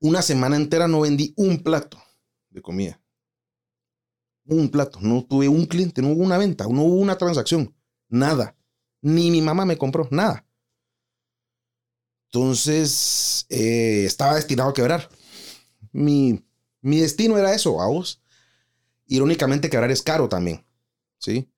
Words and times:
Una 0.00 0.22
semana 0.22 0.56
entera 0.56 0.86
no 0.86 1.00
vendí 1.00 1.34
un 1.36 1.62
plato 1.62 1.98
de 2.50 2.62
comida. 2.62 3.00
Un 4.46 4.68
plato. 4.70 5.00
No 5.00 5.24
tuve 5.24 5.48
un 5.48 5.66
cliente, 5.66 6.00
no 6.02 6.08
hubo 6.08 6.22
una 6.22 6.38
venta, 6.38 6.64
no 6.64 6.82
hubo 6.82 6.96
una 6.96 7.18
transacción. 7.18 7.74
Nada. 8.08 8.56
Ni 9.02 9.30
mi 9.30 9.42
mamá 9.42 9.64
me 9.64 9.76
compró, 9.76 10.08
nada. 10.10 10.46
Entonces, 12.26 13.46
eh, 13.48 14.04
estaba 14.04 14.34
destinado 14.36 14.70
a 14.70 14.74
quebrar. 14.74 15.08
Mi, 15.92 16.44
mi 16.80 17.00
destino 17.00 17.38
era 17.38 17.54
eso, 17.54 17.80
a 17.80 17.86
vos. 17.88 18.22
Irónicamente, 19.06 19.70
quebrar 19.70 19.90
es 19.90 20.02
caro 20.02 20.28
también. 20.28 20.64
¿Sí? 21.18 21.50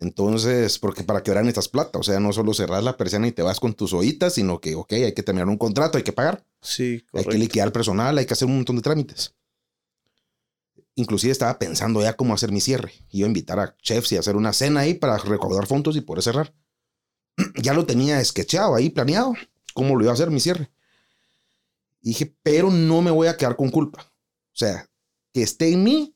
Entonces, 0.00 0.78
porque 0.78 1.04
para 1.04 1.22
quebrar 1.22 1.44
necesitas 1.44 1.68
plata, 1.68 1.98
o 1.98 2.02
sea, 2.02 2.18
no 2.20 2.32
solo 2.32 2.52
cerrar 2.52 2.82
la 2.82 2.96
persiana 2.96 3.28
y 3.28 3.32
te 3.32 3.42
vas 3.42 3.60
con 3.60 3.74
tus 3.74 3.92
oídas, 3.92 4.34
sino 4.34 4.60
que, 4.60 4.74
ok, 4.74 4.92
hay 4.92 5.14
que 5.14 5.22
terminar 5.22 5.48
un 5.48 5.56
contrato, 5.56 5.98
hay 5.98 6.04
que 6.04 6.12
pagar. 6.12 6.44
Sí, 6.60 7.04
Hay 7.12 7.24
que 7.24 7.38
liquidar 7.38 7.72
personal, 7.72 8.18
hay 8.18 8.26
que 8.26 8.34
hacer 8.34 8.48
un 8.48 8.56
montón 8.56 8.76
de 8.76 8.82
trámites. 8.82 9.34
Inclusive 10.96 11.32
estaba 11.32 11.58
pensando 11.58 12.00
ya 12.02 12.14
cómo 12.14 12.34
hacer 12.34 12.52
mi 12.52 12.60
cierre. 12.60 12.92
Iba 13.10 13.26
a 13.26 13.28
invitar 13.28 13.58
a 13.58 13.76
chefs 13.78 14.12
y 14.12 14.16
hacer 14.16 14.36
una 14.36 14.52
cena 14.52 14.80
ahí 14.80 14.94
para 14.94 15.16
recaudar 15.18 15.66
fondos 15.66 15.96
y 15.96 16.00
poder 16.00 16.22
cerrar. 16.22 16.54
ya 17.56 17.74
lo 17.74 17.86
tenía 17.86 18.24
sketchado 18.24 18.74
ahí, 18.74 18.90
planeado, 18.90 19.34
cómo 19.74 19.96
lo 19.96 20.02
iba 20.02 20.12
a 20.12 20.14
hacer 20.14 20.30
mi 20.30 20.40
cierre. 20.40 20.70
Y 22.00 22.08
dije, 22.10 22.36
pero 22.42 22.70
no 22.70 23.02
me 23.02 23.10
voy 23.10 23.28
a 23.28 23.36
quedar 23.36 23.56
con 23.56 23.70
culpa. 23.70 24.02
O 24.02 24.56
sea, 24.56 24.88
que 25.32 25.42
esté 25.42 25.72
en 25.72 25.82
mí, 25.82 26.13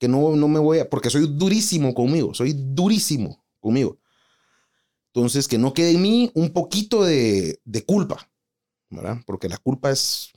que 0.00 0.08
no, 0.08 0.34
no 0.34 0.48
me 0.48 0.58
voy 0.58 0.78
a, 0.80 0.88
porque 0.90 1.10
soy 1.10 1.28
durísimo 1.28 1.94
conmigo, 1.94 2.34
soy 2.34 2.54
durísimo 2.56 3.44
conmigo. 3.60 3.98
Entonces, 5.12 5.46
que 5.46 5.58
no 5.58 5.74
quede 5.74 5.90
en 5.92 6.02
mí 6.02 6.30
un 6.34 6.52
poquito 6.52 7.04
de, 7.04 7.60
de 7.64 7.84
culpa, 7.84 8.30
¿verdad? 8.88 9.18
Porque 9.26 9.48
la 9.48 9.58
culpa 9.58 9.90
es, 9.90 10.30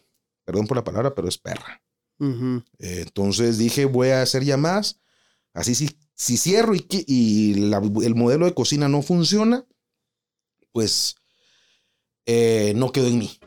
perdón 0.46 0.68
por 0.68 0.78
la 0.78 0.84
palabra, 0.84 1.16
pero 1.16 1.28
es 1.28 1.38
perra. 1.38 1.82
Ujú. 2.20 2.64
Eh, 2.80 3.02
entonces 3.04 3.58
dije, 3.58 3.86
voy 3.86 4.10
a 4.10 4.22
hacer 4.22 4.44
llamadas. 4.44 5.00
Así 5.54 5.76
si, 5.76 5.90
si 6.16 6.38
cierro 6.38 6.76
y, 6.76 6.82
que- 6.82 7.06
y 7.08 7.54
la- 7.56 7.82
el 8.04 8.16
modelo 8.16 8.46
de 8.46 8.54
cocina 8.54 8.90
no 8.90 9.02
funciona, 9.02 9.66
pues 10.72 11.16
eh, 12.26 12.74
no 12.76 12.92
quedó 12.92 13.08
en 13.08 13.20
mí. 13.20 13.40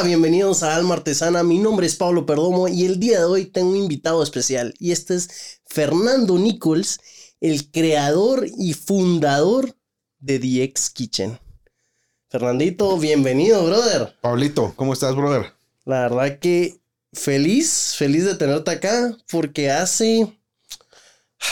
Hola, 0.00 0.06
bienvenidos 0.06 0.62
a 0.62 0.76
Alma 0.76 0.94
Artesana. 0.94 1.42
Mi 1.42 1.58
nombre 1.58 1.86
es 1.86 1.94
Pablo 1.94 2.24
Perdomo 2.24 2.68
y 2.68 2.86
el 2.86 2.98
día 2.98 3.18
de 3.18 3.24
hoy 3.26 3.44
tengo 3.44 3.68
un 3.68 3.76
invitado 3.76 4.22
especial 4.22 4.72
y 4.78 4.92
este 4.92 5.14
es 5.14 5.60
Fernando 5.66 6.38
Nichols, 6.38 7.00
el 7.38 7.70
creador 7.70 8.46
y 8.56 8.72
fundador 8.72 9.76
de 10.18 10.38
DX 10.38 10.88
Kitchen. 10.88 11.38
Fernandito, 12.30 12.96
bienvenido, 12.96 13.62
brother. 13.66 14.16
Pablito, 14.22 14.72
¿cómo 14.74 14.94
estás, 14.94 15.14
brother? 15.14 15.52
La 15.84 16.00
verdad 16.00 16.38
que 16.38 16.80
feliz, 17.12 17.94
feliz 17.98 18.24
de 18.24 18.36
tenerte 18.36 18.70
acá 18.70 19.14
porque 19.30 19.70
hace, 19.70 20.34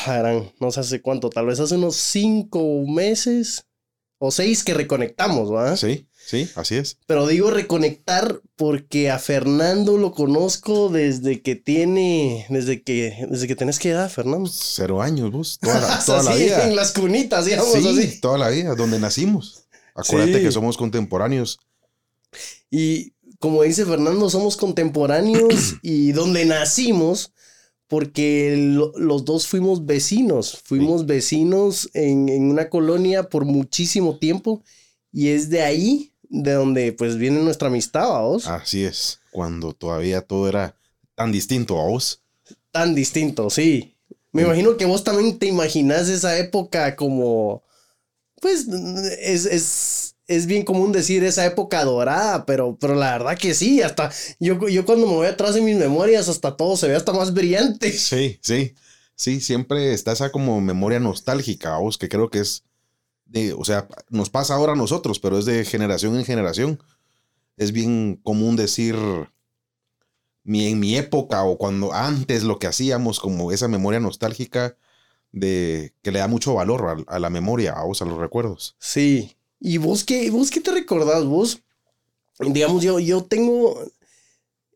harán, 0.07 0.51
no 0.59 0.71
sé 0.71 0.81
hace 0.81 1.03
cuánto, 1.03 1.29
tal 1.29 1.45
vez 1.45 1.61
hace 1.61 1.75
unos 1.75 1.97
cinco 1.97 2.83
meses 2.87 3.67
o 4.17 4.31
seis 4.31 4.65
que 4.65 4.73
reconectamos, 4.73 5.53
¿va? 5.53 5.77
Sí, 5.77 6.09
sí, 6.29 6.49
así 6.57 6.75
es. 6.77 6.99
Pero 7.07 7.27
digo 7.27 7.51
reconectar 7.51 8.41
porque 8.55 9.11
a 9.11 9.19
Fernando 9.19 9.97
lo 9.97 10.13
conozco 10.13 10.91
desde 10.91 11.41
que 11.41 11.57
tiene, 11.57 12.45
desde 12.51 12.83
que, 12.83 13.27
desde 13.31 13.47
que 13.49 13.57
tenés 13.57 13.79
que 13.79 13.91
edad, 13.91 14.11
Fernando. 14.11 14.51
Cero 14.53 15.01
años, 15.01 15.31
vos. 15.33 15.59
Toda 15.59 15.81
la, 15.81 15.99
toda 16.07 16.23
la 16.23 16.31
así, 16.33 16.45
vida. 16.45 16.69
En 16.69 16.77
las 16.77 16.93
cunitas, 16.93 17.47
digamos 17.47 17.73
Sí, 17.73 17.87
así. 17.89 18.21
toda 18.21 18.37
la 18.37 18.51
vida, 18.51 18.75
donde 18.75 18.99
nacimos. 18.99 19.65
Acuérdate 19.95 20.39
Sí. 20.39 20.45
que 20.45 20.53
somos 20.53 20.77
contemporáneos. 20.77 21.59
Y 22.71 23.13
como 23.39 23.63
dice 23.63 23.87
Fernando, 23.87 24.29
somos 24.31 24.57
contemporáneos 24.57 25.77
y 25.83 26.13
donde 26.13 26.45
nacimos, 26.45 27.33
porque 27.87 28.55
lo- 28.59 28.93
los 28.99 29.25
dos 29.25 29.47
fuimos 29.47 29.87
vecinos, 29.87 30.61
fuimos 30.63 31.07
vecinos 31.07 31.89
en, 31.95 32.29
en 32.29 32.51
una 32.51 32.69
colonia 32.69 33.25
por 33.31 33.45
muchísimo 33.47 34.19
tiempo 34.19 34.63
y 35.11 35.29
es 35.29 35.49
de 35.49 35.63
ahí 35.63 36.13
de 36.29 36.53
donde 36.53 36.93
pues 36.93 37.17
viene 37.17 37.41
nuestra 37.43 37.69
amistad, 37.69 38.09
¿va 38.11 38.21
vos? 38.21 38.47
Así 38.47 38.85
es. 38.85 39.21
Cuando 39.31 39.73
todavía 39.73 40.21
todo 40.23 40.49
era 40.49 40.77
tan 41.15 41.33
distinto 41.33 41.81
a 41.81 41.85
vos. 41.87 42.23
Tan 42.71 42.95
distinto, 42.95 43.51
sí. 43.51 43.95
Me 44.33 44.43
Mm. 44.43 44.47
imagino 44.47 44.77
que 44.77 44.85
vos 44.85 45.05
también 45.05 45.39
te 45.39 45.47
imaginás 45.47 46.09
esa 46.09 46.39
época 46.39 46.97
como, 46.97 47.63
pues, 48.41 48.67
es, 49.21 49.47
es, 49.47 50.15
es 50.27 50.47
bien 50.47 50.65
común 50.65 50.93
decir 50.93 51.25
esa 51.25 51.47
época 51.47 51.83
dorada, 51.85 52.45
pero, 52.45 52.77
pero 52.79 52.95
la 52.95 53.13
verdad 53.13 53.39
que 53.39 53.55
sí, 53.55 53.81
hasta 53.83 54.13
yo, 54.39 54.69
yo 54.69 54.85
cuando 54.85 55.07
me 55.07 55.15
voy 55.15 55.27
atrás 55.27 55.57
en 55.57 55.65
mis 55.65 55.77
memorias, 55.77 56.29
hasta 56.29 56.57
todo 56.57 56.77
se 56.77 56.89
ve 56.89 56.95
hasta 56.95 57.13
más 57.13 57.33
brillante. 57.33 57.91
Sí, 57.93 58.39
sí. 58.43 58.75
Sí, 59.17 59.41
siempre 59.41 59.93
está 59.95 60.13
esa 60.13 60.31
como 60.31 60.61
memoria 60.61 61.01
nostálgica, 61.01 61.75
a 61.75 61.79
vos, 61.81 61.99
que 61.99 62.09
creo 62.09 62.31
que 62.31 62.39
es 62.39 62.63
de, 63.29 63.53
o 63.55 63.65
sea, 63.65 63.89
nos 64.11 64.31
pasa 64.31 64.55
ahora 64.55 64.73
a 64.73 64.77
nosotros, 64.77 65.21
pero 65.21 65.39
es 65.39 65.45
de 65.47 65.65
generación 65.65 66.17
en 66.17 66.25
generación. 66.25 66.83
Es 67.57 67.73
bien 67.73 68.21
común 68.23 68.57
decir 68.57 68.97
mi, 70.45 70.67
en 70.69 70.81
mi 70.81 70.97
época 70.97 71.45
o 71.45 71.59
cuando 71.59 71.93
antes 71.93 72.43
lo 72.45 72.59
que 72.59 72.67
hacíamos, 72.67 73.21
como 73.21 73.53
esa 73.53 73.69
memoria 73.69 74.01
nostálgica 74.01 74.77
de 75.33 75.93
que 76.03 76.11
le 76.13 76.21
da 76.21 76.29
mucho 76.29 76.55
valor 76.55 77.05
a, 77.07 77.19
la 77.19 77.31
memoria, 77.31 77.73
a 77.75 77.85
vos, 77.85 78.01
a 78.01 78.07
los 78.07 78.19
recuerdos. 78.19 78.77
Sí. 78.79 79.37
¿Y 79.61 79.79
vos 79.79 80.05
qué, 80.05 80.31
vos 80.31 80.51
qué 80.51 80.61
te 80.61 80.71
recordás? 80.71 81.25
Vos, 81.25 81.61
digamos, 82.41 82.83
yo, 82.83 82.99
yo 82.99 83.25
tengo 83.25 83.79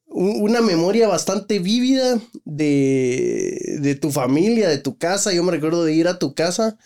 un- 0.06 0.42
una 0.42 0.60
memoria 0.60 1.08
bastante 1.08 1.58
vívida 1.58 2.20
de, 2.44 3.78
de 3.80 3.94
tu 3.94 4.10
familia, 4.10 4.68
de 4.68 4.78
tu 4.78 4.98
casa. 4.98 5.32
Yo 5.32 5.42
me 5.44 5.52
recuerdo 5.52 5.84
de 5.84 5.94
ir 5.94 6.08
a 6.08 6.18
tu 6.18 6.34
casa. 6.34 6.76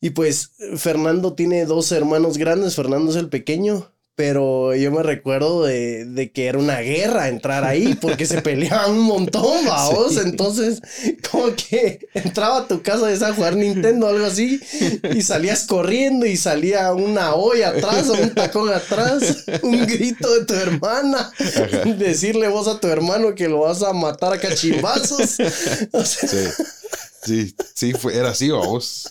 Y 0.00 0.10
pues 0.10 0.52
Fernando 0.76 1.34
tiene 1.34 1.66
dos 1.66 1.92
hermanos 1.92 2.38
grandes, 2.38 2.74
Fernando 2.74 3.10
es 3.10 3.16
el 3.16 3.28
pequeño, 3.28 3.92
pero 4.20 4.74
yo 4.74 4.92
me 4.92 5.02
recuerdo 5.02 5.64
de, 5.64 6.04
de 6.04 6.30
que 6.30 6.46
era 6.46 6.58
una 6.58 6.80
guerra 6.80 7.28
entrar 7.28 7.64
ahí 7.64 7.94
porque 7.94 8.26
se 8.26 8.42
peleaban 8.42 8.90
un 8.90 9.04
montón, 9.04 9.64
vaos. 9.66 10.12
Sí. 10.12 10.20
Entonces, 10.22 10.82
como 11.30 11.54
que 11.54 12.06
entraba 12.12 12.58
a 12.58 12.68
tu 12.68 12.82
casa 12.82 13.10
y 13.10 13.22
a 13.22 13.32
jugar 13.32 13.56
Nintendo 13.56 14.06
o 14.06 14.08
algo 14.10 14.26
así 14.26 14.60
y 15.14 15.22
salías 15.22 15.64
corriendo 15.66 16.26
y 16.26 16.36
salía 16.36 16.92
una 16.92 17.34
olla 17.34 17.70
atrás 17.70 18.10
o 18.10 18.12
un 18.12 18.34
tacón 18.34 18.68
atrás, 18.68 19.44
un 19.62 19.86
grito 19.86 20.34
de 20.34 20.44
tu 20.44 20.52
hermana, 20.52 21.32
decirle 21.96 22.48
vos 22.48 22.68
a 22.68 22.78
tu 22.78 22.88
hermano 22.88 23.34
que 23.34 23.48
lo 23.48 23.60
vas 23.60 23.82
a 23.82 23.94
matar 23.94 24.34
a 24.34 24.38
cachimbazos. 24.38 25.38
O 25.92 26.04
sea, 26.04 26.28
Sí, 26.28 26.46
sí, 27.24 27.56
sí, 27.74 27.92
fue, 27.94 28.16
era 28.16 28.30
así, 28.30 28.50
vos. 28.50 29.08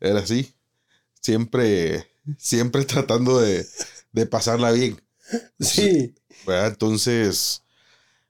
Era 0.00 0.20
así. 0.20 0.54
Siempre, 1.20 2.06
siempre 2.38 2.84
tratando 2.86 3.40
de, 3.40 3.66
de 4.12 4.26
pasarla 4.26 4.72
bien. 4.72 5.00
sí. 5.60 6.14
¿verdad? 6.46 6.68
Entonces, 6.68 7.62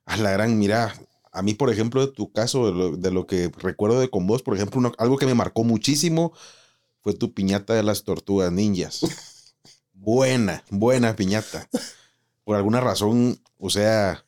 a 0.05 0.17
la 0.17 0.31
gran, 0.31 0.57
mira, 0.59 0.93
a 1.31 1.41
mí, 1.41 1.53
por 1.53 1.71
ejemplo, 1.71 2.05
de 2.05 2.11
tu 2.13 2.31
caso, 2.31 2.67
de 2.67 2.71
lo, 2.73 2.97
de 2.97 3.11
lo 3.11 3.27
que 3.27 3.51
recuerdo 3.57 3.99
de 3.99 4.09
con 4.09 4.27
vos, 4.27 4.43
por 4.43 4.55
ejemplo, 4.55 4.91
algo 4.97 5.17
que 5.17 5.25
me 5.25 5.35
marcó 5.35 5.63
muchísimo 5.63 6.33
fue 7.01 7.13
tu 7.13 7.33
piñata 7.33 7.73
de 7.73 7.83
las 7.83 8.03
tortugas 8.03 8.51
ninjas. 8.51 9.01
buena, 9.93 10.63
buena 10.69 11.15
piñata. 11.15 11.69
Por 12.43 12.55
alguna 12.55 12.81
razón, 12.81 13.41
o 13.57 13.69
sea, 13.69 14.25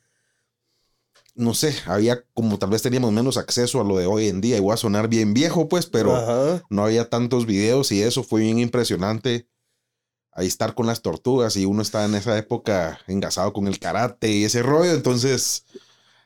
no 1.42 1.54
sé, 1.54 1.76
había 1.86 2.24
como 2.34 2.58
tal 2.58 2.70
vez 2.70 2.82
teníamos 2.82 3.12
menos 3.12 3.36
acceso 3.38 3.82
a 3.82 3.84
lo 3.84 3.98
de 3.98 4.06
hoy 4.06 4.28
en 4.30 4.40
día. 4.42 4.58
Y 4.58 4.60
voy 4.62 4.74
a 4.74 4.78
sonar 4.78 5.08
bien 5.10 5.34
viejo, 5.34 5.68
pues, 5.68 5.86
pero 5.88 6.16
Ajá. 6.16 6.64
no 6.70 6.86
había 6.86 7.10
tantos 7.10 7.46
videos 7.46 7.92
y 7.92 8.02
eso 8.02 8.24
fue 8.24 8.42
bien 8.42 8.60
impresionante. 8.60 9.48
Ahí 10.34 10.48
estar 10.48 10.74
con 10.76 10.88
las 10.88 11.02
tortugas 11.02 11.58
y 11.58 11.66
uno 11.66 11.82
estaba 11.82 12.06
en 12.06 12.16
esa 12.16 12.38
época 12.38 13.00
engasado 13.08 13.52
con 13.52 13.68
el 13.68 13.80
karate 13.80 14.30
y 14.32 14.46
ese 14.46 14.62
rollo. 14.64 14.92
Entonces, 14.94 15.66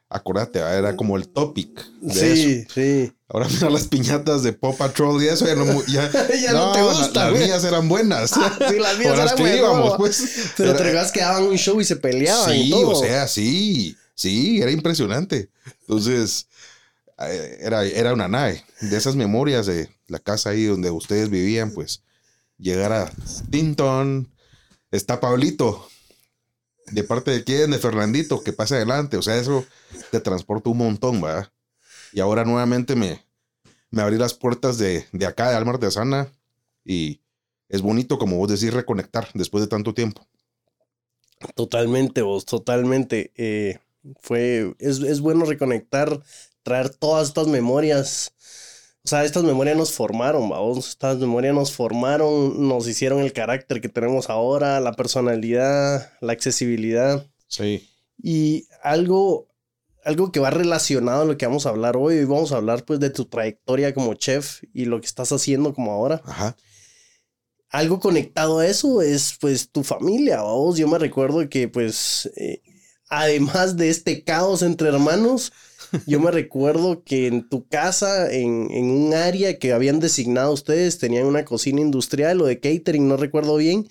acuérdate, 0.10 0.60
¿verdad? 0.60 0.78
era 0.78 0.95
como 0.95 1.18
el 1.18 1.28
topic 1.28 1.84
de 2.01 2.12
eso. 2.13 2.25
Sí, 2.36 2.66
sí. 2.74 3.13
Ahora 3.28 3.48
mira 3.50 3.72
las 3.72 3.88
piñatas 3.88 4.44
de 4.44 4.54
Paw 4.54 4.78
Patrol 4.78 5.24
y 5.24 5.28
eso 5.28 5.48
ya 5.48 5.56
no, 5.56 5.66
ya, 5.88 6.12
Ya 6.42 6.54
no 6.54 6.72
te 6.74 6.80
la- 6.80 6.86
gusta, 6.94 7.31
las 7.31 7.40
mías 7.42 7.63
eran 7.63 7.90
buenas. 7.90 8.30
Sí, 8.31 8.78
las 8.80 9.00
mías 9.00 9.18
eran 9.18 9.38
buenas, 9.40 9.94
pues. 9.98 10.51
Pero 10.56 10.69
Era- 10.69 10.78
te 10.78 10.84
recuerdas 10.84 11.12
que 11.12 11.22
daban 11.22 11.44
un 11.44 11.57
show 11.57 11.81
y 11.81 11.86
se 11.86 11.95
peleaban 11.95 12.56
y 12.56 12.66
Sí, 12.66 12.69
todo. 12.69 12.90
o 12.90 12.95
sea, 12.95 13.28
sí, 13.28 13.98
sí, 14.16 14.62
era 14.62 14.72
impresionante. 14.72 15.50
Entonces, 15.82 16.48
eh, 17.20 17.60
era, 17.62 17.86
era 17.86 18.14
una 18.14 18.28
nave. 18.28 18.64
De 18.82 18.98
esas 18.98 19.16
memorias 19.16 19.66
de 19.68 19.90
la 20.08 20.20
casa 20.20 20.50
ahí 20.50 20.66
donde 20.66 20.90
ustedes 20.90 21.30
vivían, 21.30 21.72
pues, 21.72 22.02
llegar 22.58 22.92
a 22.92 23.12
Tinton, 23.50 24.32
está 24.92 25.20
Pablito. 25.20 25.88
¿De 26.88 27.04
parte 27.04 27.32
de 27.32 27.44
quién? 27.44 27.72
De 27.72 27.80
Fernandito, 27.80 28.44
que 28.44 28.54
pase 28.54 28.76
adelante. 28.76 29.18
O 29.18 29.22
sea, 29.22 29.38
eso 29.38 29.66
te 30.12 30.20
transporta 30.20 30.70
un 30.70 30.78
montón, 30.78 31.22
¿verdad? 31.22 31.52
Y 32.14 32.20
ahora 32.20 32.46
nuevamente 32.46 32.96
me, 32.96 33.26
me 33.90 34.02
abrí 34.02 34.18
las 34.18 34.34
puertas 34.34 34.78
de, 34.78 35.06
de 35.12 35.26
acá, 35.26 35.50
de 35.50 35.56
Alma 35.56 35.72
Artesana, 35.72 36.32
y 36.86 37.22
es 37.68 37.82
bonito, 37.82 38.20
como 38.20 38.38
vos 38.38 38.50
decís, 38.50 38.74
reconectar 38.74 39.30
después 39.34 39.64
de 39.64 39.68
tanto 39.68 39.94
tiempo. 39.94 40.28
Totalmente, 41.56 42.22
vos, 42.22 42.46
totalmente. 42.46 43.32
Eh, 43.36 43.80
fue, 44.22 44.75
es, 44.80 45.00
es 45.00 45.22
bueno 45.22 45.46
reconectar, 45.46 46.22
traer 46.63 46.90
todas 46.90 47.30
estas 47.30 47.48
memorias. 47.48 48.34
O 49.04 49.07
sea, 49.07 49.24
estas 49.24 49.44
memorias 49.44 49.78
nos 49.78 49.92
formaron, 49.92 50.50
vamos. 50.50 50.90
Estas 50.90 51.18
memorias 51.18 51.54
nos 51.54 51.72
formaron, 51.72 52.68
nos 52.68 52.88
hicieron 52.88 53.22
el 53.22 53.34
carácter 53.34 53.80
que 53.80 53.90
tenemos 53.90 54.30
ahora, 54.30 54.80
la 54.80 54.94
personalidad, 54.94 56.12
la 56.22 56.34
accesibilidad. 56.34 57.28
Sí. 57.48 57.88
Y 58.18 58.68
algo, 58.81 59.48
algo 60.04 60.31
que 60.31 60.40
va 60.40 60.50
relacionado 60.50 61.22
a 61.22 61.25
lo 61.25 61.38
que 61.38 61.46
vamos 61.46 61.68
a 61.68 61.69
hablar 61.69 61.98
hoy. 61.98 62.18
Hoy 62.18 62.25
vamos 62.25 62.52
a 62.52 62.57
hablar 62.57 62.84
pues 62.84 63.00
de 63.00 63.12
tu 63.12 63.25
trayectoria 63.25 63.94
como 63.94 64.16
chef 64.16 64.63
y 64.74 64.86
lo 64.86 65.00
que 65.00 65.06
estás 65.07 65.31
haciendo 65.31 65.74
como 65.74 65.92
ahora. 65.92 66.22
Ajá. 66.25 66.56
Algo 67.69 68.00
conectado 68.00 68.60
a 68.60 68.68
eso 68.68 69.02
es 69.02 69.38
pues 69.40 69.69
tu 69.69 69.84
familia, 69.84 70.42
vos. 70.42 70.78
Yo 70.78 70.88
me 70.88 70.98
recuerdo 70.98 71.48
que 71.48 71.68
pues 71.68 72.31
eh, 72.38 72.62
además 73.22 73.78
de 73.78 73.90
este 73.90 74.24
caos 74.24 74.62
entre 74.62 74.90
hermanos, 74.90 75.52
yo 76.06 76.20
me 76.20 76.32
recuerdo 76.32 77.04
que 77.04 77.28
en 77.28 77.48
tu 77.48 77.68
casa, 77.68 78.32
en, 78.32 78.68
en, 78.72 78.90
un 78.90 79.14
área 79.14 79.60
que 79.60 79.74
habían 79.74 80.00
designado 80.00 80.52
ustedes, 80.52 80.98
tenían 80.98 81.26
una 81.26 81.46
cocina 81.46 81.82
industrial 81.82 82.42
o 82.42 82.46
de 82.46 82.60
catering, 82.60 83.08
no 83.08 83.18
recuerdo 83.18 83.58
bien, 83.58 83.88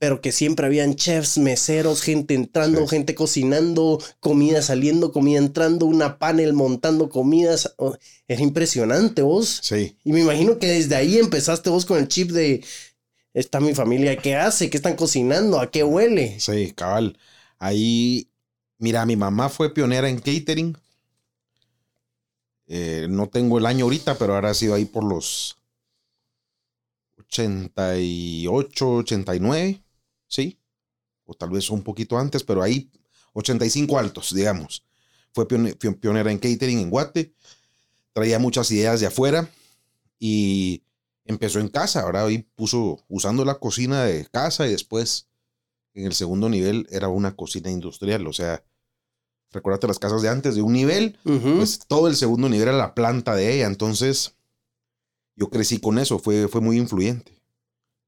pero 0.00 0.22
que 0.22 0.32
siempre 0.32 0.64
habían 0.64 0.94
chefs, 0.94 1.36
meseros, 1.36 2.00
gente 2.00 2.32
entrando, 2.32 2.80
sí. 2.80 2.88
gente 2.88 3.14
cocinando, 3.14 4.02
comida 4.18 4.62
saliendo, 4.62 5.12
comida 5.12 5.38
entrando, 5.38 5.84
una 5.84 6.18
panel 6.18 6.54
montando 6.54 7.10
comidas. 7.10 7.74
Era 8.26 8.40
impresionante 8.40 9.20
vos. 9.20 9.60
Sí. 9.62 9.98
Y 10.02 10.12
me 10.14 10.20
imagino 10.20 10.58
que 10.58 10.68
desde 10.68 10.96
ahí 10.96 11.18
empezaste 11.18 11.68
vos 11.68 11.84
con 11.84 11.98
el 11.98 12.08
chip 12.08 12.30
de, 12.30 12.64
está 13.34 13.60
mi 13.60 13.74
familia, 13.74 14.16
¿qué 14.16 14.36
hace? 14.36 14.70
¿Qué 14.70 14.78
están 14.78 14.96
cocinando? 14.96 15.60
¿A 15.60 15.70
qué 15.70 15.84
huele? 15.84 16.40
Sí, 16.40 16.72
cabal. 16.74 17.18
Ahí, 17.58 18.29
mira, 18.80 19.06
mi 19.06 19.14
mamá 19.14 19.48
fue 19.48 19.72
pionera 19.72 20.08
en 20.08 20.18
catering. 20.18 20.76
Eh, 22.66 23.06
no 23.08 23.28
tengo 23.28 23.58
el 23.58 23.66
año 23.66 23.84
ahorita, 23.84 24.16
pero 24.18 24.34
ahora 24.34 24.50
ha 24.50 24.54
sido 24.54 24.74
ahí 24.74 24.84
por 24.84 25.04
los 25.04 25.58
88, 27.18 28.90
89, 28.90 29.82
¿sí? 30.26 30.58
O 31.24 31.34
tal 31.34 31.50
vez 31.50 31.70
un 31.70 31.82
poquito 31.82 32.18
antes, 32.18 32.42
pero 32.42 32.62
ahí 32.62 32.90
85 33.34 33.98
altos, 33.98 34.34
digamos. 34.34 34.84
Fue 35.32 35.46
pionera 35.46 36.32
en 36.32 36.38
catering 36.38 36.78
en 36.80 36.90
Guate. 36.90 37.32
Traía 38.12 38.38
muchas 38.38 38.70
ideas 38.72 38.98
de 39.00 39.06
afuera 39.06 39.48
y 40.18 40.82
empezó 41.24 41.60
en 41.60 41.68
casa. 41.68 42.00
Ahora 42.00 42.24
ahí 42.24 42.38
puso 42.38 43.04
usando 43.08 43.44
la 43.44 43.58
cocina 43.58 44.04
de 44.04 44.26
casa 44.26 44.66
y 44.66 44.72
después 44.72 45.28
en 45.94 46.06
el 46.06 46.14
segundo 46.14 46.48
nivel 46.48 46.86
era 46.90 47.08
una 47.08 47.36
cocina 47.36 47.70
industrial. 47.70 48.26
O 48.26 48.32
sea, 48.32 48.64
recuérdate 49.52 49.86
las 49.86 49.98
casas 49.98 50.22
de 50.22 50.28
antes, 50.28 50.54
de 50.54 50.62
un 50.62 50.72
nivel, 50.72 51.18
uh 51.24 51.32
-huh. 51.32 51.56
pues 51.56 51.80
todo 51.86 52.08
el 52.08 52.16
segundo 52.16 52.48
nivel 52.48 52.68
era 52.68 52.76
la 52.76 52.94
planta 52.94 53.34
de 53.34 53.54
ella. 53.54 53.66
Entonces, 53.66 54.34
yo 55.36 55.50
crecí 55.50 55.80
con 55.80 55.98
eso, 55.98 56.18
fue, 56.18 56.48
fue 56.48 56.60
muy 56.60 56.76
influyente 56.76 57.40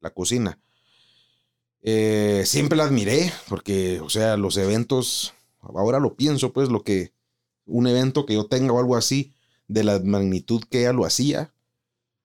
la 0.01 0.11
cocina. 0.11 0.59
Eh, 1.83 2.43
siempre 2.47 2.77
la 2.77 2.85
admiré, 2.85 3.33
porque, 3.49 4.01
o 4.01 4.11
sea, 4.11 4.37
los 4.37 4.57
eventos, 4.57 5.35
ahora 5.61 5.99
lo 5.99 6.15
pienso, 6.15 6.53
pues, 6.53 6.69
lo 6.69 6.83
que, 6.83 7.13
un 7.65 7.87
evento 7.87 8.27
que 8.27 8.35
yo 8.35 8.47
tenga 8.47 8.73
o 8.73 8.79
algo 8.79 8.97
así, 8.97 9.33
de 9.67 9.85
la 9.85 9.99
magnitud 10.01 10.63
que 10.71 10.81
ella 10.81 10.93
lo 10.93 11.05
hacía, 11.05 11.53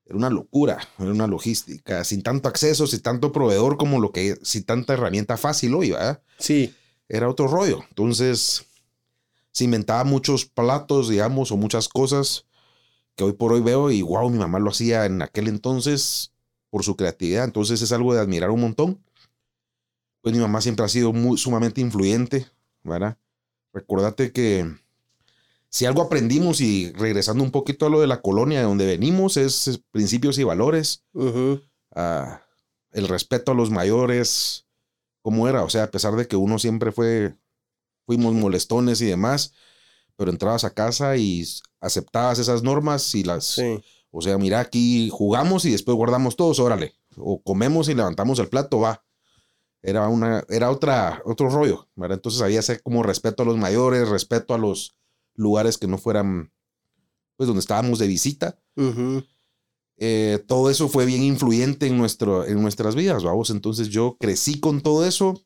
era 0.06 0.16
una 0.16 0.30
locura, 0.30 0.88
era 1.00 1.12
una 1.12 1.28
logística, 1.28 2.04
sin 2.04 2.24
tanto 2.24 2.48
acceso, 2.48 2.88
sin 2.88 3.02
tanto 3.02 3.32
proveedor 3.32 3.78
como 3.78 4.00
lo 4.00 4.12
que, 4.12 4.38
sin 4.42 4.64
tanta 4.64 4.94
herramienta 4.94 5.38
fácil 5.38 5.74
hoy, 5.74 5.92
¿verdad? 5.92 6.22
Sí. 6.40 6.74
Era 7.10 7.30
otro 7.30 7.48
rollo. 7.48 7.84
Entonces, 7.90 8.67
se 9.58 9.64
inventaba 9.64 10.04
muchos 10.04 10.46
platos, 10.46 11.10
digamos, 11.10 11.52
o 11.52 11.58
muchas 11.58 11.90
cosas 11.90 12.46
que 13.16 13.24
hoy 13.24 13.34
por 13.34 13.54
hoy 13.54 13.62
veo 13.62 13.90
y 13.90 14.04
wow, 14.04 14.30
mi 14.30 14.38
mamá 14.38 14.60
lo 14.60 14.70
hacía 14.70 15.08
en 15.08 15.24
aquel 15.24 15.48
entonces 15.48 16.32
por 16.70 16.84
su 16.84 16.96
creatividad. 16.96 17.44
Entonces 17.44 17.82
es 17.82 17.92
algo 17.92 18.14
de 18.14 18.20
admirar 18.20 18.52
un 18.52 18.62
montón. 18.62 19.04
Pues 20.22 20.36
mi 20.36 20.40
mamá 20.40 20.62
siempre 20.62 20.86
ha 20.86 20.90
sido 20.90 21.12
muy, 21.12 21.40
sumamente 21.40 21.82
influyente, 21.82 22.46
¿verdad? 22.84 23.18
Recordate 23.74 24.32
que 24.32 24.72
si 25.70 25.88
algo 25.88 26.04
aprendimos 26.04 26.62
y 26.62 26.94
regresando 26.94 27.44
un 27.44 27.50
poquito 27.50 27.88
a 27.88 27.90
lo 27.90 28.00
de 28.00 28.06
la 28.06 28.22
colonia 28.22 28.60
de 28.60 28.66
donde 28.66 28.86
venimos, 28.86 29.38
es 29.38 29.82
principios 29.90 30.38
y 30.38 30.44
valores. 30.44 31.04
Uh 31.14 31.32
-huh. 31.32 31.62
uh, 31.96 32.38
el 32.92 33.08
respeto 33.08 33.54
a 33.54 33.56
los 33.56 33.72
mayores, 33.72 34.68
cómo 35.24 35.48
era. 35.48 35.64
O 35.64 35.70
sea, 35.72 35.86
a 35.86 35.90
pesar 35.90 36.16
de 36.16 36.28
que 36.28 36.36
uno 36.36 36.60
siempre 36.60 36.92
fue, 36.92 37.34
fuimos 38.08 38.34
molestones 38.34 39.00
y 39.02 39.06
demás, 39.06 39.54
pero 40.16 40.32
entrabas 40.32 40.64
a 40.64 40.74
casa 40.74 41.16
y 41.18 41.46
aceptabas 41.80 42.40
esas 42.40 42.64
normas 42.64 43.14
y 43.14 43.24
las... 43.24 43.46
Sí. 43.46 43.80
O 44.10 44.22
sea, 44.22 44.38
mira, 44.38 44.62
aquí 44.62 45.10
jugamos 45.12 45.66
y 45.66 45.72
después 45.72 45.96
guardamos 45.96 46.36
todos, 46.38 46.60
órale. 46.60 46.96
O 47.18 47.44
comemos 47.44 47.90
y 47.90 47.94
levantamos 47.94 48.40
el 48.40 48.48
plato, 48.48 48.80
va. 48.80 49.04
Era, 49.84 50.08
una, 50.08 50.44
era 50.50 50.72
otra, 50.72 51.22
otro 51.26 51.50
rollo, 51.50 51.88
¿verdad? 51.96 52.18
Entonces 52.18 52.42
había 52.42 52.62
ese 52.62 52.80
como 52.80 53.04
respeto 53.04 53.44
a 53.44 53.46
los 53.46 53.58
mayores, 53.58 54.08
respeto 54.10 54.54
a 54.54 54.58
los 54.58 54.96
lugares 55.36 55.78
que 55.78 55.88
no 55.88 55.98
fueran, 55.98 56.52
pues, 57.36 57.48
donde 57.48 57.60
estábamos 57.60 58.00
de 58.00 58.08
visita. 58.08 58.58
Uh 58.76 58.82
-huh. 58.82 59.28
eh, 59.98 60.44
todo 60.48 60.70
eso 60.70 60.88
fue 60.88 61.06
bien 61.06 61.22
influyente 61.22 61.88
en, 61.88 61.98
nuestro, 61.98 62.46
en 62.46 62.62
nuestras 62.62 62.96
vidas, 62.96 63.24
vamos. 63.24 63.50
Entonces 63.50 63.90
yo 63.90 64.16
crecí 64.20 64.60
con 64.60 64.82
todo 64.82 65.06
eso. 65.06 65.44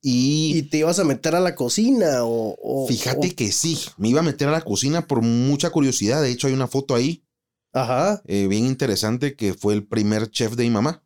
Y, 0.00 0.52
¿Y 0.56 0.62
te 0.62 0.78
ibas 0.78 0.98
a 0.98 1.04
meter 1.04 1.34
a 1.34 1.40
la 1.40 1.54
cocina 1.54 2.24
o...? 2.24 2.56
o 2.62 2.86
fíjate 2.86 3.28
o... 3.28 3.36
que 3.36 3.52
sí, 3.52 3.78
me 3.96 4.08
iba 4.08 4.20
a 4.20 4.24
meter 4.24 4.48
a 4.48 4.52
la 4.52 4.62
cocina 4.62 5.06
por 5.06 5.22
mucha 5.22 5.70
curiosidad. 5.70 6.22
De 6.22 6.30
hecho, 6.30 6.46
hay 6.46 6.52
una 6.52 6.68
foto 6.68 6.94
ahí. 6.94 7.24
Ajá. 7.72 8.22
Eh, 8.26 8.46
bien 8.46 8.64
interesante 8.64 9.36
que 9.36 9.54
fue 9.54 9.74
el 9.74 9.86
primer 9.86 10.30
chef 10.30 10.54
de 10.54 10.64
mi 10.64 10.70
mamá 10.70 11.02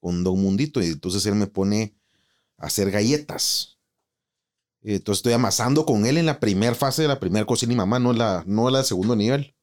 con 0.00 0.24
Don 0.24 0.40
Mundito. 0.40 0.82
Y 0.82 0.86
entonces 0.86 1.24
él 1.26 1.34
me 1.34 1.46
pone 1.46 1.96
a 2.56 2.66
hacer 2.66 2.90
galletas. 2.90 3.78
Entonces 4.82 5.20
estoy 5.20 5.32
amasando 5.32 5.86
con 5.86 6.04
él 6.04 6.18
en 6.18 6.26
la 6.26 6.40
primera 6.40 6.74
fase 6.74 7.02
de 7.02 7.08
la 7.08 7.18
primera 7.18 7.46
cocina 7.46 7.72
y 7.72 7.76
mamá, 7.76 7.98
no 7.98 8.12
la, 8.12 8.44
no 8.46 8.68
la 8.70 8.78
de 8.78 8.84
segundo 8.84 9.16
nivel. 9.16 9.54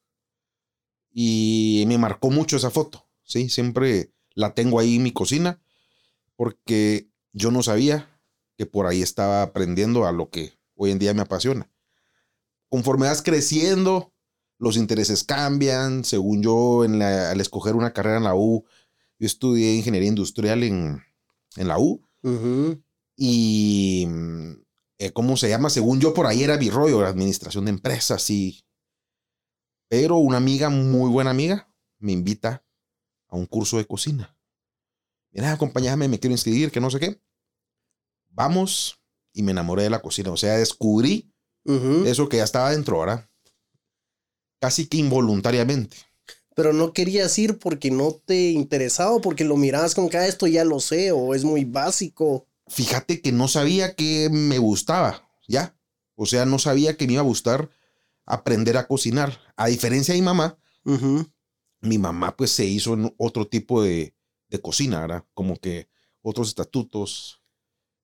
Y 1.13 1.83
me 1.87 1.97
marcó 1.97 2.31
mucho 2.31 2.57
esa 2.57 2.71
foto. 2.71 3.07
Sí, 3.23 3.49
siempre 3.49 4.13
la 4.33 4.53
tengo 4.53 4.79
ahí 4.79 4.95
en 4.95 5.03
mi 5.03 5.11
cocina 5.11 5.61
porque 6.35 7.07
yo 7.33 7.51
no 7.51 7.61
sabía 7.61 8.09
que 8.61 8.67
por 8.67 8.85
ahí 8.85 9.01
estaba 9.01 9.41
aprendiendo 9.41 10.05
a 10.05 10.11
lo 10.11 10.29
que 10.29 10.53
hoy 10.75 10.91
en 10.91 10.99
día 10.99 11.15
me 11.15 11.23
apasiona. 11.23 11.67
Conforme 12.69 13.07
vas 13.07 13.23
creciendo, 13.23 14.13
los 14.59 14.77
intereses 14.77 15.23
cambian. 15.23 16.03
Según 16.05 16.43
yo, 16.43 16.85
en 16.85 16.99
la, 16.99 17.31
al 17.31 17.41
escoger 17.41 17.75
una 17.75 17.91
carrera 17.91 18.17
en 18.17 18.23
la 18.25 18.35
U, 18.35 18.63
yo 19.17 19.25
estudié 19.25 19.73
ingeniería 19.73 20.09
industrial 20.09 20.61
en, 20.61 21.01
en 21.55 21.67
la 21.67 21.79
U. 21.79 22.07
Uh 22.21 22.29
-huh. 22.29 22.83
Y, 23.15 24.07
eh, 24.99 25.11
¿cómo 25.11 25.37
se 25.37 25.49
llama? 25.49 25.71
Según 25.71 25.99
yo, 25.99 26.13
por 26.13 26.27
ahí 26.27 26.43
era 26.43 26.55
mi 26.57 26.69
rollo, 26.69 27.03
administración 27.03 27.65
de 27.65 27.71
empresas 27.71 28.29
y... 28.29 28.63
Pero 29.87 30.17
una 30.17 30.37
amiga, 30.37 30.69
muy 30.69 31.09
buena 31.09 31.31
amiga, 31.31 31.73
me 31.97 32.11
invita 32.11 32.63
a 33.27 33.37
un 33.37 33.47
curso 33.47 33.79
de 33.79 33.87
cocina. 33.87 34.37
Mira, 35.31 35.51
acompáñame, 35.51 36.07
me 36.07 36.19
quiero 36.19 36.35
inscribir, 36.35 36.69
que 36.69 36.79
no 36.79 36.91
sé 36.91 36.99
qué 36.99 37.19
vamos 38.31 38.99
y 39.33 39.43
me 39.43 39.51
enamoré 39.51 39.83
de 39.83 39.89
la 39.89 40.01
cocina. 40.01 40.31
O 40.31 40.37
sea, 40.37 40.57
descubrí 40.57 41.31
uh 41.65 41.73
-huh. 41.73 42.05
eso 42.05 42.27
que 42.29 42.37
ya 42.37 42.43
estaba 42.43 42.71
dentro, 42.71 42.99
¿verdad? 42.99 43.29
Casi 44.59 44.87
que 44.87 44.97
involuntariamente. 44.97 45.97
Pero 46.55 46.73
no 46.73 46.93
querías 46.93 47.37
ir 47.39 47.57
porque 47.57 47.91
no 47.91 48.11
te 48.11 48.51
interesaba, 48.51 49.19
porque 49.19 49.45
lo 49.45 49.55
mirabas 49.55 49.95
como 49.95 50.09
que 50.09 50.17
ah, 50.17 50.27
esto 50.27 50.47
ya 50.47 50.65
lo 50.65 50.79
sé 50.79 51.11
o 51.11 51.33
es 51.33 51.43
muy 51.43 51.63
básico. 51.63 52.47
Fíjate 52.67 53.21
que 53.21 53.31
no 53.31 53.47
sabía 53.47 53.95
que 53.95 54.29
me 54.29 54.57
gustaba, 54.57 55.29
¿ya? 55.47 55.75
O 56.15 56.25
sea, 56.25 56.45
no 56.45 56.59
sabía 56.59 56.97
que 56.97 57.07
me 57.07 57.13
iba 57.13 57.21
a 57.21 57.25
gustar 57.25 57.69
aprender 58.25 58.77
a 58.77 58.87
cocinar. 58.87 59.39
A 59.55 59.67
diferencia 59.67 60.13
de 60.13 60.19
mi 60.21 60.25
mamá, 60.25 60.57
uh 60.85 60.97
-huh. 60.97 61.31
mi 61.81 61.97
mamá 61.97 62.35
pues 62.35 62.51
se 62.51 62.65
hizo 62.65 62.93
en 62.93 63.13
otro 63.17 63.47
tipo 63.47 63.81
de, 63.81 64.13
de 64.49 64.61
cocina, 64.61 65.01
¿verdad? 65.01 65.25
Como 65.33 65.57
que 65.57 65.89
otros 66.21 66.49
estatutos, 66.49 67.40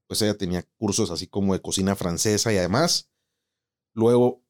pues 0.08 0.22
ella 0.22 0.38
tenía 0.38 0.66
cursos 0.78 1.12
así 1.12 1.28
como 1.28 1.54
de 1.54 1.62
cocina 1.62 1.96
francesa 1.96 2.52
y 2.52 2.58
además, 2.58 3.10
luego, 3.94 4.42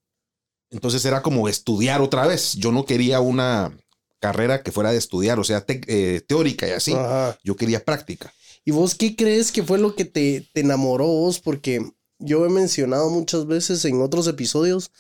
entonces 0.70 1.04
era 1.06 1.22
como 1.22 1.50
estudiar 1.50 2.02
otra 2.02 2.28
vez. 2.28 2.54
Yo 2.54 2.72
no 2.72 2.86
quería 2.86 3.20
una 3.20 3.76
carrera 4.20 4.64
que 4.64 4.72
fuera 4.72 4.92
de 4.92 4.98
estudiar, 4.98 5.40
o 5.40 5.44
sea, 5.44 5.62
te, 5.66 5.82
eh, 5.88 6.22
teórica 6.22 6.68
y 6.68 6.72
así. 6.72 6.94
Ajá. 6.94 7.38
Yo 7.44 7.56
quería 7.56 7.84
práctica. 7.84 8.34
¿Y 8.66 8.72
vos 8.72 8.96
qué 8.96 9.16
crees 9.16 9.52
que 9.52 9.64
fue 9.64 9.80
lo 9.80 9.96
que 9.96 10.06
te, 10.06 10.46
te 10.54 10.62
enamoró 10.62 11.06
vos? 11.08 11.40
Porque 11.40 11.82
yo 12.20 12.46
he 12.46 12.50
mencionado 12.50 13.10
muchas 13.10 13.48
veces 13.48 13.86
en 13.86 14.02
otros 14.02 14.28
episodios, 14.28 14.92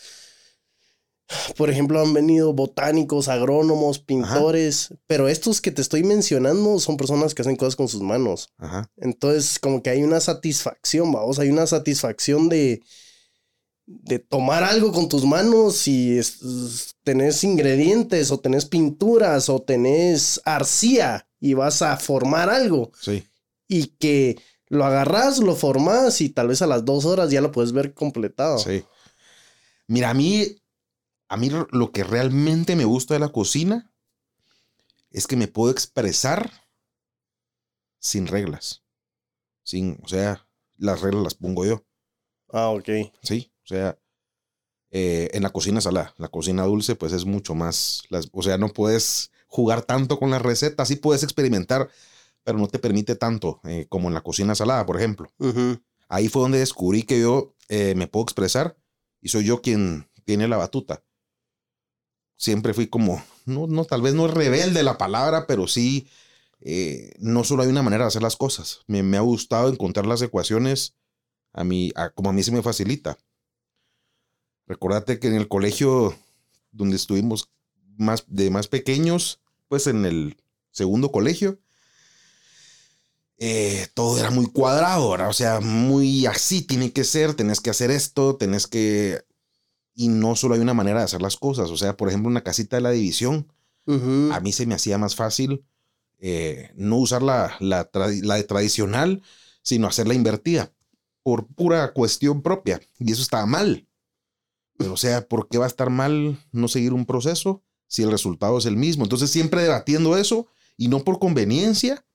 por 1.58 1.70
ejemplo, 1.70 2.00
han 2.02 2.14
venido 2.14 2.54
botánicos, 2.54 3.28
agrónomos, 3.28 4.00
pintores, 4.00 4.94
pero 5.08 5.28
estos 5.28 5.60
que 5.62 5.72
te 5.72 5.82
estoy 5.82 6.04
mencionando 6.04 6.80
son 6.80 6.96
personas 6.98 7.34
que 7.34 7.42
hacen 7.42 7.56
cosas 7.56 7.76
con 7.76 7.88
sus 7.88 8.02
manos. 8.02 8.50
Ajá. 8.58 8.90
Entonces, 8.98 9.60
como 9.60 9.84
que 9.84 9.90
hay 9.90 10.04
una 10.04 10.20
satisfacción, 10.22 11.12
vamos, 11.12 11.40
hay 11.40 11.50
una 11.50 11.68
satisfacción 11.68 12.48
de, 12.50 12.82
de 13.86 14.20
tomar 14.20 14.64
algo 14.64 14.92
con 14.92 15.08
tus 15.10 15.26
manos 15.26 15.88
y 15.88 16.18
es- 16.18 16.96
tenés 17.04 17.44
ingredientes 17.44 18.32
o 18.32 18.40
tenés 18.40 18.66
pinturas 18.66 19.50
o 19.50 19.62
tenés 19.62 20.42
arcilla 20.46 21.28
y 21.40 21.54
vas 21.54 21.82
a 21.82 21.96
formar 21.98 22.50
algo 22.50 22.92
Sí. 23.02 23.24
y 23.68 23.88
que 24.00 24.38
lo 24.70 24.84
agarras, 24.86 25.40
lo 25.40 25.56
formas 25.56 26.20
y 26.20 26.30
tal 26.30 26.50
vez 26.50 26.62
a 26.62 26.68
las 26.68 26.84
dos 26.84 27.06
horas 27.06 27.32
ya 27.32 27.40
lo 27.42 27.52
puedes 27.54 27.72
ver 27.72 27.94
completado. 27.94 28.58
Sí. 28.60 28.84
Mira, 29.88 30.10
a 30.10 30.14
mí, 30.14 30.46
a 31.30 31.38
mí 31.38 31.50
lo 31.50 31.92
que 31.92 32.04
realmente 32.04 32.76
me 32.76 32.86
gusta 32.86 33.14
de 33.14 33.20
la 33.20 33.30
cocina 33.30 33.92
es 35.12 35.28
que 35.28 35.36
me 35.36 35.48
puedo 35.48 35.72
expresar 35.72 36.52
sin 38.00 38.28
reglas. 38.28 38.84
Sin, 39.64 40.00
o 40.04 40.08
sea, 40.08 40.48
las 40.78 41.02
reglas 41.02 41.24
las 41.24 41.34
pongo 41.36 41.66
yo. 41.66 41.84
Ah, 42.52 42.70
ok. 42.70 42.90
Sí. 43.22 43.52
O 43.64 43.68
sea, 43.68 43.98
eh, 44.92 45.30
en 45.34 45.44
la 45.44 45.50
cocina 45.50 45.82
salada, 45.82 46.14
la 46.18 46.30
cocina 46.30 46.64
dulce, 46.64 46.96
pues 46.96 47.12
es 47.12 47.26
mucho 47.26 47.56
más. 47.56 48.04
Las, 48.10 48.30
o 48.32 48.42
sea, 48.42 48.58
no 48.58 48.70
puedes 48.70 49.32
jugar 49.48 49.82
tanto 49.82 50.20
con 50.20 50.30
las 50.30 50.42
recetas, 50.42 50.88
sí 50.88 50.96
puedes 50.96 51.24
experimentar, 51.24 51.90
pero 52.44 52.58
no 52.58 52.68
te 52.68 52.80
permite 52.80 53.16
tanto 53.16 53.60
eh, 53.66 53.88
como 53.90 54.08
en 54.08 54.14
la 54.14 54.22
cocina 54.22 54.56
salada, 54.56 54.86
por 54.86 54.98
ejemplo. 54.98 55.30
Ahí 56.08 56.30
fue 56.30 56.42
donde 56.42 56.60
descubrí 56.60 57.04
que 57.04 57.20
yo 57.20 57.54
eh, 57.68 57.94
me 57.96 58.08
puedo 58.08 58.24
expresar 58.24 58.78
y 59.22 59.30
soy 59.30 59.46
yo 59.46 59.62
quien 59.62 60.10
tiene 60.24 60.48
la 60.48 60.58
batuta. 60.58 61.04
Siempre 62.38 62.74
fui 62.74 62.88
como, 62.88 63.24
no, 63.46 63.68
no, 63.68 63.86
tal 63.86 64.02
vez 64.02 64.14
no 64.14 64.28
es 64.28 64.34
rebelde 64.34 64.84
la 64.84 64.98
palabra, 64.98 65.48
pero 65.48 65.68
sí, 65.68 66.08
eh, 66.62 67.14
no 67.20 67.44
solo 67.44 67.64
hay 67.64 67.70
una 67.70 67.84
manera 67.84 68.06
de 68.06 68.10
hacer 68.10 68.22
las 68.24 68.36
cosas. 68.38 68.82
Me, 68.88 69.04
me 69.04 69.18
ha 69.18 69.22
gustado 69.22 69.70
encontrar 69.70 70.06
las 70.08 70.22
ecuaciones 70.22 70.96
a 71.54 71.64
mí, 71.64 71.92
a- 71.96 72.12
como 72.12 72.30
a 72.32 72.34
mí 72.34 72.44
se 72.44 72.52
me 72.54 72.64
facilita. 72.64 73.18
Recordate 74.68 75.20
que 75.20 75.28
en 75.28 75.36
el 75.36 75.48
colegio 75.48 76.16
donde 76.72 76.96
estuvimos 76.98 77.50
más, 77.98 78.26
de 78.28 78.50
más 78.50 78.68
pequeños, 78.68 79.40
pues 79.68 79.88
en 79.88 80.06
el 80.06 80.38
segundo 80.72 81.12
colegio, 81.12 81.60
eh, 83.40 83.88
todo 83.94 84.18
era 84.20 84.32
muy 84.32 84.48
cuadrado, 84.48 85.12
¿verdad? 85.12 85.30
o 85.30 85.34
sea, 85.34 85.60
muy 85.60 86.26
así 86.26 86.62
tiene 86.64 86.92
que 86.92 87.04
ser, 87.04 87.36
tenés 87.36 87.62
que 87.62 87.70
hacer 87.70 87.92
esto, 87.92 88.36
tenés 88.38 88.68
que... 88.68 89.22
Y 90.00 90.10
no 90.10 90.36
solo 90.36 90.54
hay 90.54 90.62
una 90.62 90.76
manera 90.76 91.00
de 91.00 91.06
hacer 91.06 91.24
las 91.24 91.38
cosas, 91.38 91.72
o 91.72 91.76
sea, 91.76 91.98
por 91.98 92.08
ejemplo, 92.08 92.30
una 92.30 92.44
casita 92.44 92.78
de 92.78 92.82
la 92.84 92.92
división, 92.92 93.52
a 94.32 94.40
mí 94.42 94.52
se 94.52 94.68
me 94.68 94.76
hacía 94.76 94.98
más 95.00 95.16
fácil 95.16 95.64
eh, 96.20 96.72
no 96.76 96.98
usar 96.98 97.24
la, 97.24 97.56
la, 97.60 97.92
tradi- 97.92 98.22
la 98.22 98.36
de 98.36 98.44
tradicional, 98.44 99.24
sino 99.64 99.88
hacerla 99.88 100.14
invertida, 100.14 100.72
por 101.24 101.48
pura 101.48 101.94
cuestión 101.94 102.44
propia, 102.44 102.80
y 103.00 103.12
eso 103.12 103.24
estaba 103.24 103.48
mal. 103.48 103.88
Pero, 104.78 104.94
o 104.94 104.98
sea, 104.98 105.28
¿por 105.28 105.50
qué 105.50 105.58
va 105.58 105.66
a 105.66 105.68
estar 105.68 105.90
mal 105.90 106.38
no 106.52 106.68
seguir 106.68 106.94
un 106.94 107.08
proceso 107.08 107.64
si 107.88 108.04
el 108.04 108.12
resultado 108.12 108.60
es 108.60 108.66
el 108.66 108.78
mismo? 108.78 109.04
Entonces, 109.04 109.32
siempre 109.32 109.64
debatiendo 109.64 110.16
eso, 110.16 110.46
y 110.78 110.90
no 110.90 111.04
por 111.04 111.18
conveniencia, 111.18 112.06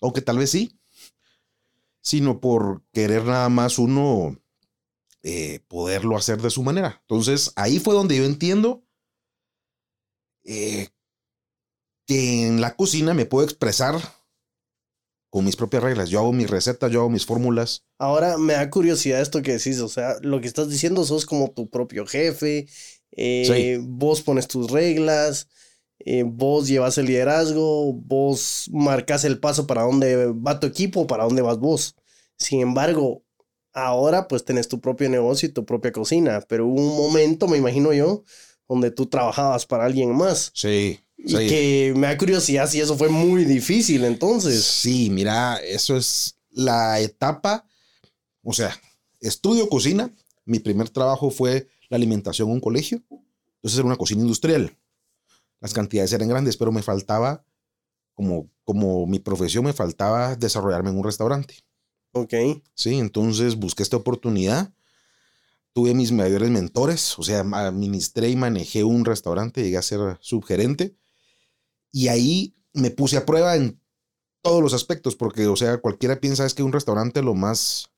aunque 0.00 0.22
tal 0.22 0.38
vez 0.38 0.50
sí, 0.50 0.72
sino 2.00 2.40
por 2.40 2.82
querer 2.92 3.24
nada 3.24 3.48
más 3.48 3.78
uno 3.78 4.36
eh, 5.22 5.60
poderlo 5.68 6.16
hacer 6.16 6.40
de 6.40 6.50
su 6.50 6.62
manera. 6.62 6.98
Entonces, 7.02 7.52
ahí 7.56 7.78
fue 7.78 7.94
donde 7.94 8.16
yo 8.16 8.24
entiendo 8.24 8.84
eh, 10.44 10.88
que 12.06 12.46
en 12.46 12.60
la 12.60 12.74
cocina 12.76 13.14
me 13.14 13.26
puedo 13.26 13.44
expresar 13.44 13.96
con 15.30 15.44
mis 15.44 15.56
propias 15.56 15.82
reglas. 15.82 16.08
Yo 16.08 16.20
hago 16.20 16.32
mis 16.32 16.48
recetas, 16.48 16.90
yo 16.90 17.00
hago 17.00 17.10
mis 17.10 17.26
fórmulas. 17.26 17.84
Ahora 17.98 18.38
me 18.38 18.54
da 18.54 18.70
curiosidad 18.70 19.20
esto 19.20 19.42
que 19.42 19.52
decís, 19.52 19.78
o 19.80 19.88
sea, 19.88 20.16
lo 20.22 20.40
que 20.40 20.48
estás 20.48 20.70
diciendo 20.70 21.04
sos 21.04 21.26
como 21.26 21.50
tu 21.50 21.68
propio 21.68 22.06
jefe, 22.06 22.66
eh, 23.12 23.76
Sí. 23.78 23.84
vos 23.86 24.22
pones 24.22 24.48
tus 24.48 24.70
reglas, 24.70 25.48
eh, 25.98 26.22
vos 26.24 26.66
llevas 26.66 26.96
el 26.96 27.06
liderazgo, 27.06 27.92
vos 27.92 28.70
marcas 28.72 29.24
el 29.24 29.38
paso 29.38 29.66
para 29.66 29.82
dónde 29.82 30.26
va 30.32 30.60
tu 30.60 30.66
equipo, 30.66 31.06
para 31.06 31.24
dónde 31.24 31.42
vas 31.42 31.58
vos. 31.58 31.94
Sin 32.38 32.60
embargo, 32.60 33.22
ahora 33.72 34.28
pues 34.28 34.44
tenés 34.44 34.68
tu 34.68 34.80
propio 34.80 35.08
negocio 35.08 35.48
y 35.48 35.52
tu 35.52 35.64
propia 35.64 35.92
cocina, 35.92 36.40
pero 36.48 36.66
hubo 36.66 36.80
un 36.80 36.96
momento, 36.96 37.46
me 37.48 37.58
imagino 37.58 37.92
yo, 37.92 38.24
donde 38.68 38.90
tú 38.90 39.06
trabajabas 39.06 39.66
para 39.66 39.84
alguien 39.84 40.14
más. 40.14 40.50
Sí, 40.54 41.00
Y 41.16 41.28
sí. 41.30 41.48
que 41.48 41.94
me 41.96 42.06
da 42.06 42.18
curiosidad 42.18 42.68
si 42.68 42.80
eso 42.80 42.96
fue 42.96 43.08
muy 43.08 43.44
difícil 43.44 44.04
entonces. 44.04 44.64
Sí, 44.64 45.10
mira, 45.10 45.56
eso 45.56 45.96
es 45.96 46.36
la 46.50 47.00
etapa. 47.00 47.66
O 48.42 48.52
sea, 48.52 48.76
estudio 49.20 49.68
cocina. 49.68 50.14
Mi 50.44 50.58
primer 50.58 50.88
trabajo 50.90 51.30
fue 51.30 51.68
la 51.88 51.96
alimentación 51.96 52.48
en 52.48 52.54
un 52.54 52.60
colegio. 52.60 53.02
Entonces 53.10 53.78
era 53.78 53.86
una 53.86 53.96
cocina 53.96 54.22
industrial. 54.22 54.76
Las 55.60 55.72
cantidades 55.74 56.12
eran 56.12 56.28
grandes, 56.28 56.56
pero 56.56 56.70
me 56.70 56.82
faltaba, 56.82 57.44
como, 58.14 58.48
como 58.64 59.06
mi 59.06 59.18
profesión, 59.18 59.64
me 59.64 59.72
faltaba 59.72 60.36
desarrollarme 60.36 60.90
en 60.90 60.98
un 60.98 61.04
restaurante. 61.04 61.54
Ok. 62.12 62.34
Sí, 62.74 62.98
entonces 62.98 63.56
busqué 63.56 63.82
esta 63.82 63.96
oportunidad. 63.96 64.72
Tuve 65.72 65.94
mis 65.94 66.10
mayores 66.12 66.50
mentores, 66.50 67.18
o 67.18 67.22
sea, 67.22 67.40
administré 67.40 68.30
y 68.30 68.36
manejé 68.36 68.82
un 68.84 69.04
restaurante, 69.04 69.62
llegué 69.62 69.76
a 69.76 69.82
ser 69.82 70.18
subgerente. 70.20 70.96
Y 71.92 72.08
ahí 72.08 72.56
me 72.72 72.90
puse 72.90 73.16
a 73.16 73.26
prueba 73.26 73.56
en 73.56 73.80
todos 74.42 74.62
los 74.62 74.72
aspectos, 74.74 75.14
porque, 75.14 75.46
o 75.46 75.56
sea, 75.56 75.78
cualquiera 75.78 76.20
piensa 76.20 76.46
es 76.46 76.54
que 76.54 76.62
un 76.62 76.72
restaurante 76.72 77.22
lo 77.22 77.34
más, 77.34 77.90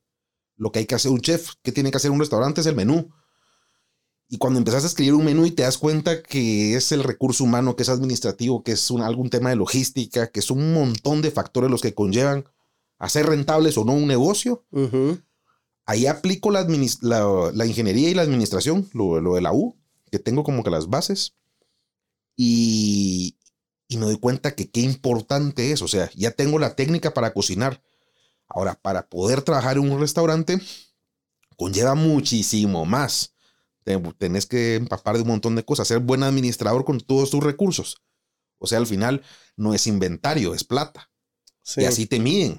lo 0.57 0.73
que 0.73 0.81
hay 0.81 0.87
que 0.87 0.95
hacer, 0.95 1.11
un 1.11 1.21
chef, 1.21 1.53
que 1.63 1.73
tiene 1.73 1.91
que 1.91 1.97
hacer 1.97 2.11
un 2.11 2.21
restaurante 2.21 2.61
es 2.61 2.67
el 2.67 2.77
menú. 2.77 3.11
Y 4.29 4.39
cuando 4.39 4.59
empezás 4.59 4.85
a 4.85 4.87
escribir 4.87 5.15
un 5.15 5.25
menú 5.25 5.47
y 5.47 5.51
te 5.51 5.63
das 5.63 5.79
cuenta 5.79 6.23
que 6.23 6.77
es 6.77 6.93
el 6.93 7.03
recurso 7.03 7.45
humano, 7.45 7.77
que 7.77 7.83
es 7.83 7.89
administrativo, 7.89 8.63
que 8.63 8.73
es 8.73 8.91
un, 8.91 9.03
algún 9.03 9.31
tema 9.31 9.51
de 9.51 9.57
logística, 9.57 10.31
que 10.31 10.41
es 10.41 10.51
un 10.51 10.73
montón 10.73 11.23
de 11.23 11.31
factores 11.31 11.71
los 11.71 11.81
que 11.81 11.95
conllevan 11.95 12.45
hacer 13.01 13.27
rentables 13.27 13.77
o 13.77 13.85
no 13.85 13.93
un 13.95 14.07
negocio, 14.07 14.65
Ujú. 14.71 15.19
ahí 15.87 16.07
aplico 16.07 16.53
la, 16.53 16.65
la, 17.01 17.51
la 17.53 17.67
ingeniería 17.67 18.09
y 18.11 18.15
la 18.15 18.23
administración, 18.23 18.89
lo, 18.93 19.21
lo 19.21 19.35
de 19.35 19.41
la 19.41 19.53
U, 19.53 19.77
que 20.13 20.21
tengo 20.21 20.45
como 20.45 20.63
que 20.63 20.71
las 20.71 20.89
bases. 20.89 21.35
Y, 22.37 23.37
y 23.89 23.97
me 23.99 24.07
doy 24.07 24.19
cuenta 24.19 24.55
que 24.55 24.71
qué 24.71 24.81
importante 24.81 25.73
es. 25.73 25.83
O 25.83 25.89
sea, 25.89 26.11
ya 26.15 26.31
tengo 26.31 26.59
la 26.59 26.75
técnica 26.77 27.13
para 27.13 27.33
cocinar. 27.33 27.83
Ahora, 28.49 28.75
para 28.75 29.09
poder 29.09 29.43
trabajar 29.43 29.77
en 29.77 29.91
un 29.91 30.01
restaurante, 30.01 30.61
conlleva 31.57 31.95
muchísimo 31.95 32.85
más. 32.85 33.35
Te- 33.85 33.99
tenés 34.19 34.47
que 34.47 34.75
empapar 34.77 35.17
de 35.17 35.23
un 35.23 35.29
montón 35.29 35.55
de 35.57 35.65
cosas, 35.65 35.89
ser 35.89 36.01
buen 36.01 36.23
administrador 36.23 36.85
con 36.85 37.01
todos 37.01 37.31
tus 37.31 37.43
recursos. 37.43 38.03
O 38.59 38.67
sea, 38.67 38.79
al 38.79 38.87
final 38.87 39.23
no 39.57 39.73
es 39.75 39.87
inventario, 39.87 40.55
es 40.55 40.65
plata. 40.65 41.11
Sí. 41.63 41.83
Y 41.83 41.85
así 41.85 42.07
te 42.07 42.19
miden. 42.19 42.59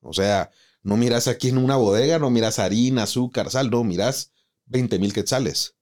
O 0.00 0.12
sea, 0.12 0.50
no 0.82 0.96
miras 0.96 1.28
aquí 1.28 1.48
en 1.48 1.58
una 1.58 1.76
bodega, 1.76 2.18
no 2.18 2.30
miras 2.30 2.58
harina, 2.58 3.02
azúcar, 3.04 3.50
sal, 3.50 3.70
no, 3.70 3.84
miras 3.84 4.32
20 4.66 4.98
mil 4.98 5.12
quetzales 5.12 5.74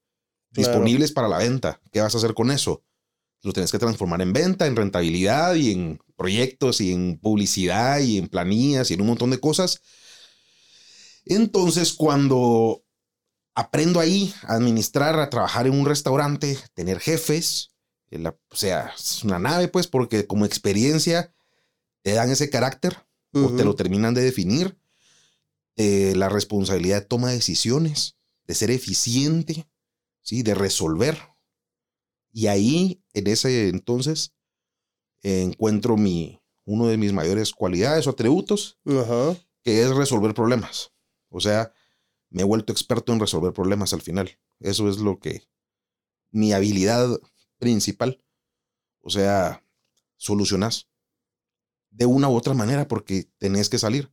Claro. 0.53 0.71
disponibles 0.71 1.13
para 1.13 1.29
la 1.29 1.39
venta. 1.39 1.81
¿Qué 1.93 2.01
vas 2.01 2.15
a 2.15 2.19
hacer 2.19 2.35
con 2.35 2.51
eso? 2.51 2.83
Lo 3.43 3.53
tienes 3.53 3.71
que 3.71 3.79
transformar 3.79 4.21
en 4.23 4.33
venta, 4.33 4.67
en 4.67 4.75
rentabilidad 4.77 5.55
y 5.55 5.73
en 5.73 6.01
proyectos 6.17 6.81
y 6.81 6.93
en 6.93 7.19
publicidad 7.19 8.01
y 8.01 8.19
en 8.19 8.29
planillas 8.29 8.91
y 8.91 8.95
en 8.95 9.03
un 9.03 9.09
montón 9.09 9.31
de 9.31 9.39
cosas. 9.39 9.81
Entonces, 11.25 11.93
cuando 11.93 12.83
aprendo 13.55 14.01
ahí 14.01 14.35
a 14.43 14.55
administrar, 14.55 15.19
a 15.21 15.31
trabajar 15.31 15.67
en 15.67 15.75
un 15.79 15.87
restaurante, 15.87 16.59
tener 16.75 16.99
jefes, 17.01 17.71
la- 18.11 18.37
o 18.51 18.57
sea, 18.57 18.93
es 18.97 19.23
una 19.25 19.39
nave, 19.39 19.69
pues, 19.69 19.87
porque 19.87 20.27
como 20.27 20.47
experiencia 20.47 21.35
te 22.03 22.13
dan 22.13 22.31
ese 22.31 22.49
carácter 22.51 22.97
o 23.33 23.55
te 23.55 23.65
lo 23.65 23.75
terminan 23.75 24.15
de 24.15 24.23
definir. 24.23 24.77
eh, 25.77 26.15
la 26.17 26.29
responsabilidad 26.29 27.03
de 27.03 27.07
toma 27.07 27.29
de 27.29 27.37
decisiones, 27.37 28.17
de 28.47 28.55
ser 28.55 28.71
eficiente, 28.73 29.69
¿sí? 30.23 30.43
de 30.43 30.55
resolver. 30.55 31.17
Y 32.33 32.49
ahí, 32.49 33.01
en 33.15 33.29
ese 33.29 33.69
entonces, 33.69 34.35
eh, 35.23 35.43
encuentro 35.43 35.97
mi, 35.97 36.41
uno 36.65 36.89
de 36.89 36.97
mis 36.97 37.13
mayores 37.13 37.53
cualidades 37.53 38.07
o 38.07 38.11
atributos, 38.11 38.79
que 39.63 39.83
es 39.83 39.95
resolver 39.95 40.35
problemas. 40.35 40.93
O 41.29 41.41
sea, 41.41 41.73
me 42.29 42.43
he 42.43 42.45
vuelto 42.45 42.73
experto 42.73 43.13
en 43.13 43.21
resolver 43.21 43.53
problemas 43.53 43.93
al 43.93 44.03
final. 44.03 44.37
Eso 44.59 44.89
es 44.89 44.99
lo 44.99 45.21
que, 45.21 45.49
mi 46.33 46.53
habilidad 46.53 47.09
principal. 47.59 48.21
O 49.01 49.11
sea, 49.11 49.65
solucionas. 50.17 50.88
De 51.99 52.07
una 52.07 52.29
u 52.29 52.37
otra 52.37 52.55
manera 52.55 52.87
porque 52.87 53.29
tenés 53.39 53.69
que 53.69 53.79
salir. 53.79 54.11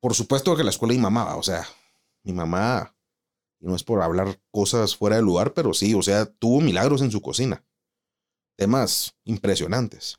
Por 0.00 0.14
supuesto 0.14 0.54
que 0.54 0.62
la 0.62 0.70
escuela 0.70 0.92
y 0.92 0.98
mi 0.98 1.02
mamá, 1.02 1.34
o 1.36 1.42
sea, 1.42 1.66
mi 2.22 2.34
mamá, 2.34 2.94
y 3.58 3.66
no 3.66 3.74
es 3.74 3.82
por 3.82 4.02
hablar 4.02 4.38
cosas 4.50 4.94
fuera 4.94 5.16
de 5.16 5.22
lugar, 5.22 5.54
pero 5.54 5.72
sí, 5.72 5.94
o 5.94 6.02
sea, 6.02 6.26
tuvo 6.26 6.60
milagros 6.60 7.00
en 7.00 7.10
su 7.10 7.22
cocina. 7.22 7.64
Temas 8.54 9.14
impresionantes. 9.24 10.18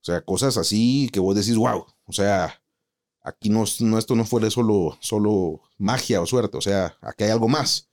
O 0.00 0.04
sea, 0.04 0.24
cosas 0.24 0.56
así 0.56 1.10
que 1.12 1.18
vos 1.18 1.34
decís, 1.34 1.56
wow, 1.56 1.84
o 2.04 2.12
sea, 2.12 2.62
aquí 3.22 3.50
no, 3.50 3.64
no 3.80 3.98
esto 3.98 4.14
no 4.14 4.24
fue 4.24 4.48
solo, 4.52 4.96
solo 5.00 5.60
magia 5.76 6.20
o 6.20 6.26
suerte, 6.26 6.56
o 6.56 6.60
sea, 6.60 6.96
aquí 7.00 7.24
hay 7.24 7.30
algo 7.30 7.48
más. 7.48 7.90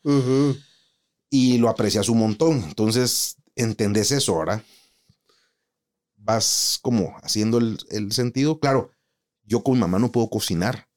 Y 1.31 1.57
lo 1.57 1.67
aprecias 1.67 2.09
un 2.09 2.19
montón. 2.19 2.63
Entonces, 2.63 3.37
entendés 3.55 4.11
eso, 4.11 4.37
¿verdad? 4.37 4.63
Vas 6.23 6.79
como 6.81 7.15
haciendo 7.21 7.57
el, 7.57 7.77
el 7.89 8.11
sentido. 8.11 8.59
Claro, 8.59 8.91
yo 9.43 9.63
con 9.63 9.73
mi 9.75 9.79
mamá 9.79 9.99
no 9.99 10.11
puedo 10.11 10.29
cocinar. 10.29 10.87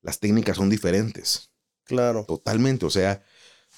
Las 0.00 0.20
técnicas 0.20 0.56
son 0.56 0.70
diferentes. 0.70 1.50
Claro. 1.84 2.24
Totalmente. 2.26 2.86
O 2.86 2.90
sea, 2.90 3.22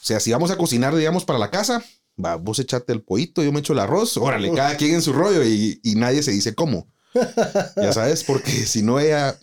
o 0.01 0.05
sea, 0.05 0.21
si 0.21 0.33
vamos 0.33 0.51
a 0.51 0.57
cocinar, 0.57 0.95
digamos, 0.95 1.25
para 1.25 1.39
la 1.39 1.51
casa, 1.51 1.85
va, 2.23 2.37
vos 2.37 2.59
echate 2.59 2.93
el 2.93 3.03
pollito, 3.03 3.43
yo 3.43 3.53
me 3.53 3.61
echo 3.61 3.73
el 3.73 3.79
arroz, 3.79 4.17
órale, 4.17 4.53
cada 4.53 4.77
quien 4.77 4.95
en 4.95 5.03
su 5.03 5.13
rollo 5.13 5.45
y, 5.45 5.81
y 5.83 5.95
nadie 5.95 6.23
se 6.23 6.31
dice 6.31 6.55
cómo. 6.55 6.89
ya 7.77 7.93
sabes, 7.93 8.25
porque 8.25 8.51
si 8.51 8.83
no 8.83 8.99
ella 8.99 9.39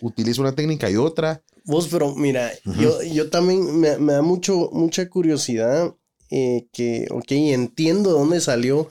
utiliza 0.00 0.40
una 0.40 0.54
técnica 0.54 0.90
y 0.90 0.96
otra. 0.96 1.42
Vos, 1.64 1.88
pero 1.88 2.14
mira, 2.14 2.50
yo, 2.64 3.02
yo 3.02 3.30
también 3.30 3.78
me, 3.78 3.96
me, 3.98 4.14
da 4.14 4.22
mucho, 4.22 4.70
mucha 4.72 5.08
curiosidad 5.08 5.94
eh, 6.30 6.66
que, 6.72 7.06
ok, 7.10 7.30
entiendo 7.30 8.12
de 8.12 8.18
dónde 8.18 8.40
salió 8.40 8.88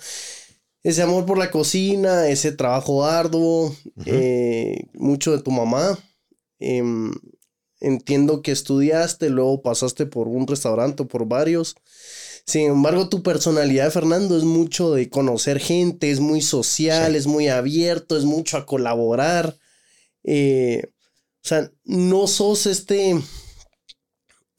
ese 0.83 1.01
amor 1.03 1.25
por 1.25 1.37
la 1.37 1.51
cocina, 1.51 2.27
ese 2.27 2.51
trabajo 2.51 3.05
arduo, 3.05 3.75
eh, 4.05 4.87
mucho 4.93 5.35
de 5.35 5.43
tu 5.43 5.51
mamá. 5.51 5.97
Em, 6.59 7.11
entiendo 7.79 8.41
que 8.41 8.51
estudiaste, 8.51 9.29
luego 9.29 9.61
pasaste 9.61 10.05
por 10.05 10.27
un 10.27 10.47
restaurante 10.47 11.03
o 11.03 11.07
por 11.07 11.27
varios. 11.27 11.75
Sin 12.45 12.67
embargo, 12.67 13.09
tu 13.09 13.21
personalidad, 13.21 13.91
Fernando, 13.91 14.37
es 14.37 14.43
mucho 14.43 14.93
de 14.93 15.09
conocer 15.09 15.59
gente, 15.59 16.09
es 16.09 16.19
muy 16.19 16.41
social, 16.41 17.15
es 17.15 17.27
muy 17.27 17.47
abierto, 17.47 18.17
es 18.17 18.25
mucho 18.25 18.57
a 18.57 18.65
colaborar. 18.65 19.57
Eh, 20.23 20.81
o 21.43 21.47
sea, 21.47 21.71
no 21.83 22.27
sos 22.27 22.65
este, 22.65 23.19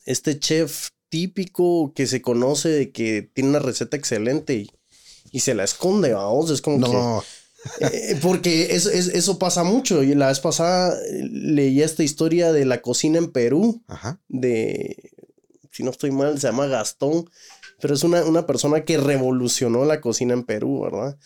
este 0.05 0.39
chef 0.39 0.91
típico 1.09 1.93
que 1.95 2.07
se 2.07 2.23
conoce 2.23 2.69
de 2.69 2.93
que 2.93 3.23
tiene 3.23 3.51
una 3.51 3.59
receta 3.59 3.97
excelente 3.97 4.55
y, 4.55 4.71
y 5.33 5.41
se 5.41 5.55
la 5.55 5.65
esconde, 5.65 6.13
vamos. 6.13 6.51
Es 6.51 6.61
como 6.63 6.79
no. 6.79 6.91
que. 6.91 7.27
Eh, 7.81 8.19
porque 8.21 8.75
eso, 8.75 8.91
eso 8.91 9.39
pasa 9.39 9.65
mucho. 9.65 10.03
Y 10.03 10.15
la 10.15 10.29
vez 10.29 10.41
pasada 10.41 10.97
leí 11.31 11.81
esta 11.81 12.03
historia 12.03 12.53
de 12.53 12.65
la 12.65 12.83
cocina 12.83 13.19
en 13.19 13.33
Perú. 13.33 13.83
Ajá. 13.89 14.21
De. 14.29 15.11
Si 15.73 15.83
no 15.83 15.91
estoy 15.91 16.11
mal, 16.11 16.39
se 16.39 16.49
llama 16.49 16.67
Gastón. 16.67 17.29
Pero 17.81 17.95
es 17.95 18.05
una, 18.05 18.25
una 18.25 18.47
persona 18.47 18.85
que 18.85 18.99
revolucionó 18.99 19.85
la 19.85 20.01
cocina 20.01 20.35
en 20.35 20.45
Perú, 20.45 20.83
¿verdad? 20.83 21.19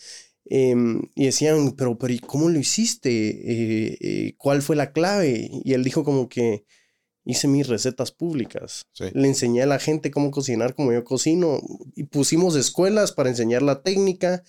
Em, 0.45 1.01
y 1.13 1.25
decían, 1.25 1.73
pero, 1.73 1.97
pero 1.97 2.13
¿y 2.13 2.19
cómo 2.19 2.49
lo 2.49 2.57
hiciste? 2.57 3.09
Eh, 3.11 3.97
eh, 3.99 4.35
¿Cuál 4.37 4.61
fue 4.61 4.75
la 4.75 4.91
clave? 4.91 5.49
Y 5.51 5.73
él 5.73 5.83
dijo 5.83 6.03
como 6.03 6.29
que 6.29 6.65
hice 7.27 7.47
mis 7.47 7.67
recetas 7.67 8.11
públicas. 8.11 8.87
Le 9.13 9.27
enseñé 9.27 9.63
a 9.63 9.67
la 9.67 9.79
gente 9.79 10.11
cómo 10.11 10.31
cocinar 10.31 10.75
como 10.75 10.93
yo 10.93 11.03
cocino. 11.03 11.59
Y 11.95 12.05
pusimos 12.05 12.55
escuelas 12.55 13.11
para 13.11 13.29
enseñar 13.29 13.61
la 13.61 13.83
técnica. 13.83 14.43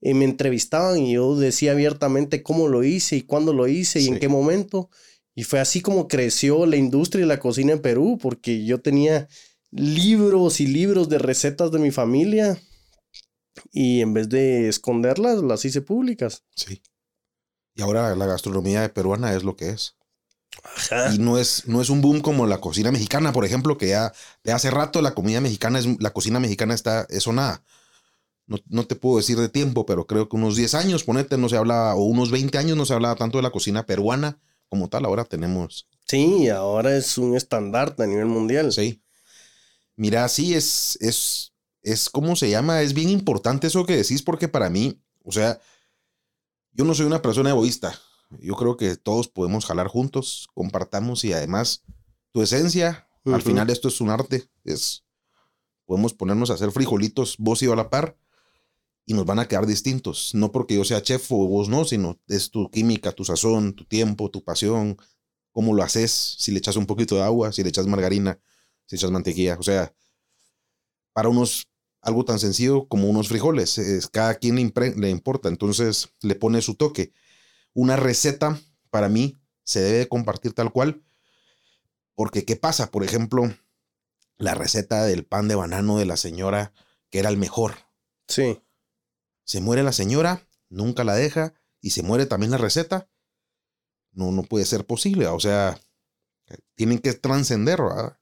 Eh, 0.00 0.14
me 0.14 0.24
entrevistaban 0.24 0.98
y 0.98 1.14
yo 1.14 1.36
decía 1.36 1.72
abiertamente 1.72 2.42
cómo 2.42 2.68
lo 2.68 2.84
hice 2.84 3.16
y 3.16 3.22
cuándo 3.22 3.52
lo 3.52 3.66
hice 3.66 4.00
y 4.00 4.06
en 4.06 4.20
qué 4.20 4.28
momento. 4.28 4.88
Y 5.34 5.42
fue 5.42 5.58
así 5.58 5.80
como 5.80 6.06
creció 6.06 6.64
la 6.64 6.76
industria 6.76 7.22
de 7.22 7.28
la 7.28 7.40
cocina 7.40 7.72
en 7.72 7.82
Perú, 7.82 8.18
porque 8.22 8.64
yo 8.64 8.80
tenía 8.80 9.28
libros 9.72 10.60
y 10.60 10.66
libros 10.68 11.08
de 11.08 11.18
recetas 11.18 11.72
de 11.72 11.78
mi 11.80 11.90
familia 11.90 12.58
y 13.72 14.00
en 14.00 14.14
vez 14.14 14.28
de 14.28 14.68
esconderlas, 14.68 15.42
las 15.42 15.64
hice 15.64 15.82
públicas. 15.82 16.44
Sí. 16.54 16.82
Y 17.74 17.82
ahora 17.82 18.14
la 18.14 18.26
gastronomía 18.26 18.92
peruana 18.92 19.34
es 19.34 19.42
lo 19.42 19.56
que 19.56 19.70
es. 19.70 19.96
Ajá. 20.62 21.14
Y 21.14 21.18
no 21.18 21.38
es, 21.38 21.66
no 21.66 21.80
es 21.80 21.90
un 21.90 22.00
boom 22.00 22.20
como 22.20 22.46
la 22.46 22.58
cocina 22.58 22.90
mexicana, 22.92 23.32
por 23.32 23.44
ejemplo, 23.44 23.78
que 23.78 23.88
ya 23.88 24.12
de 24.44 24.52
hace 24.52 24.70
rato 24.70 25.02
la 25.02 25.14
comida 25.14 25.40
mexicana 25.40 25.78
es, 25.78 25.86
la 26.00 26.12
cocina 26.12 26.40
mexicana 26.40 26.74
está, 26.74 27.06
eso 27.10 27.32
nada. 27.32 27.62
No, 28.46 28.58
no, 28.68 28.86
te 28.86 28.96
puedo 28.96 29.18
decir 29.18 29.38
de 29.38 29.48
tiempo, 29.48 29.86
pero 29.86 30.06
creo 30.06 30.28
que 30.28 30.36
unos 30.36 30.56
10 30.56 30.74
años, 30.74 31.04
ponete, 31.04 31.38
no 31.38 31.48
se 31.48 31.56
hablaba, 31.56 31.94
o 31.94 32.02
unos 32.02 32.30
20 32.30 32.58
años 32.58 32.76
no 32.76 32.84
se 32.84 32.92
hablaba 32.92 33.14
tanto 33.14 33.38
de 33.38 33.42
la 33.42 33.50
cocina 33.50 33.86
peruana 33.86 34.38
como 34.68 34.88
tal. 34.88 35.04
Ahora 35.04 35.24
tenemos. 35.24 35.86
Sí, 36.06 36.48
ahora 36.48 36.96
es 36.96 37.16
un 37.18 37.36
estandarte 37.36 38.02
a 38.02 38.06
nivel 38.06 38.26
mundial. 38.26 38.72
Sí. 38.72 39.02
Mira, 39.96 40.28
sí, 40.28 40.54
es, 40.54 40.98
es, 41.00 41.52
es, 41.82 42.10
¿cómo 42.10 42.36
se 42.36 42.50
llama? 42.50 42.82
Es 42.82 42.94
bien 42.94 43.08
importante 43.08 43.68
eso 43.68 43.86
que 43.86 43.96
decís 43.96 44.22
porque 44.22 44.48
para 44.48 44.70
mí, 44.70 45.00
o 45.24 45.32
sea, 45.32 45.60
yo 46.72 46.84
no 46.84 46.94
soy 46.94 47.06
una 47.06 47.22
persona 47.22 47.50
egoísta. 47.50 47.98
Yo 48.40 48.54
creo 48.54 48.76
que 48.76 48.96
todos 48.96 49.28
podemos 49.28 49.66
jalar 49.66 49.88
juntos, 49.88 50.48
compartamos 50.54 51.24
y 51.24 51.32
además 51.32 51.82
tu 52.32 52.42
esencia, 52.42 53.08
al 53.24 53.42
final 53.42 53.70
esto 53.70 53.88
es 53.88 54.00
un 54.00 54.10
arte, 54.10 54.48
es, 54.64 55.04
podemos 55.84 56.14
ponernos 56.14 56.50
a 56.50 56.54
hacer 56.54 56.70
frijolitos, 56.70 57.36
vos 57.38 57.62
y 57.62 57.66
yo 57.66 57.72
a 57.72 57.76
la 57.76 57.90
par, 57.90 58.16
y 59.04 59.14
nos 59.14 59.26
van 59.26 59.38
a 59.38 59.48
quedar 59.48 59.66
distintos. 59.66 60.34
No 60.34 60.52
porque 60.52 60.76
yo 60.76 60.84
sea 60.84 61.02
chef 61.02 61.30
o 61.32 61.46
vos 61.48 61.68
no, 61.68 61.84
sino 61.84 62.20
es 62.28 62.50
tu 62.50 62.70
química, 62.70 63.12
tu 63.12 63.24
sazón, 63.24 63.74
tu 63.74 63.84
tiempo, 63.84 64.30
tu 64.30 64.44
pasión, 64.44 64.96
cómo 65.50 65.74
lo 65.74 65.82
haces, 65.82 66.36
si 66.38 66.52
le 66.52 66.58
echas 66.58 66.76
un 66.76 66.86
poquito 66.86 67.16
de 67.16 67.22
agua, 67.22 67.52
si 67.52 67.62
le 67.62 67.68
echas 67.68 67.86
margarina, 67.86 68.38
si 68.86 68.96
echas 68.96 69.10
mantequilla. 69.10 69.56
O 69.58 69.62
sea, 69.62 69.94
para 71.12 71.28
unos 71.28 71.66
algo 72.02 72.24
tan 72.24 72.38
sencillo 72.38 72.86
como 72.88 73.08
unos 73.08 73.28
frijoles. 73.28 73.78
Es, 73.78 74.08
cada 74.08 74.34
quien 74.34 74.56
le, 74.56 74.94
le, 74.96 75.10
importa, 75.10 75.48
entonces 75.48 76.08
le 76.20 76.34
pone 76.34 76.60
su 76.60 76.74
toque. 76.74 77.12
Una 77.74 77.96
receta, 77.96 78.60
para 78.90 79.08
mí, 79.08 79.38
se 79.64 79.80
debe 79.80 80.08
compartir 80.08 80.52
tal 80.52 80.72
cual, 80.72 81.02
porque 82.14 82.44
¿qué 82.44 82.56
pasa? 82.56 82.90
Por 82.90 83.04
ejemplo, 83.04 83.52
la 84.36 84.54
receta 84.54 85.04
del 85.04 85.24
pan 85.24 85.48
de 85.48 85.54
banano 85.54 85.98
de 85.98 86.06
la 86.06 86.16
señora, 86.16 86.72
que 87.10 87.18
era 87.18 87.28
el 87.28 87.36
mejor. 87.36 87.74
Sí. 88.28 88.60
Se 89.44 89.60
muere 89.60 89.82
la 89.82 89.92
señora, 89.92 90.46
nunca 90.68 91.04
la 91.04 91.14
deja, 91.14 91.54
y 91.80 91.90
se 91.90 92.02
muere 92.02 92.26
también 92.26 92.50
la 92.50 92.58
receta. 92.58 93.08
No, 94.12 94.30
no 94.30 94.42
puede 94.42 94.66
ser 94.66 94.86
posible, 94.86 95.26
o 95.26 95.40
sea, 95.40 95.80
tienen 96.74 96.98
que 96.98 97.14
trascender, 97.14 97.80
¿verdad? 97.80 98.18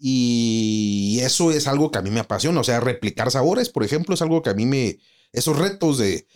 Y 0.00 1.18
eso 1.22 1.50
es 1.50 1.66
algo 1.66 1.90
que 1.90 1.98
a 1.98 2.02
mí 2.02 2.10
me 2.10 2.20
apasiona. 2.20 2.60
O 2.60 2.64
sea, 2.64 2.80
replicar 2.80 3.30
sabores, 3.30 3.68
por 3.68 3.84
ejemplo, 3.84 4.14
es 4.14 4.22
algo 4.22 4.42
que 4.42 4.50
a 4.50 4.54
mí 4.54 4.64
me. 4.64 4.98
Esos 5.32 5.58
retos 5.58 5.98
de. 5.98 6.26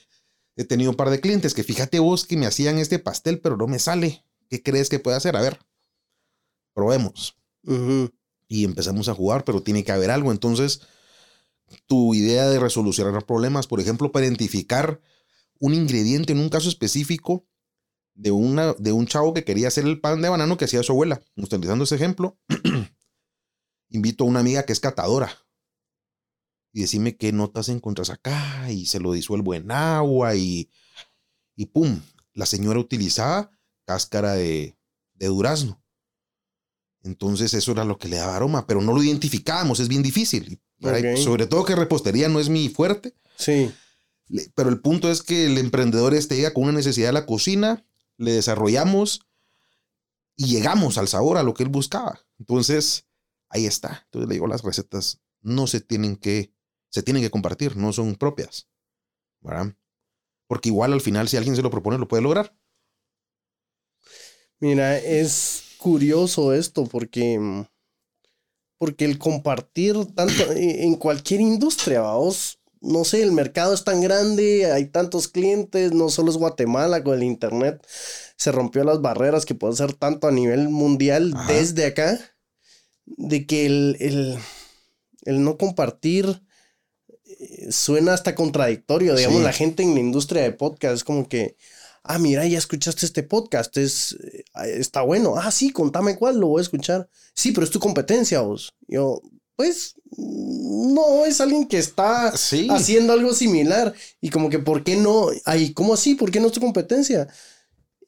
He 0.57 0.65
tenido 0.65 0.91
un 0.91 0.97
par 0.97 1.11
de 1.11 1.21
clientes 1.21 1.55
que 1.55 1.65
fíjate 1.65 1.99
vos 1.99 2.27
que 2.27 2.37
me 2.37 2.47
hacían 2.47 2.79
este 2.79 2.99
pastel, 2.99 3.41
pero 3.41 3.57
no 3.57 3.67
me 3.67 3.79
sale. 3.79 4.25
¿Qué 4.49 4.63
crees 4.63 4.89
que 4.89 4.99
puede 4.99 5.17
hacer? 5.17 5.37
A 5.37 5.41
ver, 5.41 5.59
probemos. 6.75 7.37
Y 8.49 8.65
empezamos 8.65 9.09
a 9.09 9.15
jugar, 9.15 9.45
pero 9.45 9.63
tiene 9.63 9.83
que 9.83 9.93
haber 9.93 10.11
algo. 10.11 10.31
Entonces, 10.31 10.83
tu 11.87 12.15
idea 12.15 12.49
de 12.49 12.59
resolucionar 12.59 13.25
problemas, 13.25 13.67
por 13.67 13.81
ejemplo, 13.81 14.13
para 14.13 14.27
identificar 14.27 15.01
un 15.59 15.73
ingrediente 15.75 16.33
en 16.33 16.41
un 16.41 16.51
caso 16.51 16.69
específico 16.69 17.47
de, 18.15 18.31
una, 18.31 18.75
de 18.75 18.93
un 18.93 19.07
chavo 19.07 19.33
que 19.33 19.45
quería 19.45 19.69
hacer 19.69 19.85
el 19.87 20.01
pan 20.01 20.21
de 20.21 20.29
banano 20.29 20.59
que 20.59 20.67
hacía 20.67 20.83
su 20.83 20.93
abuela. 20.93 21.23
Utilizando 21.37 21.85
ese 21.85 21.95
ejemplo, 21.95 22.39
invito 23.89 24.25
a 24.25 24.27
una 24.27 24.41
amiga 24.41 24.65
que 24.65 24.75
es 24.75 24.81
catadora 24.81 25.33
y 26.73 26.81
decime 26.81 27.17
qué 27.17 27.33
notas 27.33 27.69
encuentras 27.69 28.11
acá 28.11 28.71
y 28.71 28.87
se 28.87 29.01
lo 29.01 29.13
disuelvo 29.13 29.55
en 29.55 29.71
agua 29.71 30.35
y, 30.35 30.71
y 31.55 31.67
pum, 31.67 32.01
la 32.33 32.47
señora 32.47 32.81
utilizaba 32.81 33.51
cáscara 33.85 34.33
de, 34.35 34.77
de 35.15 35.27
durazno. 35.27 35.83
Entonces 37.03 37.53
eso 37.55 37.73
era 37.73 37.85
lo 37.85 37.99
que 37.99 38.09
le 38.09 38.17
daba 38.17 38.37
aroma, 38.37 38.67
pero 38.67 38.81
no 38.81 38.93
lo 38.93 39.03
identificábamos, 39.03 39.81
es 39.81 39.89
bien 39.89 40.03
difícil. 40.03 40.61
Sobre 41.17 41.47
todo 41.47 41.65
que 41.65 41.77
repostería 41.77 42.29
no 42.29 42.41
es 42.41 42.49
mi 42.49 42.69
fuerte. 42.69 43.15
Sí. 43.37 43.73
Pero 44.55 44.69
el 44.69 44.81
punto 44.81 45.11
es 45.11 45.23
que 45.23 45.47
el 45.47 45.59
emprendedor 45.59 46.15
este 46.15 46.37
llega 46.37 46.55
con 46.55 46.65
una 46.65 46.73
necesidad 46.73 47.09
de 47.09 47.13
la 47.13 47.27
cocina, 47.27 47.85
le 48.17 48.33
desarrollamos 48.33 49.27
y 50.37 50.47
llegamos 50.47 50.99
al 50.99 51.09
sabor, 51.09 51.37
a 51.37 51.43
lo 51.43 51.55
que 51.55 51.63
él 51.63 51.69
buscaba. 51.69 52.21
Entonces, 52.39 53.07
ahí 53.49 53.67
está. 53.67 54.03
Entonces 54.07 54.29
le 54.29 54.35
digo, 54.35 54.47
las 54.47 54.63
recetas 54.63 55.21
no 55.41 55.67
se 55.67 55.81
tienen 55.81 56.17
que, 56.17 56.53
se 56.93 57.03
tienen 57.03 57.23
que 57.23 57.31
compartir, 57.31 57.77
no 57.77 57.93
son 57.93 58.15
propias. 58.15 58.69
¿verdad? 59.43 59.75
Porque 60.47 60.69
igual 60.69 60.93
al 60.93 61.01
final, 61.01 61.29
si 61.29 61.37
alguien 61.37 61.57
se 61.57 61.63
lo 61.63 61.71
propone, 61.71 61.99
lo 61.99 62.09
puede 62.09 62.23
lograr. 62.23 62.55
Mira, 64.61 64.97
es 64.99 65.65
curioso 65.79 66.53
esto 66.53 66.87
porque, 66.87 67.67
porque 68.79 69.05
el 69.05 69.19
compartir 69.19 69.97
tanto 70.15 70.53
en 70.53 70.95
cualquier 70.95 71.41
industria, 71.41 72.03
vos, 72.03 72.61
no 72.81 73.05
sé, 73.05 73.23
el 73.23 73.33
mercado 73.33 73.75
es 73.75 73.83
tan 73.83 74.01
grande, 74.01 74.71
hay 74.71 74.87
tantos 74.87 75.27
clientes, 75.27 75.93
no 75.93 76.11
solo 76.11 76.31
es 76.31 76.37
Guatemala 76.37 77.03
con 77.03 77.15
el 77.15 77.25
internet, 77.25 77.85
se 78.37 78.53
rompió 78.53 78.85
las 78.85 79.01
barreras 79.01 79.47
que 79.47 79.57
puede 79.57 79.75
ser 79.75 79.95
tanto 79.95 80.29
a 80.29 80.33
nivel 80.33 80.69
mundial 80.69 81.35
desde 81.49 81.87
acá, 81.87 82.19
de 83.05 83.47
que 83.47 83.67
el, 83.67 83.97
el, 83.99 84.39
el 85.25 85.43
no 85.43 85.59
compartir 85.59 86.41
suena 87.71 88.15
hasta 88.15 88.35
contradictorio, 88.35 89.15
digamos, 89.15 89.43
la 89.43 89.53
gente 89.53 89.83
en 89.83 89.95
la 89.95 90.01
industria 90.01 90.43
de 90.43 90.53
podcast 90.53 90.95
es 90.95 91.05
como 91.05 91.29
que, 91.29 91.57
ah, 92.03 92.19
mira, 92.19 92.47
ya 92.47 92.59
escuchaste 92.59 93.07
este 93.07 93.23
podcast, 93.23 93.77
es, 93.77 94.17
eh, 94.23 94.45
está 94.79 95.03
bueno, 95.03 95.35
ah, 95.37 95.51
sí, 95.51 95.71
contame 95.71 96.17
cuál, 96.17 96.39
lo 96.39 96.49
voy 96.49 96.61
a 96.61 96.63
escuchar, 96.63 97.09
sí, 97.35 97.53
pero 97.53 97.65
es 97.65 97.71
tu 97.71 97.81
competencia 97.81 98.41
vos, 98.41 98.73
yo, 98.87 99.21
pues 99.57 99.95
no 100.17 101.25
es 101.25 101.41
alguien 101.41 101.67
que 101.67 101.79
está 101.79 102.29
haciendo 102.29 103.13
algo 103.13 103.35
similar 103.35 103.95
y 104.21 104.31
como 104.31 104.51
que 104.51 104.59
por 104.59 104.85
qué 104.85 104.97
no, 104.97 105.29
ay, 105.45 105.73
¿cómo 105.73 105.95
así? 105.95 106.15
¿Por 106.15 106.31
qué 106.31 106.41
no 106.41 106.49
es 106.49 106.53
tu 106.53 106.61
competencia? 106.61 107.29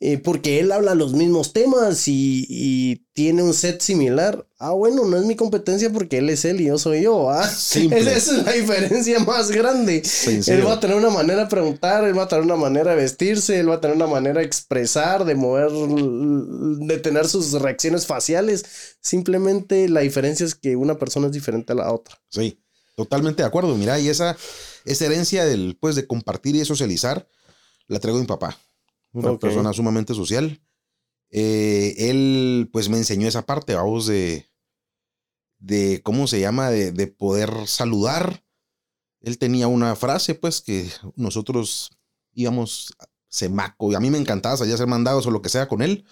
Eh, 0.07 0.19
porque 0.19 0.61
él 0.61 0.71
habla 0.71 0.95
los 0.95 1.15
mismos 1.15 1.55
temas 1.55 2.09
y, 2.09 3.01
tiene 3.15 3.43
un 3.43 3.55
set 3.55 3.81
similar. 3.81 4.47
Ah, 4.59 4.73
bueno, 4.73 5.07
no 5.07 5.17
es 5.17 5.25
mi 5.25 5.35
competencia 5.35 5.89
porque 5.91 6.19
él 6.19 6.29
es 6.29 6.45
él 6.45 6.61
y 6.61 6.67
yo 6.67 6.77
soy 6.77 7.05
yo. 7.05 7.31
¿ah? 7.31 7.49
Esa 7.49 8.17
es 8.17 8.45
la 8.45 8.53
diferencia 8.53 9.19
más 9.21 9.51
grande. 9.51 10.03
Él 10.47 10.67
va 10.67 10.75
a 10.75 10.81
tener 10.81 10.97
una 10.97 11.09
manera 11.09 11.45
de 11.45 11.47
preguntar, 11.47 12.05
él 12.05 12.19
va 12.19 12.25
a 12.25 12.29
tener 12.29 12.45
una 12.45 12.57
manera 12.57 12.91
de 12.91 12.97
vestirse, 12.99 13.59
él 13.59 13.71
va 13.71 13.77
a 13.77 13.81
tener 13.81 13.97
una 13.97 14.09
manera 14.09 14.41
de 14.41 14.47
expresar, 14.47 15.25
de 15.25 15.37
mover, 15.37 15.71
de 15.71 16.99
tener 16.99 17.27
sus 17.27 17.53
reacciones 17.53 18.07
faciales. 18.07 18.97
Simplemente 19.01 19.89
la 19.89 20.01
diferencia 20.01 20.45
es 20.45 20.55
que 20.55 20.77
una 20.77 20.99
persona 20.99 21.29
es 21.29 21.33
diferente 21.33 21.73
a 21.73 21.77
la 21.77 21.91
otra. 21.91 22.21
Sí, 22.29 22.61
totalmente 22.95 23.43
de 23.43 23.47
acuerdo. 23.47 23.75
Mira, 23.77 23.99
y 24.01 24.09
esa, 24.09 24.37
esa 24.85 25.07
herencia 25.07 25.47
del, 25.47 25.79
pues, 25.81 25.95
de 25.95 26.07
compartir 26.07 26.57
y 26.57 26.65
socializar 26.67 27.27
la 27.87 28.01
traigo 28.01 28.19
de 28.19 28.25
mi 28.25 28.29
papá 28.29 28.59
una 29.15 29.39
persona 29.39 29.73
sumamente 29.73 30.15
social. 30.15 30.61
Eh, 31.31 32.11
él, 32.11 32.69
pues, 32.73 32.89
me 32.89 32.99
enseñó 32.99 33.27
esa 33.27 33.47
parte, 33.47 33.75
vamos, 33.75 34.07
de, 34.07 34.47
de 35.59 36.03
¿cómo 36.03 36.27
se 36.27 36.41
llama? 36.41 36.71
De, 36.71 36.93
de, 36.93 37.07
poder 37.07 37.67
saludar. 37.67 38.45
Él 39.21 39.39
tenía 39.39 39.69
una 39.69 39.97
frase, 39.97 40.35
pues, 40.35 40.61
que 40.61 40.91
nosotros 41.17 41.97
íbamos 42.35 42.95
semaco, 43.29 43.91
y 43.91 43.95
a 43.95 44.01
mí 44.01 44.11
me 44.11 44.19
encantaba 44.19 44.57
salir 44.57 44.73
a 44.73 44.75
hacer 44.75 44.87
mandados 44.87 45.27
o 45.27 45.31
lo 45.31 45.43
que 45.43 45.49
sea 45.49 45.69
con 45.69 45.81
él. 45.81 46.05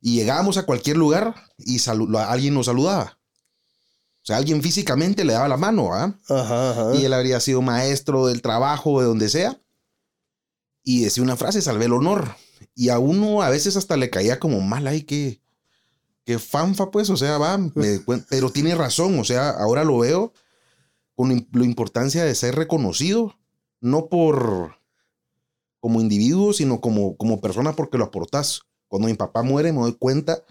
Y 0.00 0.16
llegábamos 0.16 0.56
a 0.58 0.66
cualquier 0.66 0.96
lugar 0.96 1.34
y 1.58 1.78
alguien 1.88 2.54
nos 2.54 2.66
saludaba. 2.66 3.18
O 4.22 4.26
sea, 4.26 4.36
alguien 4.36 4.62
físicamente 4.62 5.24
le 5.24 5.32
daba 5.34 5.48
la 5.48 5.56
mano, 5.56 5.94
¿ah? 5.94 6.18
Y 6.94 7.04
él 7.04 7.12
habría 7.12 7.40
sido 7.40 7.62
maestro 7.62 8.26
del 8.26 8.42
trabajo, 8.42 9.00
de 9.00 9.06
donde 9.06 9.28
sea 9.28 9.60
y 10.88 11.02
decía 11.02 11.24
una 11.24 11.36
frase, 11.36 11.60
salvé 11.60 11.86
el 11.86 11.94
honor. 11.94 12.36
Y 12.76 12.90
a 12.90 13.00
uno 13.00 13.42
a 13.42 13.50
veces 13.50 13.76
hasta 13.76 13.96
le 13.96 14.08
caía 14.08 14.38
como 14.38 14.60
mal, 14.60 14.86
ay, 14.86 15.02
que, 15.02 15.42
que 16.24 16.38
fanfa, 16.38 16.92
pues, 16.92 17.10
o 17.10 17.16
sea, 17.16 17.38
va, 17.38 17.58
pero 18.30 18.50
tiene 18.50 18.74
razón, 18.76 19.18
o 19.18 19.24
sea, 19.24 19.50
ahora 19.50 19.82
lo 19.82 19.98
veo 19.98 20.32
con 21.16 21.48
la 21.52 21.64
importancia 21.64 22.24
de 22.24 22.34
ser 22.36 22.54
reconocido, 22.54 23.36
no 23.80 24.06
por 24.08 24.76
como 25.80 26.00
individuo, 26.00 26.52
sino 26.52 26.80
como, 26.80 27.16
como 27.16 27.40
persona 27.40 27.74
porque 27.74 27.98
lo 27.98 28.04
aportas. 28.04 28.62
Cuando 28.86 29.08
mi 29.08 29.14
papá 29.14 29.42
muere 29.42 29.72
me 29.72 29.80
doy 29.80 29.94
cuenta 29.94 30.44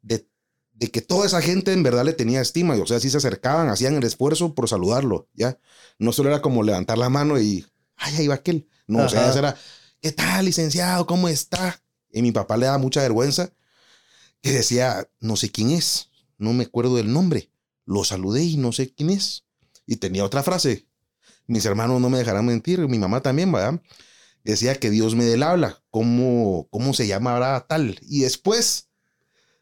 de, 0.00 0.26
de, 0.72 0.90
que 0.90 1.02
toda 1.02 1.26
esa 1.26 1.42
gente 1.42 1.74
en 1.74 1.82
verdad 1.82 2.06
le 2.06 2.14
tenía 2.14 2.40
estima, 2.40 2.78
y, 2.78 2.80
o 2.80 2.86
sea, 2.86 2.98
sí 2.98 3.10
se 3.10 3.18
acercaban, 3.18 3.68
hacían 3.68 3.94
el 3.96 4.04
esfuerzo 4.04 4.54
por 4.54 4.70
saludarlo, 4.70 5.28
¿ya? 5.34 5.58
No 5.98 6.12
solo 6.12 6.30
era 6.30 6.40
como 6.40 6.62
levantar 6.62 6.96
la 6.96 7.10
mano 7.10 7.38
y, 7.38 7.66
ay, 7.96 8.14
ahí 8.16 8.26
va 8.28 8.36
aquel. 8.36 8.68
No, 8.86 9.04
o 9.04 9.08
sea, 9.08 9.32
era, 9.34 9.56
¿qué 10.02 10.10
tal, 10.10 10.44
licenciado? 10.44 11.06
¿Cómo 11.06 11.28
está? 11.28 11.80
Y 12.10 12.20
mi 12.22 12.32
papá 12.32 12.56
le 12.56 12.66
daba 12.66 12.78
mucha 12.78 13.00
vergüenza 13.00 13.52
que 14.42 14.50
decía, 14.50 15.08
no 15.20 15.36
sé 15.36 15.50
quién 15.50 15.70
es, 15.70 16.10
no 16.36 16.52
me 16.52 16.64
acuerdo 16.64 16.96
del 16.96 17.12
nombre. 17.12 17.50
Lo 17.86 18.02
saludé 18.04 18.42
y 18.42 18.56
no 18.56 18.72
sé 18.72 18.92
quién 18.92 19.10
es. 19.10 19.44
Y 19.86 19.96
tenía 19.96 20.24
otra 20.24 20.42
frase. 20.42 20.88
Mis 21.46 21.64
hermanos 21.64 22.00
no 22.00 22.10
me 22.10 22.18
dejarán 22.18 22.46
mentir, 22.46 22.80
mi 22.88 22.98
mamá 22.98 23.20
también, 23.20 23.52
¿verdad? 23.52 23.80
Decía 24.42 24.74
que 24.74 24.90
Dios 24.90 25.14
me 25.14 25.24
dé 25.24 25.34
el 25.34 25.44
habla, 25.44 25.82
¿cómo, 25.90 26.66
cómo 26.70 26.94
se 26.94 27.06
llamará 27.06 27.64
tal? 27.68 28.00
Y 28.02 28.20
después, 28.20 28.88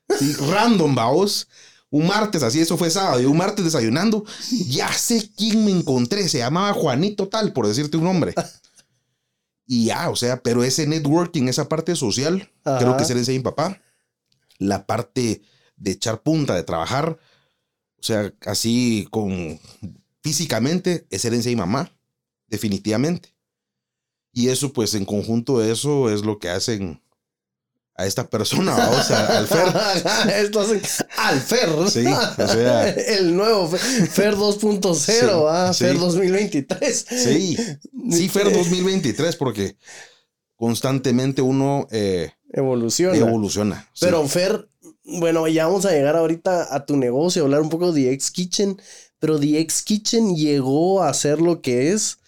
random, 0.08 0.94
vaos, 0.94 1.48
un 1.90 2.06
martes, 2.06 2.42
así 2.42 2.60
eso 2.60 2.78
fue 2.78 2.90
sábado, 2.90 3.20
y 3.20 3.26
un 3.26 3.36
martes 3.36 3.64
desayunando, 3.64 4.24
ya 4.68 4.90
sé 4.92 5.30
quién 5.36 5.66
me 5.66 5.70
encontré, 5.70 6.28
se 6.28 6.38
llamaba 6.38 6.72
Juanito 6.72 7.28
tal, 7.28 7.52
por 7.52 7.66
decirte 7.66 7.98
un 7.98 8.04
nombre. 8.04 8.34
Y 9.72 9.84
ya, 9.84 10.10
o 10.10 10.16
sea, 10.16 10.42
pero 10.42 10.64
ese 10.64 10.84
networking, 10.88 11.44
esa 11.46 11.68
parte 11.68 11.94
social, 11.94 12.50
creo 12.64 12.96
que 12.96 13.04
se 13.04 13.14
le 13.14 13.20
enseña 13.20 13.36
a 13.36 13.38
mi 13.38 13.44
papá. 13.44 13.80
La 14.58 14.84
parte 14.84 15.42
de 15.76 15.92
echar 15.92 16.24
punta, 16.24 16.56
de 16.56 16.64
trabajar, 16.64 17.20
o 17.96 18.02
sea, 18.02 18.34
así 18.46 19.06
con 19.12 19.60
físicamente, 20.24 21.06
es 21.08 21.24
herencia 21.24 21.50
de 21.50 21.54
mi 21.54 21.60
mamá, 21.60 21.96
definitivamente. 22.48 23.36
Y 24.32 24.48
eso, 24.48 24.72
pues, 24.72 24.92
en 24.94 25.04
conjunto, 25.04 25.62
eso 25.62 26.10
es 26.10 26.24
lo 26.24 26.40
que 26.40 26.48
hacen 26.48 27.00
a 28.00 28.06
esta 28.06 28.28
persona, 28.28 28.88
o 28.90 29.02
sea, 29.02 29.26
al 29.38 29.46
Fer. 29.46 29.68
Al 31.16 31.40
Fer. 31.40 31.68
Sí, 31.90 32.06
o 32.06 32.48
sea. 32.48 32.88
El 33.18 33.36
nuevo 33.36 33.68
Fer 33.68 34.36
2.0, 34.36 35.46
ah, 35.48 35.72
Fer 35.74 35.98
2023. 35.98 37.06
Sí, 37.10 37.56
sí, 38.10 38.28
Fer 38.30 38.50
2023, 38.52 39.36
porque 39.36 39.76
constantemente 40.56 41.42
uno 41.42 41.86
eh, 41.90 42.32
evoluciona. 42.52 43.16
Evoluciona. 43.16 43.88
Pero 44.00 44.26
Fer, 44.26 44.66
bueno, 45.04 45.46
ya 45.46 45.66
vamos 45.66 45.84
a 45.84 45.90
llegar 45.90 46.16
ahorita 46.16 46.74
a 46.74 46.86
tu 46.86 46.96
negocio, 46.96 47.44
hablar 47.44 47.60
un 47.60 47.68
poco 47.68 47.92
de 47.92 48.12
X 48.12 48.30
Kitchen, 48.30 48.80
pero 49.18 49.38
The 49.38 49.60
X 49.60 49.82
Kitchen 49.82 50.36
llegó 50.36 51.02
a 51.02 51.12
ser 51.12 51.42
lo 51.42 51.60
que 51.60 51.92
es 51.92 52.19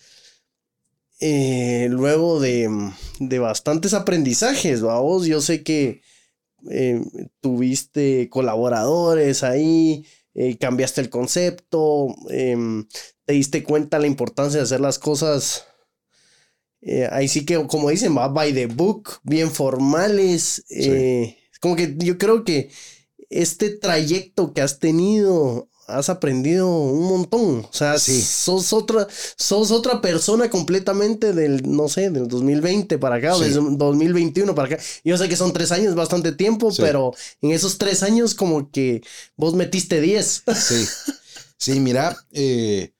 eh, 1.24 1.86
luego 1.88 2.40
de, 2.40 2.68
bastantes 3.38 3.94
aprendizajes, 3.94 4.82
vamos, 4.82 5.24
yo 5.24 5.40
sé 5.40 5.62
que 5.62 6.02
eh, 6.68 7.00
tuviste 7.40 8.28
colaboradores 8.28 9.44
ahí, 9.44 10.04
eh, 10.34 10.58
cambiaste 10.58 11.00
el 11.00 11.10
concepto, 11.10 12.08
te 12.26 13.32
diste 13.32 13.62
cuenta 13.62 14.00
la 14.00 14.08
importancia 14.08 14.58
de 14.58 14.64
hacer 14.64 14.80
las 14.80 14.98
cosas, 14.98 15.64
ahí 17.12 17.28
sí 17.28 17.46
que, 17.46 17.68
como 17.68 17.90
dicen, 17.90 18.16
va 18.18 18.26
by 18.26 18.52
the 18.52 18.66
book, 18.66 19.20
bien 19.22 19.52
formales, 19.52 20.64
como 21.60 21.76
que 21.76 21.94
yo 21.98 22.18
creo 22.18 22.42
que 22.42 22.68
este 23.30 23.70
trayecto 23.70 24.52
que 24.52 24.60
has 24.60 24.80
tenido 24.80 25.68
has 25.86 26.08
aprendido 26.08 26.68
un 26.68 27.04
montón. 27.04 27.64
O 27.64 27.72
sea, 27.72 27.98
sos 27.98 28.72
otra, 28.72 29.06
sos 29.36 29.70
otra 29.70 30.00
persona 30.00 30.48
completamente 30.50 31.32
del, 31.32 31.62
no 31.70 31.88
sé, 31.88 32.10
del 32.10 32.28
2020 32.28 32.98
para 32.98 33.16
acá, 33.16 33.36
o 33.36 33.40
del 33.40 33.76
2021 33.76 34.54
para 34.54 34.74
acá. 34.74 34.84
Yo 35.04 35.16
sé 35.18 35.28
que 35.28 35.36
son 35.36 35.52
tres 35.52 35.72
años, 35.72 35.94
bastante 35.94 36.32
tiempo, 36.32 36.70
pero 36.76 37.12
en 37.40 37.50
esos 37.52 37.78
tres 37.78 38.02
años 38.02 38.34
como 38.34 38.70
que 38.70 39.02
vos 39.36 39.54
metiste 39.54 40.00
10. 40.00 40.44
Sí. 40.54 40.86
Sí, 41.56 41.78
mira, 41.78 42.16
eh, 42.32 42.92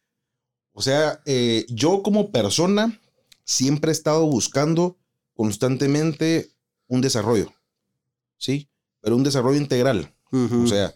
o 0.73 0.83
sea, 0.83 1.21
eh, 1.27 1.67
yo 1.69 2.03
como 2.05 2.31
persona 2.31 3.01
siempre 3.45 3.91
he 3.91 3.93
estado 3.93 4.25
buscando 4.27 4.99
constantemente 5.35 6.53
un 6.87 7.01
desarrollo, 7.01 7.53
¿sí? 8.39 8.69
Pero 9.01 9.17
un 9.17 9.25
desarrollo 9.25 9.59
integral. 9.59 10.15
O 10.31 10.67
sea, 10.67 10.95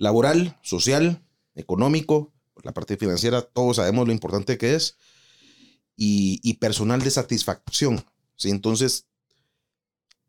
laboral, 0.00 0.58
social, 0.62 1.22
económico, 1.54 2.32
la 2.64 2.72
parte 2.72 2.96
financiera, 2.96 3.42
todos 3.42 3.76
sabemos 3.76 4.06
lo 4.06 4.12
importante 4.12 4.58
que 4.58 4.74
es, 4.74 4.96
y, 5.94 6.54
personal 6.54 7.02
de 7.02 7.10
satisfacción. 7.10 8.04
¿sí? 8.36 8.48
Entonces, 8.48 9.06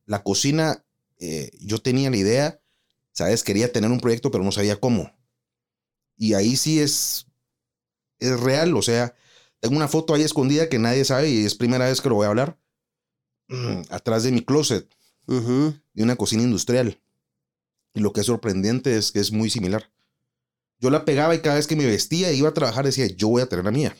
la 0.05 0.21
cocina, 0.21 0.85
eh, 1.19 1.49
yo 1.61 1.81
tenía 1.81 2.09
la 2.09 2.17
idea, 2.17 2.61
¿sabes? 3.13 3.43
Quería 3.43 3.71
tener 3.71 3.89
un 3.89 4.01
proyecto, 4.01 4.29
pero 4.29 4.43
no 4.43 4.51
sabía 4.51 4.79
cómo. 4.79 5.09
Y 6.17 6.33
ahí 6.33 6.57
sí 6.57 6.81
es, 6.81 7.27
es 8.19 8.37
real, 8.41 8.75
o 8.75 8.81
sea, 8.81 9.15
tengo 9.61 9.77
una 9.77 9.87
foto 9.87 10.13
ahí 10.13 10.23
escondida 10.23 10.67
que 10.67 10.79
nadie 10.79 11.05
sabe 11.05 11.29
y 11.29 11.45
es 11.45 11.55
primera 11.55 11.85
vez 11.85 12.01
que 12.01 12.09
lo 12.09 12.15
voy 12.15 12.25
a 12.25 12.29
hablar. 12.29 12.59
atrás 13.89 14.23
de 14.23 14.33
mi 14.33 14.41
closet, 14.41 14.93
de 15.27 16.03
una 16.03 16.17
cocina 16.17 16.43
industrial. 16.43 17.00
Y 17.93 17.99
lo 17.99 18.13
que 18.13 18.21
es 18.21 18.27
sorprendente 18.27 18.97
es 18.97 19.11
que 19.11 19.19
es 19.19 19.31
muy 19.31 19.49
similar. 19.49 19.91
Yo 20.79 20.89
la 20.89 21.05
pegaba 21.05 21.35
y 21.35 21.39
cada 21.39 21.57
vez 21.57 21.67
que 21.67 21.75
me 21.75 21.85
vestía 21.85 22.29
e 22.29 22.35
iba 22.35 22.49
a 22.49 22.53
trabajar 22.53 22.85
decía, 22.85 23.07
yo 23.07 23.27
voy 23.27 23.41
a 23.41 23.45
tener 23.47 23.65
la 23.65 23.71
mía. 23.71 23.95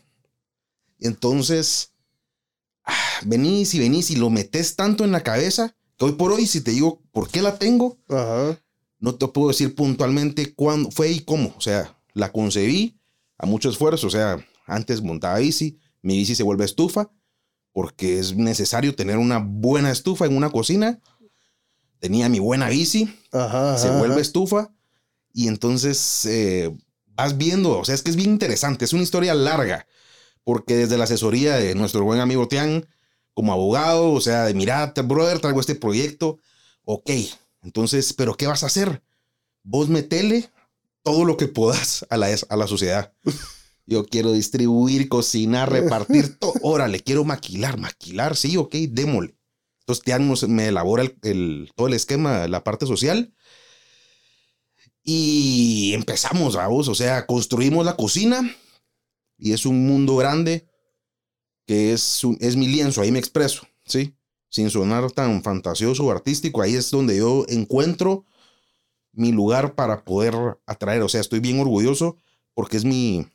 Entonces, 1.00 1.94
ah, 2.84 3.22
venís 3.26 3.74
y 3.76 3.80
venís 3.80 4.10
y 4.12 4.16
lo 4.16 4.30
metes 4.30 4.76
tanto 4.76 5.04
en 5.04 5.12
la 5.12 5.22
cabeza 5.22 5.76
que 5.98 6.06
hoy 6.06 6.14
por 6.14 6.32
hoy, 6.32 6.48
si 6.48 6.62
te 6.62 6.72
digo 6.72 7.02
por 7.12 7.30
qué 7.30 7.42
la 7.42 7.60
tengo, 7.60 8.00
no 9.00 9.16
te 9.16 9.28
puedo 9.28 9.50
decir 9.50 9.76
puntualmente 9.76 10.54
cuándo 10.54 10.90
fue 10.92 11.12
y 11.12 11.20
cómo. 11.22 11.54
O 11.58 11.62
sea, 11.62 12.00
la 12.14 12.32
concebí 12.32 13.00
a 13.38 13.46
mucho 13.46 13.70
esfuerzo. 13.70 14.08
O 14.08 14.12
sea, 14.12 14.46
antes 14.66 15.02
montaba 15.02 15.40
bici, 15.40 15.80
Mi 16.02 16.18
bici 16.18 16.34
se 16.34 16.44
vuelve 16.44 16.66
estufa 16.66 17.12
porque 17.74 18.20
es 18.20 18.36
necesario 18.36 18.96
tener 18.96 19.18
una 19.18 19.38
buena 19.38 19.92
estufa 19.92 20.26
en 20.26 20.36
una 20.36 20.50
cocina. 20.50 21.00
Tenía 22.02 22.28
mi 22.30 22.40
buena 22.40 22.68
bici, 22.68 23.16
Ajá. 23.32 23.78
se 23.78 23.88
ajá, 23.88 23.98
vuelve 24.00 24.16
ajá. 24.16 24.22
estufa 24.22 24.74
y 25.34 25.48
entonces 25.48 26.26
eh, 26.26 26.76
vas 27.06 27.38
viendo, 27.38 27.80
o 27.80 27.86
sea, 27.86 27.96
es 27.96 28.02
que 28.02 28.10
es 28.10 28.18
bien 28.18 28.32
interesante, 28.32 28.84
es 28.84 28.92
una 28.94 29.04
historia 29.04 29.34
larga, 29.36 29.86
porque 30.44 30.76
desde 30.76 30.98
la 30.98 31.04
asesoría 31.06 31.56
de 31.58 31.76
nuestro 31.76 32.04
buen 32.04 32.20
amigo 32.20 32.48
Tian, 32.48 32.88
como 33.34 33.54
abogado, 33.54 34.12
o 34.12 34.20
sea, 34.20 34.46
de 34.46 34.54
mira, 34.56 34.94
brother, 35.06 35.40
traigo 35.40 35.62
este 35.62 35.76
proyecto, 35.76 36.40
ok, 36.84 37.12
entonces, 37.62 38.14
pero 38.14 38.36
¿qué 38.36 38.48
vas 38.48 38.64
a 38.64 38.66
hacer? 38.66 39.04
Vos 39.64 39.88
metele 39.88 40.50
todo 41.04 41.24
lo 41.24 41.38
que 41.38 41.48
puedas 41.48 42.06
a 42.10 42.18
la, 42.18 42.28
a 42.50 42.56
la 42.58 42.68
sociedad. 42.68 43.14
Yo 43.86 44.06
quiero 44.06 44.32
distribuir, 44.32 45.08
cocinar, 45.08 45.72
repartir 45.72 46.40
todo. 46.40 46.54
Órale, 46.64 47.00
quiero 47.02 47.24
maquilar, 47.26 47.78
maquilar, 47.78 48.36
sí, 48.36 48.58
ok, 48.58 48.74
démosle. 48.90 49.36
Entonces, 49.82 50.04
Tian 50.04 50.32
me 50.50 50.68
elabora 50.68 51.04
el- 51.24 51.72
todo 51.76 51.88
el 51.88 51.94
esquema, 51.94 52.48
la 52.48 52.64
parte 52.64 52.86
social. 52.86 53.34
Y 55.04 55.94
empezamos, 55.94 56.56
vamos, 56.56 56.88
o 56.88 56.96
sea, 56.96 57.26
construimos 57.26 57.86
la 57.86 57.96
cocina 57.96 58.42
y 59.38 59.54
es 59.54 59.66
un 59.66 59.88
mundo 59.88 60.16
grande 60.18 60.68
que 61.66 61.94
es, 61.94 62.22
es 62.40 62.56
mi 62.56 62.68
lienzo, 62.68 63.02
ahí 63.02 63.12
me 63.12 63.20
expreso, 63.20 63.68
¿sí? 63.86 64.16
Sin 64.50 64.70
sonar 64.70 65.12
tan 65.12 65.44
fantasioso 65.44 66.06
o 66.06 66.12
artístico, 66.12 66.62
ahí 66.62 66.76
es 66.76 66.92
donde 66.92 67.18
yo 67.18 67.46
encuentro 67.48 68.26
mi 69.14 69.32
lugar 69.32 69.76
para 69.76 70.04
poder 70.04 70.36
atraer, 70.66 71.02
o 71.04 71.10
sea, 71.10 71.22
estoy 71.22 71.40
bien 71.40 71.60
orgulloso 71.60 72.18
porque 72.54 72.78
es 72.78 72.86
mi, 72.86 73.28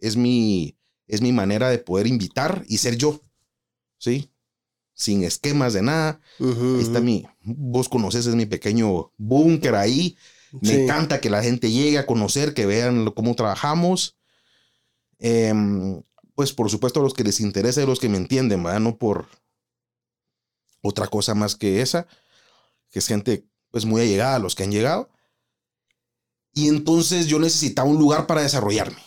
es 0.00 0.16
mi, 0.16 0.76
es 1.06 1.22
mi 1.22 1.32
manera 1.32 1.70
de 1.70 1.78
poder 1.78 2.06
invitar 2.06 2.64
y 2.68 2.78
ser 2.78 2.96
yo, 2.96 3.20
¿sí? 3.98 4.30
Sin 4.98 5.22
esquemas 5.22 5.72
de 5.74 5.82
nada. 5.82 6.20
Ahí 6.76 6.82
está 6.82 7.00
mi, 7.00 7.24
vos 7.42 7.88
conoces, 7.88 8.26
es 8.26 8.34
mi 8.34 8.46
pequeño 8.46 9.12
búnker 9.16 9.76
ahí. 9.76 10.16
Me 10.60 10.72
encanta 10.84 11.20
que 11.20 11.30
la 11.30 11.40
gente 11.42 11.70
llegue 11.70 11.98
a 11.98 12.04
conocer, 12.06 12.52
que 12.52 12.66
vean 12.66 13.04
lo- 13.04 13.14
cómo 13.14 13.34
trabajamos. 13.36 14.16
Em, 15.20 16.02
pues 16.34 16.52
por 16.52 16.68
supuesto 16.68 16.98
a 17.00 17.02
los 17.04 17.14
que 17.14 17.22
les 17.24 17.38
interesa 17.40 17.80
y 17.80 17.84
a 17.84 17.86
los 17.86 18.00
que 18.00 18.08
me 18.08 18.16
entienden, 18.16 18.62
¿verdad? 18.64 18.80
No 18.80 18.98
por 18.98 19.28
otra 20.82 21.06
cosa 21.06 21.34
más 21.34 21.54
que 21.54 21.80
esa, 21.80 22.06
que 22.90 22.98
es 22.98 23.06
gente 23.06 23.44
pues 23.70 23.84
muy 23.84 24.02
allegada 24.02 24.36
a 24.36 24.40
los 24.40 24.54
que 24.56 24.64
han 24.64 24.72
llegado. 24.72 25.10
Y 26.54 26.66
entonces 26.68 27.26
yo 27.28 27.38
necesitaba 27.38 27.88
un 27.88 27.98
lugar 27.98 28.26
para 28.26 28.42
desarrollarme. 28.42 29.00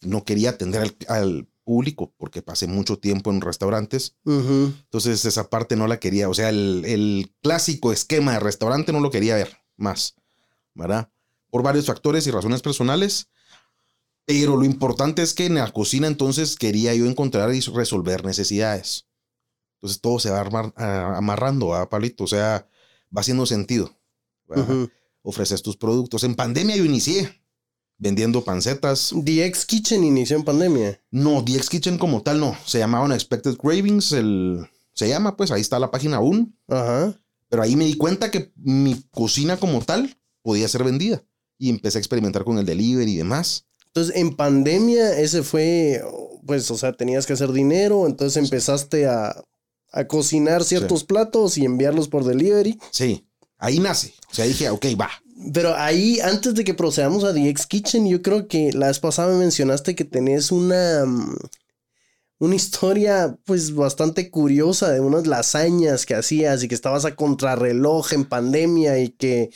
No 0.00 0.24
quería 0.24 0.50
atender 0.50 0.82
al, 0.82 0.96
al 1.08 1.48
público 1.64 2.12
porque 2.16 2.42
pasé 2.42 2.66
mucho 2.66 2.98
tiempo 2.98 3.30
en 3.30 3.40
restaurantes. 3.40 4.16
Ujú. 4.24 4.72
Entonces 4.84 5.24
esa 5.24 5.48
parte 5.50 5.76
no 5.76 5.86
la 5.88 5.98
quería, 6.00 6.28
o 6.28 6.34
sea, 6.34 6.48
el, 6.48 6.84
el 6.86 7.34
clásico 7.42 7.92
esquema 7.92 8.32
de 8.32 8.40
restaurante 8.40 8.92
no 8.92 9.00
lo 9.00 9.10
quería 9.10 9.34
ver 9.36 9.56
más, 9.76 10.14
¿verdad? 10.74 11.10
Por 11.50 11.62
varios 11.62 11.86
factores 11.86 12.26
y 12.26 12.30
razones 12.30 12.62
personales. 12.62 13.28
Pero 14.24 14.56
lo 14.56 14.64
importante 14.64 15.20
es 15.22 15.34
que 15.34 15.46
en 15.46 15.54
la 15.56 15.70
cocina 15.72 16.06
entonces 16.06 16.54
quería 16.56 16.94
yo 16.94 17.06
encontrar 17.06 17.52
y 17.54 17.60
resolver 17.60 18.24
necesidades. 18.24 19.08
Entonces 19.76 20.00
todo 20.00 20.20
se 20.20 20.30
va 20.30 20.40
armar- 20.40 20.72
a- 20.76 21.16
amarrando 21.16 21.74
a 21.74 21.90
Pablito, 21.90 22.24
o 22.24 22.28
sea, 22.28 22.68
va 23.14 23.20
haciendo 23.20 23.46
sentido. 23.46 23.98
Ujú. 24.48 24.88
Ofreces 25.22 25.62
tus 25.62 25.76
productos. 25.76 26.22
En 26.24 26.36
pandemia 26.36 26.76
yo 26.76 26.84
inicié 26.84 27.41
vendiendo 28.02 28.44
pancetas. 28.44 29.14
The 29.24 29.46
X 29.46 29.64
Kitchen 29.64 30.02
inició 30.02 30.36
en 30.36 30.42
pandemia. 30.42 31.00
No, 31.12 31.44
The 31.44 31.54
X 31.54 31.70
Kitchen 31.70 31.98
como 31.98 32.22
tal 32.22 32.40
no. 32.40 32.56
Se 32.66 32.78
llamaba 32.78 33.04
Unexpected 33.04 33.56
Cravings. 33.56 34.10
El, 34.10 34.68
se 34.92 35.08
llama, 35.08 35.36
pues 35.36 35.52
ahí 35.52 35.60
está 35.60 35.78
la 35.78 35.90
página 35.90 36.16
aún. 36.16 36.58
Ajá. 36.68 37.16
Pero 37.48 37.62
ahí 37.62 37.76
me 37.76 37.84
di 37.84 37.94
cuenta 37.94 38.30
que 38.30 38.52
mi 38.56 39.00
cocina 39.12 39.56
como 39.56 39.82
tal 39.82 40.18
podía 40.42 40.66
ser 40.66 40.82
vendida. 40.82 41.22
Y 41.58 41.70
empecé 41.70 41.98
a 41.98 42.00
experimentar 42.00 42.44
con 42.44 42.58
el 42.58 42.66
delivery 42.66 43.12
y 43.12 43.18
demás. 43.18 43.66
Entonces, 43.86 44.16
en 44.16 44.34
pandemia, 44.34 45.18
ese 45.18 45.44
fue, 45.44 46.02
pues, 46.44 46.70
o 46.70 46.76
sea, 46.76 46.94
tenías 46.94 47.24
que 47.24 47.34
hacer 47.34 47.52
dinero, 47.52 48.06
entonces 48.06 48.42
empezaste 48.42 49.06
a, 49.06 49.44
a 49.92 50.04
cocinar 50.08 50.64
ciertos 50.64 51.04
platos 51.04 51.56
y 51.56 51.64
enviarlos 51.64 52.08
por 52.08 52.24
delivery. 52.24 52.80
Sí, 52.90 53.28
ahí 53.58 53.78
nace. 53.78 54.14
O 54.30 54.34
sea, 54.34 54.46
dije, 54.46 54.70
ok, 54.70 54.86
va. 55.00 55.10
Pero 55.52 55.74
ahí, 55.76 56.20
antes 56.20 56.54
de 56.54 56.64
que 56.64 56.74
procedamos 56.74 57.24
a 57.24 57.32
The 57.32 57.48
X 57.48 57.66
Kitchen, 57.66 58.06
yo 58.08 58.22
creo 58.22 58.48
que 58.48 58.72
la 58.72 58.88
vez 58.88 59.00
pasada 59.00 59.32
me 59.32 59.40
mencionaste 59.40 59.94
que 59.94 60.04
tenés 60.04 60.52
una, 60.52 61.04
mm, 61.04 61.36
una 62.38 62.54
historia, 62.54 63.38
pues, 63.44 63.74
bastante 63.74 64.30
curiosa 64.30 64.90
de 64.90 65.00
unas 65.00 65.26
lasañas 65.26 66.06
que 66.06 66.14
hacías 66.14 66.62
y 66.62 66.68
que 66.68 66.74
estabas 66.74 67.04
a 67.04 67.16
contrarreloj 67.16 68.12
en 68.12 68.24
pandemia 68.24 68.98
y 68.98 69.10
que 69.10 69.50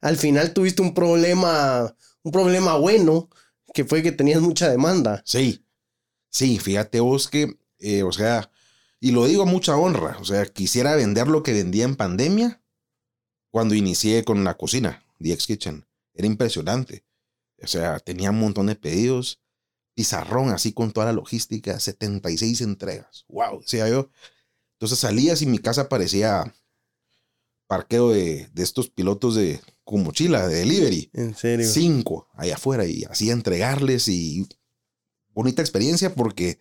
al 0.00 0.16
final 0.16 0.52
tuviste 0.52 0.82
un 0.82 0.94
problema, 0.94 1.94
un 2.22 2.32
problema 2.32 2.76
bueno, 2.76 3.30
que 3.72 3.84
fue 3.84 4.02
que 4.02 4.12
tenías 4.12 4.40
mucha 4.40 4.68
demanda. 4.68 5.22
Sí, 5.24 5.64
sí, 6.30 6.58
fíjate 6.58 7.00
vos 7.00 7.28
que, 7.28 7.56
eh, 7.78 8.02
o 8.02 8.12
sea, 8.12 8.50
y 9.00 9.10
lo 9.10 9.26
digo 9.26 9.42
a 9.42 9.46
mucha 9.46 9.76
honra. 9.76 10.16
O 10.20 10.24
sea, 10.24 10.46
quisiera 10.46 10.94
vender 10.94 11.26
lo 11.26 11.42
que 11.42 11.52
vendía 11.52 11.84
en 11.84 11.96
pandemia 11.96 12.60
cuando 13.50 13.74
inicié 13.74 14.24
con 14.24 14.44
la 14.44 14.56
cocina, 14.56 15.01
The 15.22 15.32
X 15.32 15.46
Kitchen. 15.46 15.86
Era 16.14 16.26
impresionante. 16.26 17.04
O 17.62 17.66
sea, 17.66 17.98
tenía 18.00 18.30
un 18.30 18.40
montón 18.40 18.66
de 18.66 18.76
pedidos. 18.76 19.40
Pizarrón 19.94 20.50
así 20.50 20.72
con 20.72 20.92
toda 20.92 21.06
la 21.06 21.12
logística, 21.12 21.78
76 21.78 22.62
entregas. 22.62 23.24
Wow, 23.28 23.60
decía 23.60 23.88
yo. 23.88 24.10
Entonces 24.74 24.98
salías 24.98 25.42
y 25.42 25.46
mi 25.46 25.58
casa 25.58 25.88
parecía 25.88 26.54
parqueo 27.66 28.10
de, 28.10 28.48
de 28.52 28.62
estos 28.62 28.88
pilotos 28.88 29.34
de 29.34 29.60
con 29.84 30.02
mochila, 30.02 30.48
de 30.48 30.56
delivery. 30.56 31.10
En 31.12 31.34
serio. 31.34 31.68
Cinco 31.68 32.28
allá 32.34 32.54
afuera 32.54 32.86
y 32.86 33.04
así 33.04 33.30
entregarles 33.30 34.08
y 34.08 34.46
bonita 35.28 35.62
experiencia 35.62 36.14
porque 36.14 36.58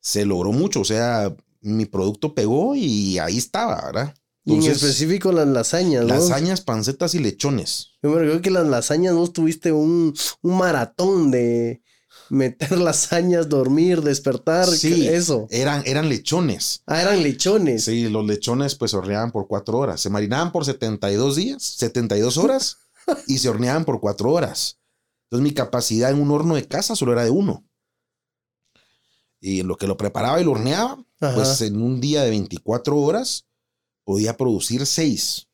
se 0.00 0.24
logró 0.24 0.52
mucho. 0.52 0.80
O 0.80 0.84
sea, 0.84 1.34
mi 1.60 1.86
producto 1.86 2.34
pegó 2.34 2.74
y 2.74 3.18
ahí 3.18 3.38
estaba, 3.38 3.84
¿verdad? 3.86 4.14
Y 4.44 4.56
en 4.56 4.62
específico 4.72 5.32
las 5.32 5.48
lasañas, 5.48 6.02
¿no? 6.02 6.08
lasañas, 6.14 6.60
pancetas 6.60 7.14
y 7.14 7.18
lechones. 7.18 7.92
Yo 8.02 8.10
me 8.10 8.18
recuerdo 8.18 8.42
que 8.42 8.50
las 8.50 8.66
lasañas 8.66 9.14
vos 9.14 9.32
tuviste 9.32 9.72
un, 9.72 10.14
un 10.42 10.56
maratón 10.58 11.30
de 11.30 11.82
meter 12.28 12.72
lasañas, 12.78 13.48
dormir, 13.48 14.02
despertar, 14.02 14.66
Sí. 14.68 15.08
eso. 15.08 15.46
Eran, 15.50 15.82
eran 15.86 16.08
lechones. 16.08 16.82
Ah, 16.86 17.00
eran 17.02 17.22
lechones. 17.22 17.84
Sí, 17.84 18.08
los 18.08 18.26
lechones 18.26 18.74
pues 18.74 18.90
se 18.90 18.96
horneaban 18.98 19.30
por 19.32 19.46
cuatro 19.48 19.78
horas. 19.78 20.00
Se 20.00 20.10
marinaban 20.10 20.52
por 20.52 20.64
72 20.64 21.36
días, 21.36 21.62
72 21.62 22.36
horas 22.36 22.78
y 23.26 23.38
se 23.38 23.48
horneaban 23.48 23.84
por 23.86 23.98
cuatro 24.00 24.30
horas. 24.30 24.78
Entonces 25.30 25.42
mi 25.42 25.54
capacidad 25.54 26.10
en 26.10 26.20
un 26.20 26.30
horno 26.30 26.54
de 26.54 26.68
casa 26.68 26.94
solo 26.94 27.12
era 27.12 27.24
de 27.24 27.30
uno. 27.30 27.64
Y 29.40 29.60
en 29.60 29.68
lo 29.68 29.76
que 29.76 29.86
lo 29.86 29.96
preparaba 29.96 30.40
y 30.40 30.44
lo 30.44 30.52
horneaba, 30.52 31.02
Ajá. 31.20 31.34
pues 31.34 31.60
en 31.62 31.80
un 31.80 32.00
día 32.00 32.22
de 32.22 32.30
24 32.30 32.96
horas 32.96 33.46
podía 34.04 34.36
producir 34.36 34.86
seis. 34.86 35.48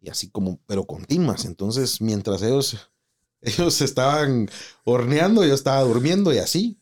Y 0.00 0.10
así 0.10 0.30
como, 0.30 0.60
pero 0.66 0.84
continuas. 0.86 1.44
Entonces, 1.44 2.00
mientras 2.00 2.42
ellos, 2.42 2.76
ellos 3.40 3.80
estaban 3.80 4.50
horneando, 4.84 5.44
yo 5.44 5.54
estaba 5.54 5.82
durmiendo 5.82 6.32
y 6.32 6.38
así. 6.38 6.80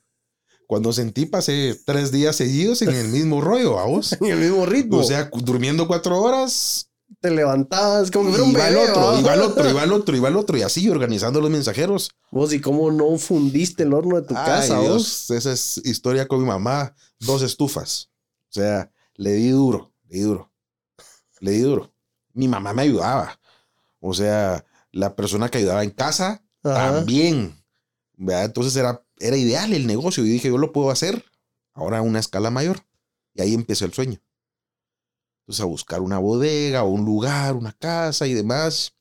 Cuando 0.67 0.93
sentí, 0.93 1.27
pasé 1.27 1.81
tres 1.85 2.11
días 2.11 2.35
seguidos 2.35 2.83
en 2.83 2.91
el 2.91 3.09
mismo 3.09 3.41
rollo, 3.41 3.79
a 3.79 3.87
vos. 3.87 4.13
en 4.21 4.27
el 4.27 4.39
mismo 4.39 4.67
ritmo. 4.67 4.99
O 4.99 5.05
sea, 5.05 5.31
durmiendo 5.33 5.87
cuatro 5.87 6.21
horas, 6.21 6.91
te 7.21 7.31
levantabas 7.31 8.11
como 8.11 8.35
que 8.35 8.41
un 8.41 8.51
iba 8.51 8.69
el 8.69 8.75
bebé, 8.75 8.91
otro, 8.91 9.21
iba 9.21 9.35
el 9.35 9.41
otro, 9.43 9.71
iba 9.71 9.85
el 9.85 9.93
otro, 9.93 10.17
iba 10.17 10.29
el 10.29 10.37
otro, 10.37 10.57
y 10.59 10.63
así 10.63 10.89
organizando 10.89 11.41
los 11.41 11.51
mensajeros. 11.51 12.11
Vos, 12.33 12.53
¿y 12.53 12.61
cómo 12.61 12.91
no 12.91 13.17
fundiste 13.17 13.85
el 13.85 13.95
horno 13.95 14.21
de 14.21 14.27
tu 14.27 14.35
Ay, 14.37 14.45
casa, 14.45 14.81
vos? 14.81 15.31
Esa 15.31 15.53
es 15.53 15.81
historia 15.85 16.27
con 16.27 16.41
mi 16.41 16.47
mamá. 16.47 16.95
Dos 17.21 17.43
estufas. 17.43 18.11
O 18.51 18.53
sea, 18.53 18.91
le 19.15 19.33
di 19.33 19.51
duro, 19.51 19.93
le 20.09 20.17
di 20.17 20.23
duro. 20.23 20.53
Le 21.41 21.51
di 21.51 21.61
duro. 21.61 21.93
Mi 22.33 22.49
mamá 22.49 22.73
me 22.73 22.83
ayudaba. 22.83 23.39
O 24.01 24.15
sea, 24.15 24.65
la 24.93 25.15
persona 25.17 25.49
que 25.49 25.59
ayudaba 25.59 25.85
en 25.85 25.91
casa 25.91 26.45
Ajá. 26.63 26.93
también. 26.97 27.57
¿verdad? 28.17 28.47
Entonces 28.47 28.75
era, 28.77 29.05
era 29.19 29.37
ideal 29.37 29.73
el 29.73 29.87
negocio. 29.87 30.25
Y 30.25 30.29
dije, 30.29 30.49
yo 30.49 30.59
lo 30.59 30.73
puedo 30.73 30.91
hacer 30.91 31.25
ahora 31.73 31.99
a 31.99 32.03
una 32.03 32.19
escala 32.19 32.51
mayor. 32.51 32.81
Y 33.35 33.43
ahí 33.43 33.55
empezó 33.55 33.85
el 33.85 33.93
sueño. 33.93 34.21
Entonces 35.41 35.63
a 35.63 35.67
buscar 35.67 36.01
una 36.01 36.19
bodega 36.19 36.83
o 36.83 36.89
un 36.89 37.05
lugar, 37.05 37.55
una 37.55 37.73
casa 37.73 38.27
y 38.27 38.35
demás. 38.35 38.95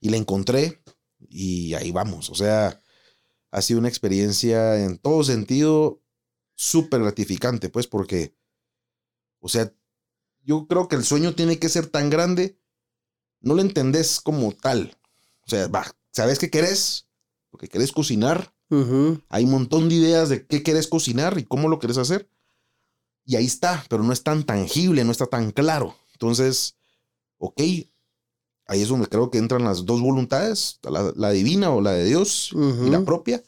Y 0.00 0.10
la 0.10 0.16
encontré 0.16 0.82
y 1.28 1.74
ahí 1.74 1.90
vamos. 1.90 2.30
O 2.30 2.34
sea, 2.34 2.80
ha 3.50 3.62
sido 3.62 3.80
una 3.80 3.88
experiencia 3.88 4.82
en 4.84 4.98
todo 4.98 5.24
sentido 5.24 6.00
súper 6.54 7.00
gratificante, 7.00 7.68
pues 7.68 7.86
porque, 7.86 8.36
o 9.40 9.48
sea, 9.48 9.72
yo 10.44 10.66
creo 10.66 10.88
que 10.88 10.96
el 10.96 11.04
sueño 11.04 11.34
tiene 11.34 11.58
que 11.58 11.68
ser 11.68 11.86
tan 11.86 12.10
grande, 12.10 12.58
no 13.40 13.54
lo 13.54 13.62
entendés 13.62 14.20
como 14.20 14.52
tal. 14.52 14.96
O 15.46 15.50
sea, 15.50 15.68
va, 15.68 15.84
sabes 16.12 16.38
que 16.38 16.50
querés, 16.50 17.06
porque 17.50 17.68
querés 17.68 17.92
cocinar. 17.92 18.52
Hay 19.28 19.44
un 19.44 19.52
montón 19.52 19.88
de 19.88 19.94
ideas 19.94 20.28
de 20.28 20.46
qué 20.46 20.64
querés 20.64 20.88
cocinar 20.88 21.38
y 21.38 21.44
cómo 21.44 21.68
lo 21.68 21.78
querés 21.78 21.98
hacer. 21.98 22.28
Y 23.24 23.36
ahí 23.36 23.46
está, 23.46 23.84
pero 23.88 24.02
no 24.02 24.12
es 24.12 24.22
tan 24.22 24.44
tangible, 24.44 25.04
no 25.04 25.12
está 25.12 25.26
tan 25.26 25.52
claro. 25.52 25.96
Entonces, 26.12 26.74
ok, 27.38 27.60
ahí 28.66 28.82
es 28.82 28.88
donde 28.88 29.06
creo 29.06 29.30
que 29.30 29.38
entran 29.38 29.64
las 29.64 29.86
dos 29.86 30.00
voluntades, 30.00 30.80
la, 30.82 31.12
la 31.14 31.30
divina 31.30 31.70
o 31.70 31.80
la 31.80 31.92
de 31.92 32.04
Dios 32.04 32.50
y 32.52 32.90
la 32.90 33.04
propia. 33.04 33.42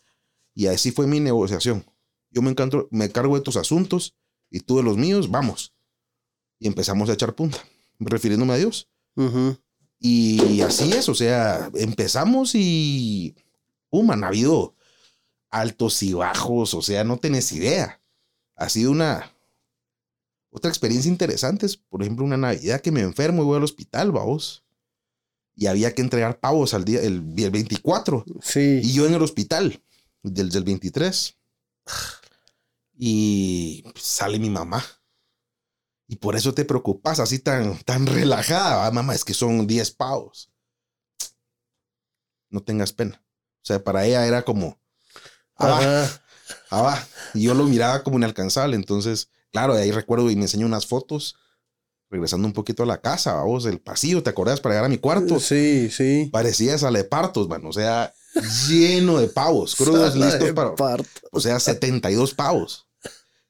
Y 0.55 0.69
así 0.69 0.93
fue 0.93 1.07
mi 1.07 1.21
negociación. 1.21 1.85
Yo 2.31 2.41
me, 2.43 2.51
encanto, 2.51 2.89
me 2.91 3.11
cargo 3.11 3.35
de 3.35 3.43
tus 3.43 3.57
asuntos 3.57 4.15
y 4.51 4.61
tú 4.61 4.77
de 4.77 4.83
los 4.83 4.97
míos, 4.97 5.31
vamos. 5.31 5.76
Y 6.59 6.67
empezamos 6.67 7.09
a 7.09 7.13
echar 7.13 7.35
punta, 7.35 7.59
refiriéndome 7.99 8.55
a 8.55 8.57
Dios. 8.57 8.89
Y 9.99 10.61
así 10.61 10.93
es, 10.93 11.09
o 11.09 11.15
sea, 11.15 11.71
empezamos 11.75 12.53
y, 12.55 13.35
¡pum! 13.91 14.11
han 14.11 14.25
habido 14.25 14.75
altos 15.51 16.03
y 16.03 16.13
bajos, 16.13 16.75
o 16.75 16.83
sea, 16.83 17.03
no 17.05 17.17
tenés 17.19 17.51
idea. 17.53 18.01
Ha 18.57 18.69
sido 18.69 18.91
una, 18.91 19.33
otra 20.51 20.71
experiencia 20.71 21.11
interesante, 21.11 21.67
es, 21.67 21.77
por 21.77 22.03
ejemplo, 22.03 22.25
una 22.25 22.37
Navidad 22.37 22.81
que 22.81 22.93
me 22.93 23.01
enfermo 23.01 23.43
y 23.43 23.47
voy 23.47 23.57
al 23.57 23.65
hospital, 23.65 24.13
vamos. 24.13 24.65
Y 25.55 25.67
había 25.67 25.95
que 25.95 26.03
entregar 26.03 26.39
pavos 26.41 26.75
al 26.75 26.85
día, 26.85 27.01
el, 27.01 27.33
el 27.37 27.51
24, 27.51 28.25
Sí. 28.43 28.81
y 28.83 28.93
yo 28.93 29.07
en 29.07 29.15
el 29.15 29.23
hospital, 29.23 29.83
del, 30.23 30.51
del 30.51 30.65
23. 30.65 31.37
Y 32.99 33.85
sale 33.95 34.39
mi 34.39 34.51
mamá. 34.51 34.85
Y 36.09 36.17
por 36.17 36.37
eso 36.37 36.55
te 36.55 36.65
preocupas 36.65 37.19
así 37.21 37.39
tan, 37.41 37.79
tan 37.81 38.07
relajada. 38.07 38.87
"Ah, 38.87 38.91
mamá, 38.91 39.15
es 39.15 39.25
que 39.25 39.35
son 39.35 39.67
10 39.67 39.91
pavos. 39.91 40.51
No 42.51 42.63
tengas 42.63 42.93
pena. 42.93 43.23
O 43.63 43.65
sea, 43.67 43.83
para 43.83 44.07
ella 44.07 44.27
era 44.27 44.43
como, 44.45 44.81
ah, 45.59 46.09
ah. 46.71 47.05
Y 47.35 47.43
yo 47.43 47.55
lo 47.55 47.65
miraba 47.65 48.03
como 48.05 48.19
inalcanzable. 48.19 48.77
Entonces, 48.77 49.31
claro, 49.51 49.75
de 49.75 49.83
ahí 49.83 49.91
recuerdo 49.91 50.31
y 50.31 50.37
me 50.37 50.43
enseñó 50.43 50.67
unas 50.67 50.87
fotos. 50.87 51.37
Regresando 52.09 52.47
un 52.47 52.53
poquito 52.55 52.85
a 52.85 52.87
la 52.87 53.01
casa, 53.01 53.35
vamos, 53.35 53.67
el 53.67 53.81
pasillo, 53.81 54.23
¿te 54.23 54.31
acordás? 54.31 54.61
Para 54.61 54.75
llegar 54.77 54.85
a 54.85 54.89
mi 54.89 54.99
cuarto. 54.99 55.41
Sí, 55.41 55.91
sí. 55.91 56.29
Parecía 56.33 56.79
sala 56.79 56.99
de 56.99 57.05
partos, 57.05 57.49
man. 57.49 57.67
O 57.67 57.73
sea, 57.73 58.15
lleno 58.69 59.19
de 59.19 59.27
pavos. 59.27 59.75
Crudos 59.75 60.15
listos 60.15 60.53
para. 60.53 60.77
parto. 60.77 61.09
O 61.33 61.41
sea, 61.41 61.59
72 61.59 62.33
pavos. 62.33 62.86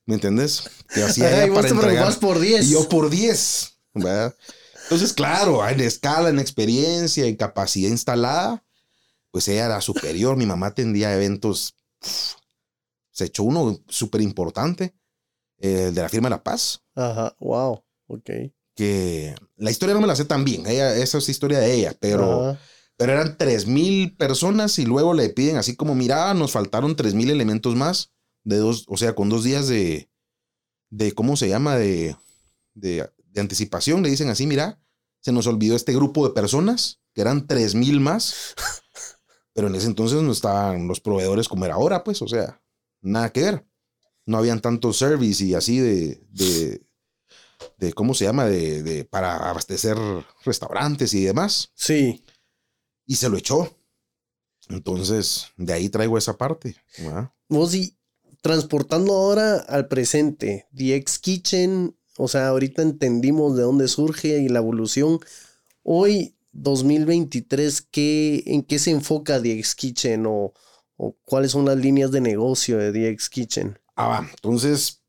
¿Me 0.06 0.14
entiendes? 0.14 0.62
Que 0.94 1.02
hacía 1.02 1.26
Ajá, 1.26 1.36
ella 1.36 1.46
y 1.46 1.50
vos 1.50 1.56
para 1.56 1.68
te 1.68 1.74
entregar. 1.74 1.94
preocupas 1.96 2.16
por 2.20 2.38
10. 2.40 2.64
Y 2.66 2.70
yo 2.72 2.88
por 2.88 3.10
10. 3.10 3.72
¿verdad? 3.94 4.34
Entonces, 4.84 5.12
claro, 5.12 5.66
en 5.68 5.80
escala, 5.80 6.28
en 6.28 6.38
experiencia, 6.38 7.26
en 7.26 7.34
capacidad 7.36 7.90
instalada, 7.90 8.64
pues 9.32 9.48
ella 9.48 9.66
era 9.66 9.80
superior. 9.80 10.36
Mi 10.36 10.46
mamá 10.46 10.68
atendía 10.68 11.12
eventos. 11.14 11.74
se 13.10 13.24
echó 13.24 13.42
uno 13.42 13.80
súper 13.88 14.20
importante, 14.20 14.94
el 15.58 15.94
de 15.94 16.02
la 16.02 16.08
firma 16.08 16.28
La 16.28 16.42
Paz, 16.42 16.82
Ajá, 16.94 17.34
wow. 17.40 17.82
Ok. 18.08 18.30
que 18.76 19.34
la 19.56 19.70
historia 19.70 19.94
no 19.94 20.00
me 20.02 20.06
la 20.06 20.14
sé 20.14 20.24
tan 20.26 20.44
bien. 20.44 20.66
Ella, 20.66 20.94
esa 20.96 21.18
es 21.18 21.28
historia 21.28 21.58
de 21.58 21.72
ella, 21.74 21.96
pero. 21.98 22.50
Ajá. 22.50 22.60
Pero 22.98 23.12
eran 23.12 23.36
3.000 23.36 24.16
personas 24.16 24.78
y 24.78 24.86
luego 24.86 25.12
le 25.12 25.28
piden 25.28 25.56
así 25.58 25.76
como, 25.76 25.94
mira, 25.94 26.32
nos 26.32 26.52
faltaron 26.52 26.96
3.000 26.96 27.30
elementos 27.30 27.74
más, 27.76 28.12
de 28.46 28.58
dos, 28.58 28.84
o 28.88 28.96
sea, 28.96 29.14
con 29.16 29.28
dos 29.28 29.42
días 29.42 29.66
de, 29.66 30.08
de 30.90 31.12
¿cómo 31.12 31.36
se 31.36 31.48
llama? 31.48 31.76
De, 31.76 32.16
de, 32.74 33.10
de 33.24 33.40
anticipación. 33.40 34.02
Le 34.02 34.08
dicen 34.10 34.28
así, 34.28 34.46
mira, 34.46 34.80
se 35.20 35.32
nos 35.32 35.48
olvidó 35.48 35.74
este 35.74 35.92
grupo 35.92 36.26
de 36.26 36.32
personas, 36.32 37.00
que 37.12 37.22
eran 37.22 37.48
3.000 37.48 37.98
más. 38.00 38.54
Pero 39.52 39.66
en 39.66 39.74
ese 39.74 39.86
entonces 39.88 40.22
no 40.22 40.30
estaban 40.30 40.86
los 40.86 41.00
proveedores 41.00 41.48
como 41.48 41.64
era 41.64 41.74
ahora, 41.74 42.04
pues, 42.04 42.22
o 42.22 42.28
sea, 42.28 42.62
nada 43.00 43.30
que 43.32 43.42
ver. 43.42 43.66
No 44.26 44.38
habían 44.38 44.60
tanto 44.60 44.92
service 44.92 45.44
y 45.44 45.54
así 45.54 45.78
de, 45.78 46.20
de, 46.30 46.86
de 47.78 47.92
¿cómo 47.94 48.14
se 48.14 48.26
llama? 48.26 48.44
De, 48.46 48.82
de, 48.84 49.04
para 49.04 49.50
abastecer 49.50 49.96
restaurantes 50.44 51.14
y 51.14 51.24
demás 51.24 51.72
Sí. 51.74 52.24
y 53.06 53.16
se 53.16 53.28
lo 53.28 53.38
echó. 53.38 53.76
Entonces, 54.68 55.46
de 55.56 55.72
ahí 55.72 55.88
traigo 55.88 56.18
esa 56.18 56.36
parte. 56.36 56.76
¿verdad? 56.98 57.32
Vos 57.48 57.74
y 57.74 57.95
transportando 58.46 59.12
ahora 59.12 59.56
al 59.56 59.88
presente, 59.88 60.68
DX 60.70 61.18
Kitchen, 61.18 61.96
o 62.16 62.28
sea, 62.28 62.46
ahorita 62.46 62.80
entendimos 62.80 63.56
de 63.56 63.64
dónde 63.64 63.88
surge 63.88 64.38
y 64.38 64.48
la 64.48 64.60
evolución. 64.60 65.18
Hoy, 65.82 66.36
2023, 66.52 67.82
¿qué, 67.90 68.44
¿en 68.46 68.62
qué 68.62 68.78
se 68.78 68.92
enfoca 68.92 69.40
DX 69.40 69.74
Kitchen 69.74 70.26
o, 70.26 70.52
o 70.96 71.16
cuáles 71.24 71.50
son 71.50 71.64
las 71.64 71.76
líneas 71.76 72.12
de 72.12 72.20
negocio 72.20 72.78
de 72.78 72.92
DX 72.92 73.28
Kitchen? 73.30 73.80
Ah, 73.96 74.06
va. 74.06 74.28
Entonces, 74.30 75.02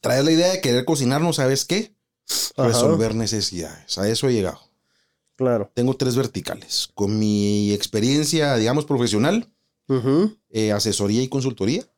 traes 0.00 0.24
la 0.24 0.32
idea 0.32 0.50
de 0.50 0.60
querer 0.60 0.84
cocinar, 0.84 1.20
¿no 1.20 1.32
sabes 1.32 1.64
qué? 1.64 1.94
Ajá. 2.56 2.66
Resolver 2.66 3.14
necesidades. 3.14 3.96
A 3.96 4.08
eso 4.08 4.28
he 4.28 4.32
llegado. 4.32 4.58
Claro. 5.36 5.70
Tengo 5.72 5.94
tres 5.94 6.16
verticales. 6.16 6.88
Con 6.96 7.16
mi 7.16 7.72
experiencia, 7.72 8.56
digamos, 8.56 8.86
profesional, 8.86 9.52
eh, 10.50 10.72
asesoría 10.72 11.22
y 11.22 11.28
consultoría. 11.28 11.88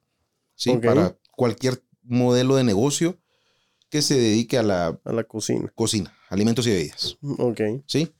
Sí, 0.60 0.76
para 0.76 1.16
cualquier 1.32 1.82
modelo 2.02 2.56
de 2.56 2.64
negocio 2.64 3.18
que 3.88 4.02
se 4.02 4.14
dedique 4.14 4.58
a 4.58 4.62
la 4.62 5.00
A 5.04 5.12
la 5.12 5.24
cocina. 5.24 5.72
cocina, 5.74 6.14
alimentos 6.28 6.66
y 6.66 6.70
bebidas. 6.70 7.16
Ok. 7.38 7.60
¿sí? 7.86 8.12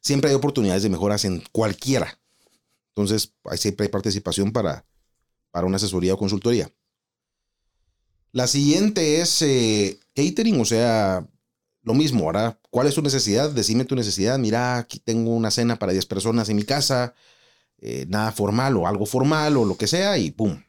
Siempre 0.00 0.30
hay 0.30 0.36
oportunidades 0.36 0.82
de 0.82 0.88
mejoras 0.88 1.24
en 1.24 1.42
cualquiera. 1.52 2.18
Entonces, 2.88 3.32
ahí 3.44 3.58
siempre 3.58 3.86
hay 3.86 3.90
participación 3.90 4.50
para, 4.52 4.84
para 5.52 5.66
una 5.66 5.76
asesoría 5.76 6.14
o 6.14 6.18
consultoría. 6.18 6.68
La 8.32 8.48
siguiente 8.48 9.20
es 9.20 9.40
eh, 9.42 10.00
catering, 10.16 10.60
o 10.60 10.64
sea, 10.64 11.24
lo 11.82 11.94
mismo, 11.94 12.24
ahora, 12.24 12.58
¿cuál 12.70 12.88
es 12.88 12.94
tu 12.96 13.02
necesidad? 13.02 13.50
Decime 13.50 13.84
tu 13.84 13.94
necesidad. 13.94 14.36
Mira, 14.38 14.78
aquí 14.78 14.98
tengo 14.98 15.30
una 15.30 15.52
cena 15.52 15.78
para 15.78 15.92
10 15.92 16.06
personas 16.06 16.48
en 16.48 16.56
mi 16.56 16.64
casa, 16.64 17.14
eh, 17.78 18.04
nada 18.08 18.32
formal 18.32 18.76
o 18.76 18.88
algo 18.88 19.06
formal 19.06 19.56
o 19.56 19.64
lo 19.64 19.76
que 19.76 19.86
sea, 19.86 20.18
y 20.18 20.32
pum, 20.32 20.60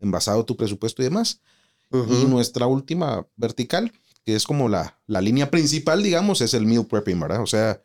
envasado 0.00 0.44
tu 0.44 0.56
presupuesto 0.56 1.02
y 1.02 1.06
demás. 1.06 1.40
Y 1.92 2.24
nuestra 2.26 2.66
última 2.66 3.26
vertical, 3.36 3.92
que 4.24 4.34
es 4.34 4.44
como 4.44 4.68
la, 4.68 4.98
la 5.06 5.20
línea 5.20 5.50
principal, 5.50 6.02
digamos, 6.02 6.40
es 6.40 6.52
el 6.52 6.66
meal 6.66 6.86
prepping, 6.86 7.18
¿verdad? 7.20 7.42
O 7.42 7.46
sea, 7.46 7.80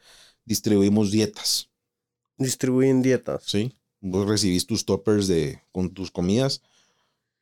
distribuimos 0.45 1.11
dietas, 1.11 1.69
Distribuyen 2.37 3.01
dietas. 3.03 3.43
¿sí? 3.45 3.75
Vos 3.99 4.27
recibís 4.27 4.65
tus 4.65 4.83
toppers 4.85 5.27
de, 5.27 5.61
con 5.71 5.91
tus 5.93 6.09
comidas 6.09 6.61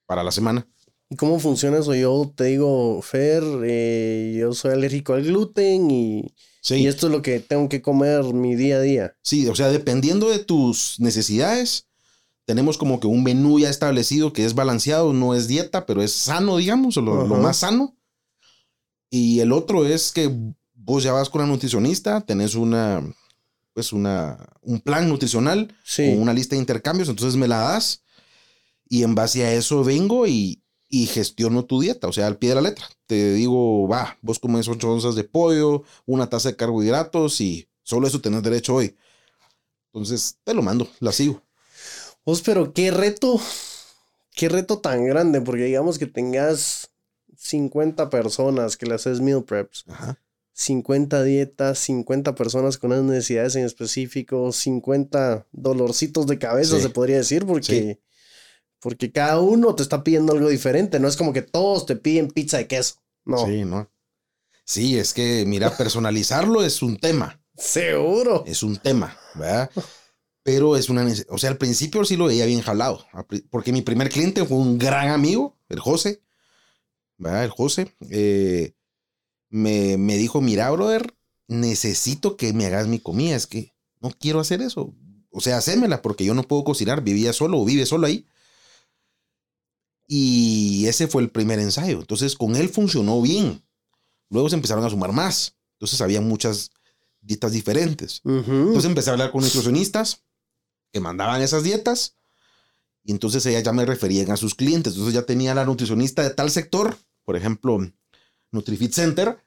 para 0.05 0.23
la 0.23 0.32
semana. 0.32 0.67
¿Y 1.10 1.15
cómo 1.15 1.39
funciona 1.39 1.79
eso? 1.79 1.95
Yo 1.95 2.32
te 2.36 2.43
digo, 2.45 3.01
Fer, 3.01 3.41
eh, 3.63 4.36
yo 4.38 4.53
soy 4.53 4.73
alérgico 4.73 5.13
al 5.13 5.23
gluten 5.23 5.89
y, 5.89 6.34
Sí, 6.62 6.75
y 6.82 6.88
esto 6.88 7.08
es 7.08 7.13
lo 7.13 7.21
que 7.21 7.39
tengo 7.39 7.69
que 7.69 7.82
comer 7.82 8.25
mi 8.34 8.55
día 8.55 8.75
a 8.77 8.82
día. 8.82 9.15
sí, 9.21 9.47
o 9.47 9.55
sea, 9.55 9.69
dependiendo 9.69 10.29
de 10.29 10.39
tus 10.39 10.99
necesidades, 10.99 11.88
tenemos 12.49 12.79
como 12.79 12.99
que 12.99 13.05
un 13.05 13.21
menú 13.21 13.59
ya 13.59 13.69
establecido 13.69 14.33
que 14.33 14.43
es 14.43 14.55
balanceado, 14.55 15.13
no 15.13 15.35
es 15.35 15.47
dieta, 15.47 15.85
pero 15.85 16.01
es 16.01 16.13
sano, 16.13 16.57
digamos, 16.57 16.97
o 16.97 17.01
lo, 17.01 17.27
lo 17.27 17.35
más 17.35 17.57
sano. 17.57 17.95
Y 19.12 19.39
el 19.41 19.51
otro 19.51 19.85
es 19.85 20.12
que 20.12 20.35
vos 20.73 21.03
ya 21.03 21.12
vas 21.12 21.29
con 21.29 21.41
una 21.43 21.51
nutricionista, 21.53 22.21
tenés 22.21 22.55
una, 22.55 23.03
pues 23.75 23.93
una, 23.93 24.49
un 24.63 24.79
plan 24.79 25.07
nutricional 25.07 25.75
Sí. 25.83 26.09
con 26.09 26.23
una 26.23 26.33
lista 26.33 26.55
de 26.55 26.62
intercambios, 26.62 27.07
entonces 27.07 27.38
me 27.38 27.47
la 27.47 27.59
das 27.59 28.01
y 28.89 29.03
en 29.03 29.13
base 29.13 29.45
a 29.45 29.53
eso 29.53 29.83
vengo 29.83 30.25
y, 30.25 30.63
y 30.89 31.05
gestiono 31.05 31.65
tu 31.65 31.79
dieta, 31.79 32.07
o 32.07 32.13
sea, 32.13 32.25
al 32.25 32.38
pie 32.39 32.49
de 32.49 32.55
la 32.55 32.62
letra. 32.62 32.88
Te 33.05 33.33
digo, 33.33 33.88
va, 33.88 34.17
vos 34.23 34.39
comes 34.39 34.67
8 34.67 34.91
onzas 34.91 35.13
de 35.13 35.23
pollo, 35.23 35.83
una 36.07 36.27
taza 36.27 36.49
de 36.49 36.55
carbohidratos 36.55 37.41
y 37.41 37.69
solo 37.83 38.07
eso 38.07 38.19
tenés 38.21 38.41
derecho 38.41 38.73
hoy. 38.73 38.95
Entonces, 39.93 40.39
te 40.43 40.55
lo 40.55 40.63
mando, 40.63 40.88
la 40.99 41.12
sigo. 41.12 41.43
Vos, 42.25 42.41
pero 42.41 42.73
qué 42.73 42.91
reto, 42.91 43.39
qué 44.36 44.49
reto 44.49 44.79
tan 44.79 45.05
grande, 45.05 45.41
porque 45.41 45.63
digamos 45.63 45.97
que 45.97 46.05
tengas 46.05 46.89
50 47.38 48.10
personas 48.10 48.77
que 48.77 48.86
le 48.86 48.95
haces 48.95 49.21
meal 49.21 49.43
preps, 49.43 49.85
Ajá. 49.87 50.19
50 50.54 51.23
dietas, 51.23 51.79
50 51.79 52.35
personas 52.35 52.77
con 52.77 52.91
unas 52.91 53.04
necesidades 53.06 53.56
en 53.56 53.65
específico, 53.65 54.52
50 54.52 55.48
dolorcitos 55.54 56.27
de 56.27 56.37
cabeza, 56.37 56.75
Sí. 56.75 56.81
se 56.83 56.89
podría 56.89 57.17
decir, 57.17 57.46
porque, 57.46 58.02
porque 58.81 59.10
cada 59.12 59.39
uno 59.39 59.73
te 59.73 59.83
está 59.83 60.04
pidiendo 60.04 60.33
algo 60.33 60.50
diferente. 60.50 61.00
No 61.00 61.08
es 61.08 61.15
como 61.15 61.31
que 61.31 61.41
todos 61.43 61.85
te 61.85 61.96
piden 61.96 62.27
pizza 62.27 62.58
de 62.58 62.67
queso. 62.67 62.96
No, 63.23 63.46
Sí, 63.46 63.63
¿no? 63.63 63.89
Sí, 64.65 65.00
es 65.00 65.13
que, 65.13 65.46
mira, 65.48 65.75
personalizarlo 65.75 66.62
es 66.63 66.81
un 66.81 66.98
tema. 66.98 67.41
seguro. 67.56 68.43
es 68.46 68.62
un 68.62 68.75
tema, 68.77 69.17
¿verdad? 69.35 69.69
Pero 70.50 70.75
es 70.75 70.89
una 70.89 71.08
o 71.29 71.37
sea, 71.37 71.52
al 71.52 71.60
principio 71.60 72.04
sí 72.04 72.17
lo 72.17 72.25
veía 72.25 72.47
bien 72.47 72.62
jalado, 72.62 73.06
porque 73.52 73.71
mi 73.71 73.83
primer 73.83 74.10
cliente 74.10 74.43
fue 74.45 74.58
un 74.58 74.79
gran 74.79 75.10
amigo, 75.10 75.56
el 75.69 75.79
José, 75.79 76.23
¿verdad? 77.19 77.43
El 77.43 77.52
José, 77.52 77.95
eh, 78.10 78.73
me, 79.52 80.00
me 80.00 80.17
dijo, 80.17 80.41
mira, 80.41 80.71
brother, 80.71 81.13
necesito 81.47 82.35
que 82.35 82.52
me 82.52 82.65
hagas 82.65 82.87
mi 82.87 82.97
comida, 82.97 83.35
es 83.35 83.45
que 83.45 83.75
no 84.02 84.10
quiero 84.10 84.39
hacer 84.39 84.63
eso. 84.63 84.95
o 85.29 85.39
sea, 85.39 85.58
hacémela 85.58 86.02
porque 86.02 86.25
yo 86.25 86.33
no 86.33 86.41
puedo 86.41 86.63
cocinar, 86.63 87.04
vivía 87.04 87.31
solo 87.31 87.60
o 87.60 87.65
vive 87.65 87.85
solo 87.85 88.08
ahí. 88.08 88.25
Y 90.08 90.87
ese 90.87 91.06
fue 91.06 91.21
el 91.21 91.29
primer 91.29 91.60
ensayo. 91.60 92.00
Entonces 92.00 92.33
con 92.33 92.56
él 92.56 92.69
funcionó 92.69 93.21
bien. 93.21 93.63
Luego 94.31 94.50
se 94.50 94.56
empezaron 94.56 94.83
a 94.83 94.89
sumar 94.89 95.12
más. 95.12 95.58
Entonces 95.73 96.02
había 96.02 96.21
muchas 96.21 96.71
dietas 97.21 97.52
diferentes. 97.52 98.21
Entonces 98.25 98.85
empecé 98.85 99.12
a 99.12 99.13
hablar 99.13 99.31
con 99.31 99.43
nutricionistas 99.43 100.23
que 100.92 101.00
mandaban 101.00 101.42
esas 101.42 101.63
dietas. 101.63 102.17
Y 103.04 103.12
entonces 103.12 103.46
ellas 103.46 103.63
ya 103.63 103.73
me 103.73 103.85
referían 103.85 104.31
a 104.31 104.37
sus 104.37 104.56
clientes. 104.56 104.94
Entonces 104.94 105.13
ya 105.13 105.23
tenía 105.23 105.56
la 105.56 105.65
nutricionista 105.65 106.23
de 106.23 106.29
tal 106.31 106.52
sector, 106.52 106.98
por 107.23 107.35
ejemplo, 107.35 107.79
NutriFit 108.52 108.94
Center, 108.94 109.37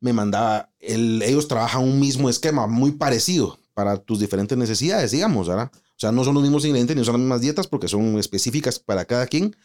me 0.00 0.12
mandaba, 0.12 0.70
el, 0.80 1.22
ellos 1.22 1.48
trabajan 1.48 1.82
un 1.82 1.98
mismo 1.98 2.28
esquema 2.28 2.66
muy 2.66 2.92
parecido 2.92 3.58
para 3.72 3.96
tus 3.96 4.20
diferentes 4.20 4.56
necesidades, 4.56 5.10
digamos, 5.10 5.48
¿verdad? 5.48 5.70
O 5.74 5.98
sea, 5.98 6.12
no 6.12 6.24
son 6.24 6.34
los 6.34 6.42
mismos 6.42 6.64
ingredientes 6.64 6.96
ni 6.96 7.04
son 7.04 7.14
las 7.14 7.20
mismas 7.20 7.40
dietas 7.40 7.66
porque 7.66 7.88
son 7.88 8.18
específicas 8.18 8.78
para 8.78 9.06
cada 9.06 9.26
quien, 9.26 9.56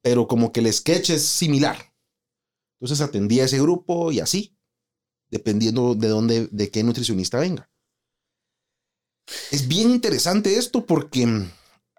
pero 0.00 0.26
como 0.26 0.52
que 0.52 0.60
el 0.60 0.72
sketch 0.72 1.10
es 1.10 1.26
similar. 1.26 1.92
Entonces 2.80 3.00
atendía 3.02 3.42
a 3.42 3.46
ese 3.46 3.60
grupo 3.60 4.12
y 4.12 4.20
así, 4.20 4.56
dependiendo 5.30 5.94
de 5.94 6.08
dónde, 6.08 6.48
de 6.50 6.70
qué 6.70 6.82
nutricionista 6.82 7.38
venga. 7.38 7.68
Es 9.50 9.68
bien 9.68 9.90
interesante 9.90 10.56
esto 10.56 10.86
porque 10.86 11.26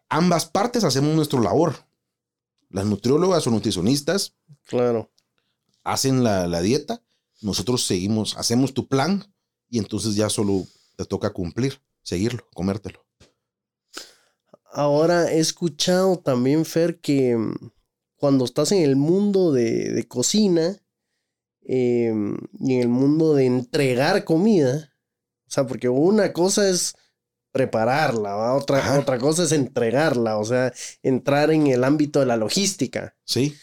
ambas 0.09 0.45
partes 0.45 0.83
hacemos 0.83 1.15
nuestra 1.15 1.39
labor. 1.39 1.75
Las 2.69 2.85
nutriólogas 2.85 3.47
o 3.47 3.51
nutricionistas. 3.51 4.35
Claro. 4.65 5.11
Hacen 5.83 6.23
la, 6.23 6.47
la 6.47 6.61
dieta 6.61 7.01
nosotros 7.41 7.85
seguimos, 7.85 8.35
hacemos 8.37 8.73
tu 8.73 8.87
plan 8.87 9.23
y 9.69 9.79
entonces 9.79 10.15
ya 10.15 10.29
solo 10.29 10.65
te 10.95 11.05
toca 11.05 11.31
cumplir, 11.31 11.81
seguirlo, 12.01 12.47
comértelo. 12.53 13.05
Ahora 14.71 15.31
he 15.31 15.39
escuchado 15.39 16.17
también, 16.19 16.65
Fer, 16.65 16.99
que 16.99 17.35
mm, 17.35 17.71
cuando 18.15 18.45
estás 18.45 18.71
en 18.71 18.81
el 18.83 18.95
mundo 18.95 19.51
de, 19.51 20.05
cocina 20.07 20.77
em, 21.61 22.37
y 22.59 22.75
en 22.75 22.81
el 22.81 22.87
mundo 22.87 23.33
de 23.33 23.45
entregar 23.45 24.23
comida, 24.23 24.93
o 25.47 25.49
sea, 25.49 25.65
porque 25.65 25.89
una 25.89 26.33
cosa 26.33 26.69
es 26.69 26.95
prepararla, 27.57 28.53
Otra, 28.53 28.99
otra 28.99 29.17
cosa 29.17 29.43
es 29.43 29.51
entregarla, 29.51 30.37
o 30.37 30.45
sea, 30.45 30.71
entrar 31.01 31.49
en 31.49 31.65
el 31.65 31.83
ámbito 31.83 32.19
de 32.19 32.27
la 32.27 32.37
logística. 32.37 33.15
Sí. 33.25 33.55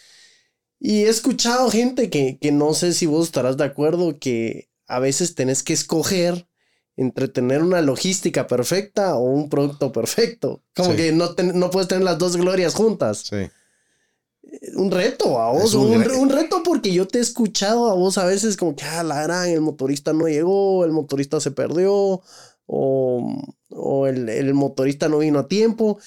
Y 0.80 1.05
he 1.05 1.09
escuchado 1.09 1.70
gente 1.70 2.11
que, 2.11 2.38
no 2.51 2.74
sé 2.74 2.92
si 2.92 3.07
vos 3.07 3.26
estarás 3.26 3.57
de 3.57 3.64
acuerdo 3.64 4.18
que 4.18 4.68
a 4.88 4.99
veces 4.99 5.36
tenés 5.36 5.62
que 5.62 5.72
escoger 5.72 6.49
entre 6.97 7.28
tener 7.28 7.62
una 7.62 7.82
logística 7.82 8.49
perfecta 8.49 9.14
o 9.14 9.22
un 9.22 9.49
producto 9.49 9.92
perfecto. 9.92 10.64
Como 10.74 10.97
que 10.97 11.12
no, 11.12 11.34
no 11.55 11.70
puedes 11.70 11.88
tener 11.88 12.03
las 12.03 12.18
dos 12.18 12.36
glorias 12.36 12.74
juntas. 12.74 13.24
Sí. 13.30 13.36
Eh, 13.36 14.72
un 14.74 14.90
reto 14.90 15.40
a 15.40 15.53
vos, 15.53 15.74
un, 15.74 16.28
reto 16.28 16.62
porque 16.64 16.92
yo 16.92 17.07
te 17.07 17.18
he 17.18 17.22
escuchado 17.22 17.90
a 17.90 17.95
vos 17.95 18.18
a 18.18 18.26
veces 18.26 18.57
como 18.57 18.74
que, 18.74 18.84
ah, 18.84 19.03
la 19.03 19.22
gran, 19.22 19.49
el 19.49 19.61
motorista 19.61 20.12
no 20.12 20.26
llegó, 20.26 20.84
el 20.84 20.92
motorista 20.92 21.40
se 21.40 21.51
perdió, 21.51 22.22
o, 22.66 24.06
el, 24.06 24.28
el, 24.28 24.54
motorista 24.54 25.08
no 25.08 25.18
vino 25.18 25.40
a 25.40 25.48
tiempo. 25.48 25.98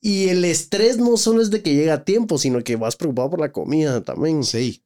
Y 0.00 0.28
el 0.28 0.44
estrés 0.44 0.98
no 0.98 1.16
solo 1.16 1.40
es 1.40 1.50
de 1.50 1.62
que 1.62 1.74
llega 1.74 1.94
a 1.94 2.04
tiempo, 2.04 2.38
sino 2.38 2.62
que 2.62 2.76
vas 2.76 2.96
preocupado 2.96 3.30
por 3.30 3.40
la 3.40 3.52
comida 3.52 4.02
también. 4.02 4.44
Sí. 4.44 4.84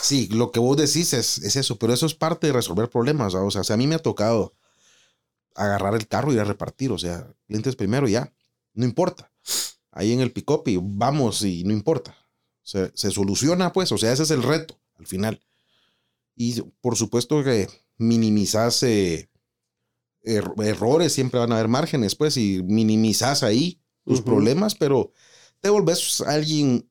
Sí, 0.00 0.28
lo 0.28 0.52
que 0.52 0.60
vos 0.60 0.76
decís 0.76 1.12
es, 1.12 1.38
eso, 1.56 1.78
pero 1.78 1.92
eso 1.92 2.06
es 2.06 2.14
parte 2.14 2.46
de 2.46 2.52
resolver 2.52 2.88
problemas. 2.88 3.34
O 3.34 3.50
sea, 3.50 3.74
a 3.74 3.76
mí 3.76 3.86
me 3.86 3.94
ha 3.94 3.98
tocado 3.98 4.54
agarrar 5.54 5.94
el 5.94 6.08
carro 6.08 6.32
y 6.32 6.36
ir 6.36 6.40
a 6.40 6.44
repartir, 6.44 6.90
o 6.92 6.98
sea, 6.98 7.28
clientes 7.46 7.76
primero 7.76 8.08
ya, 8.08 8.32
no 8.74 8.84
importa. 8.84 9.30
Ahí 9.90 10.12
en 10.12 10.20
el 10.20 10.32
pick-up 10.32 10.62
y 10.66 10.78
vamos 10.80 11.42
y 11.42 11.64
no 11.64 11.72
importa. 11.72 12.16
Se, 12.62 12.90
soluciona, 12.94 13.72
pues, 13.72 13.92
o 13.92 13.98
sea, 13.98 14.12
ese 14.12 14.22
es 14.22 14.30
el 14.30 14.42
reto 14.42 14.78
al 14.98 15.06
final. 15.06 15.42
Y 16.34 16.62
por 16.80 16.96
supuesto 16.96 17.44
que 17.44 17.68
minimizas 17.98 18.82
eh, 20.24 20.42
errores, 20.64 21.12
siempre 21.12 21.40
van 21.40 21.52
a 21.52 21.56
haber 21.56 21.68
márgenes, 21.68 22.14
pues, 22.14 22.36
y 22.36 22.62
minimizas 22.62 23.42
ahí 23.42 23.80
tus 24.04 24.20
problemas, 24.20 24.74
pero 24.74 25.12
te 25.60 25.68
volvés 25.68 26.20
alguien 26.22 26.88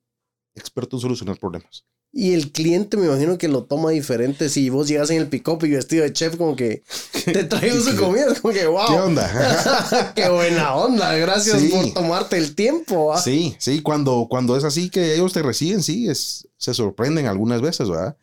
experto 0.55 0.97
en 0.97 1.01
solucionar 1.01 1.37
problemas. 1.37 1.85
Y 2.13 2.33
el 2.33 2.51
cliente 2.51 2.97
me 2.97 3.05
imagino 3.05 3.37
que 3.37 3.47
lo 3.47 3.63
toma 3.63 3.91
diferente. 3.91 4.49
Si 4.49 4.69
vos 4.69 4.89
llegas 4.89 5.09
en 5.11 5.17
el 5.17 5.27
pick-up 5.27 5.63
y 5.63 5.69
vestido 5.69 6.03
de 6.03 6.11
chef, 6.11 6.35
como 6.35 6.57
que 6.57 6.83
te 7.25 7.45
traigo 7.45 7.79
su 7.79 7.95
comida, 7.95 8.35
como 8.41 8.53
que 8.53 8.67
wow. 8.67 8.87
¿Qué 8.87 8.93
onda? 8.99 10.11
Qué 10.15 10.29
buena 10.29 10.75
onda. 10.75 11.15
Gracias 11.15 11.63
por 11.63 11.93
tomarte 11.93 12.37
el 12.37 12.53
tiempo. 12.53 13.17
Sí, 13.17 13.55
sí, 13.59 13.81
cuando, 13.81 14.27
cuando 14.29 14.57
es 14.57 14.65
así 14.65 14.89
que 14.89 15.15
ellos 15.15 15.31
te 15.31 15.41
reciben, 15.41 15.81
sí, 15.81 16.09
es, 16.09 16.49
se 16.57 16.73
sorprenden 16.73 17.27
algunas 17.27 17.61
veces, 17.61 17.89
¿verdad? 17.89 18.17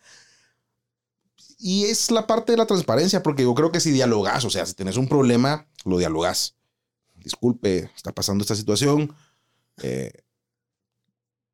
Y 1.59 1.84
es 1.84 2.11
la 2.11 2.26
parte 2.26 2.52
de 2.52 2.59
la 2.59 2.66
transparencia, 2.66 3.22
porque 3.22 3.42
yo 3.42 3.54
creo 3.54 3.72
que 3.72 3.80
si 3.80 3.90
dialogas, 3.90 4.44
o 4.44 4.50
sea, 4.50 4.64
si 4.64 4.74
tienes 4.74 4.96
un 4.96 5.09
problema, 5.09 5.66
lo 5.84 5.98
dialogas 5.98 6.54
disculpe, 7.22 7.90
está 7.94 8.12
pasando 8.12 8.42
esta 8.42 8.54
situación. 8.54 9.14
Eh, 9.82 10.12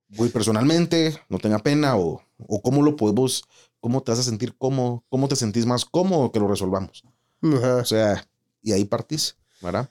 voy 0.09 0.29
personalmente, 0.29 1.19
no 1.29 1.39
tenga 1.39 1.59
pena, 1.59 1.97
o, 1.97 2.23
o, 2.39 2.63
cómo 2.63 2.83
lo 2.83 2.97
podemos, 2.97 3.45
cómo 3.81 4.03
te 4.03 4.13
vas 4.13 4.21
a 4.21 4.25
sentir 4.25 4.55
cómo, 4.57 5.05
cómo 5.09 5.29
te 5.29 5.37
sentís 5.37 5.67
más 5.67 5.85
cómodo 5.85 6.33
que 6.33 6.41
lo 6.41 6.49
resolvamos. 6.49 7.05
O 7.43 7.85
sea, 7.85 8.27
y 8.63 8.73
ahí 8.73 8.85
partís, 8.85 9.37
¿verdad? 9.61 9.91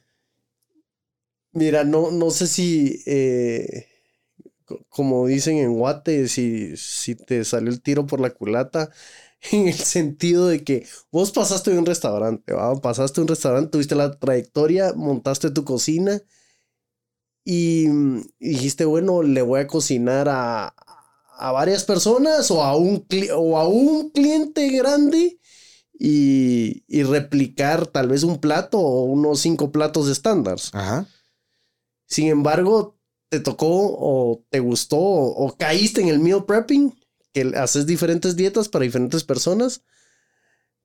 Mira, 1.51 1.84
no, 1.84 2.09
no 2.09 2.32
sé 2.32 2.47
si, 2.47 3.03
eh, 3.05 3.86
como 4.89 5.28
dicen 5.28 5.57
en 5.57 5.74
Guate, 5.74 6.28
si, 6.28 6.76
si 6.78 7.14
te 7.14 7.45
salió 7.45 7.70
el 7.70 7.82
tiro 7.82 8.07
por 8.07 8.20
la 8.20 8.32
culata, 8.32 8.89
en 9.52 9.68
el 9.68 9.74
sentido 9.74 10.48
de 10.48 10.64
que 10.64 10.88
vos 11.12 11.32
pasaste 11.32 11.72
de 11.72 11.80
un 11.80 11.86
restaurante, 11.86 12.54
pasaste 12.82 13.16
de 13.16 13.22
un 13.24 13.28
restaurante, 13.28 13.72
tuviste 13.72 13.96
la 13.96 14.18
trayectoria, 14.18 14.94
montaste 14.94 15.52
tu 15.52 15.66
cocina 15.66 16.22
y, 17.46 17.88
dijiste, 18.39 18.86
bueno, 18.86 19.22
le 19.22 19.41
voy 19.41 19.62
a 19.62 19.68
cocinar 19.68 20.30
a, 20.30 20.74
varias 21.52 21.84
personas 21.84 22.50
o 22.52 22.64
a 22.64 22.78
un, 22.78 23.06
o 23.36 23.58
a 23.58 23.68
un 23.68 24.12
cliente 24.12 24.70
grande 24.70 25.39
y, 26.00 27.04
replicar 27.04 27.88
tal 27.88 28.08
vez 28.08 28.24
un 28.24 28.39
plato 28.39 28.80
o 28.80 29.04
unos 29.04 29.41
cinco 29.41 29.72
platos 29.72 30.08
estándar. 30.08 30.58
Sin 32.08 32.28
embargo, 32.28 32.98
te 33.30 33.39
tocó 33.39 33.68
o 33.68 34.44
te 34.50 34.60
gustó 34.60 35.00
o 35.00 35.56
caíste 35.58 36.02
en 36.02 36.08
el 36.08 36.20
meal 36.20 36.46
prepping 36.46 36.94
que 37.34 37.51
haces 37.57 37.86
diferentes 37.86 38.36
dietas 38.36 38.69
para 38.69 38.84
diferentes 38.84 39.23
personas, 39.23 39.81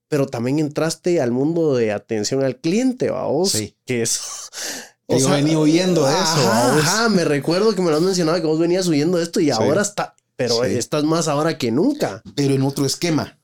pero 0.08 0.26
también 0.26 0.58
entraste 0.58 1.20
al 1.20 1.30
mundo 1.30 1.74
de 1.74 1.92
atención 1.92 2.42
al 2.42 2.56
cliente, 2.56 3.10
vos. 3.10 3.52
Sí. 3.52 3.76
Que 3.84 4.02
eso. 4.02 4.22
O 5.10 5.18
yo 5.18 5.30
venía 5.30 5.58
huyendo 5.58 6.04
de 6.04 6.12
eso. 6.12 6.52
Ajá, 6.52 7.08
me 7.08 7.24
recuerdo 7.24 7.74
que 7.74 7.80
me 7.80 7.90
lo 7.90 7.96
has 7.96 8.02
mencionado 8.02 8.38
que 8.42 8.46
vos 8.46 8.58
venías 8.58 8.86
huyendo 8.88 9.16
de 9.16 9.22
esto 9.22 9.40
y 9.40 9.50
ahora 9.50 9.80
está, 9.80 10.14
pero 10.36 10.62
estás 10.64 11.02
más 11.04 11.28
ahora 11.28 11.56
que 11.56 11.70
nunca. 11.70 12.22
Pero 12.36 12.52
en 12.52 12.60
otro 12.60 12.84
esquema. 12.84 13.38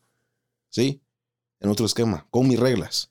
Sí, 0.69 1.01
en 1.61 1.71
otro 1.71 1.87
esquema, 1.87 2.27
con 2.31 2.49
mis 2.49 2.61
reglas. 2.61 3.11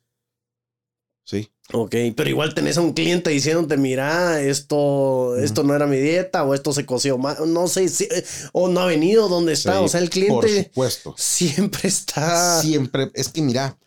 Sí. 1.23 1.51
Ok, 1.71 1.95
pero 2.15 2.29
igual 2.29 2.53
tenés 2.53 2.77
a 2.77 2.81
un 2.81 2.93
cliente 2.93 3.29
diciéndote, 3.29 3.77
mira, 3.77 4.41
esto, 4.41 5.37
esto 5.37 5.63
no 5.63 5.73
era 5.73 5.87
mi 5.87 5.97
dieta 5.97 6.43
o 6.43 6.53
esto 6.53 6.73
se 6.73 6.85
coció 6.85 7.17
mal, 7.17 7.37
no 7.53 7.67
sé, 7.67 7.87
si, 7.87 8.07
o 8.51 8.67
no 8.67 8.81
ha 8.81 8.85
venido, 8.85 9.29
¿dónde 9.29 9.53
está? 9.53 9.79
o 9.79 9.87
sea, 9.87 10.01
el 10.01 10.09
cliente 10.09 10.33
por 10.33 10.49
supuesto. 10.49 11.15
siempre 11.17 11.87
está... 11.87 12.61
Siempre, 12.61 13.11
es 13.13 13.29
que 13.29 13.41
mira, 13.41 13.77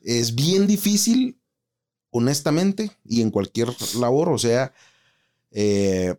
es 0.00 0.34
bien 0.34 0.66
difícil, 0.66 1.38
honestamente, 2.10 2.90
y 3.04 3.20
en 3.20 3.30
cualquier 3.30 3.68
labor, 4.00 4.30
o 4.30 4.38
sea, 4.38 4.72
eh, 5.50 6.14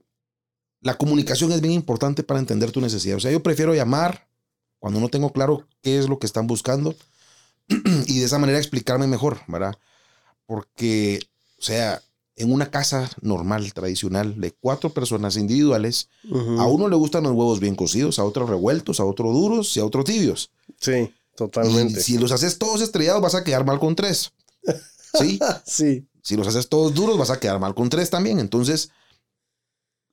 la 0.81 0.97
comunicación 0.97 1.51
es 1.51 1.61
bien 1.61 1.73
importante 1.73 2.21
para 2.21 2.39
entender 2.39 2.71
tu 2.71 2.79
necesidad. 2.79 3.17
O 3.17 3.19
sea, 3.19 3.31
yo 3.31 3.41
prefiero 3.41 3.73
llamar 3.73 4.27
cuando 4.79 4.99
no 4.99 5.09
tengo 5.09 5.33
claro 5.33 5.67
qué 5.81 5.97
es 5.97 6.07
lo 6.07 6.19
que 6.19 6.27
están 6.27 6.47
buscando 6.47 6.95
y 8.07 8.19
de 8.19 8.25
esa 8.25 8.37
manera 8.37 8.59
explicarme 8.59 9.07
mejor, 9.07 9.39
¿verdad? 9.47 9.77
Porque, 10.47 11.19
o 11.59 11.61
sea, 11.61 12.01
en 12.35 12.51
una 12.51 12.71
casa 12.71 13.09
normal, 13.21 13.73
tradicional, 13.73 14.39
de 14.39 14.51
cuatro 14.51 14.91
personas 14.91 15.37
individuales, 15.37 16.09
a 16.57 16.65
uno 16.65 16.87
le 16.87 16.95
gustan 16.95 17.23
los 17.23 17.33
huevos 17.33 17.59
bien 17.59 17.75
cocidos, 17.75 18.17
a 18.17 18.23
otro 18.23 18.47
revueltos, 18.47 18.99
a 18.99 19.05
otro 19.05 19.31
duros 19.31 19.75
y 19.75 19.79
a 19.79 19.85
otro 19.85 20.03
tibios. 20.03 20.51
Sí, 20.79 21.13
totalmente. 21.35 21.99
si 21.99 22.17
los 22.17 22.31
haces 22.31 22.57
todos 22.57 22.81
estrellados, 22.81 23.21
vas 23.21 23.35
a 23.35 23.43
quedar 23.43 23.65
mal 23.65 23.79
con 23.79 23.95
tres. 23.95 24.31
¿Sí? 25.13 25.39
sí. 25.65 26.07
Si 26.21 26.35
los 26.35 26.47
haces 26.47 26.69
todos 26.69 26.93
duros, 26.93 27.17
vas 27.17 27.31
a 27.31 27.39
quedar 27.39 27.59
mal 27.59 27.73
con 27.73 27.89
tres 27.89 28.09
también. 28.09 28.39
Entonces, 28.39 28.91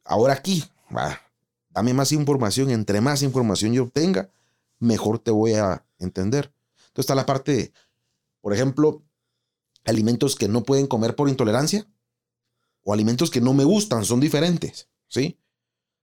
ahora 0.04 0.34
aquí, 0.34 0.64
va, 0.96 1.20
dame 1.70 1.92
más 1.92 2.12
información. 2.12 2.70
Entre 2.70 3.00
más 3.00 3.22
información 3.22 3.74
yo 3.74 3.82
obtenga, 3.84 4.30
mejor 4.78 5.18
te 5.18 5.30
voy 5.30 5.54
a 5.54 5.84
entender. 5.98 6.52
Entonces 6.88 7.04
está 7.04 7.14
la 7.14 7.26
parte, 7.26 7.72
por 8.40 8.54
ejemplo, 8.54 9.02
alimentos 9.84 10.36
que 10.36 10.48
no 10.48 10.62
pueden 10.62 10.86
comer 10.86 11.14
por 11.16 11.28
intolerancia. 11.28 11.86
o 12.86 12.92
alimentos 12.92 13.30
que 13.30 13.40
no 13.40 13.54
me 13.54 13.64
gustan, 13.64 14.04
son 14.04 14.20
diferentes, 14.20 14.88
¿sí? 15.08 15.38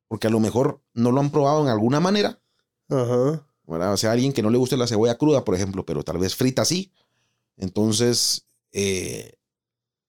Porque 0.07 0.25
a 0.25 0.31
lo 0.31 0.39
mejor 0.39 0.81
no 0.95 1.11
lo 1.11 1.21
han 1.21 1.29
probado 1.29 1.61
en 1.61 1.67
alguna 1.67 1.99
manera. 1.99 2.41
Ajá. 2.89 3.45
¿verdad? 3.71 3.93
O 3.93 3.97
sea, 3.97 4.11
alguien 4.11 4.33
que 4.33 4.41
no 4.41 4.49
le 4.49 4.57
guste 4.57 4.77
la 4.77 4.87
cebolla 4.87 5.17
cruda, 5.17 5.45
por 5.45 5.55
ejemplo, 5.55 5.85
pero 5.85 6.03
tal 6.03 6.17
vez 6.17 6.35
frita 6.35 6.65
sí. 6.65 6.91
Entonces, 7.57 8.45
eh, 8.71 9.33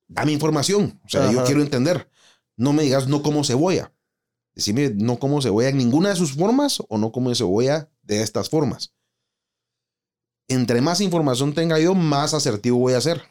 dame 0.08 0.32
información. 0.32 1.00
O 1.04 1.08
sea, 1.08 1.30
yo 1.30 1.44
quiero 1.44 1.62
entender. 1.62 2.08
No 2.56 2.72
me 2.72 2.82
digas 2.82 3.08
no 3.08 3.22
como 3.22 3.44
cebolla. 3.44 3.92
Decime 4.54 4.90
no 4.94 5.18
como 5.18 5.40
cebolla 5.40 5.68
en 5.68 5.78
ninguna 5.78 6.10
de 6.10 6.16
sus 6.16 6.32
formas 6.34 6.82
o 6.88 6.98
no 6.98 7.12
como 7.12 7.34
cebolla 7.34 7.88
de 8.02 8.22
estas 8.22 8.50
formas. 8.50 8.92
Entre 10.48 10.80
más 10.80 11.00
información 11.00 11.54
tenga 11.54 11.78
yo, 11.78 11.94
más 11.94 12.34
asertivo 12.34 12.78
voy 12.78 12.94
a 12.94 13.00
ser, 13.00 13.22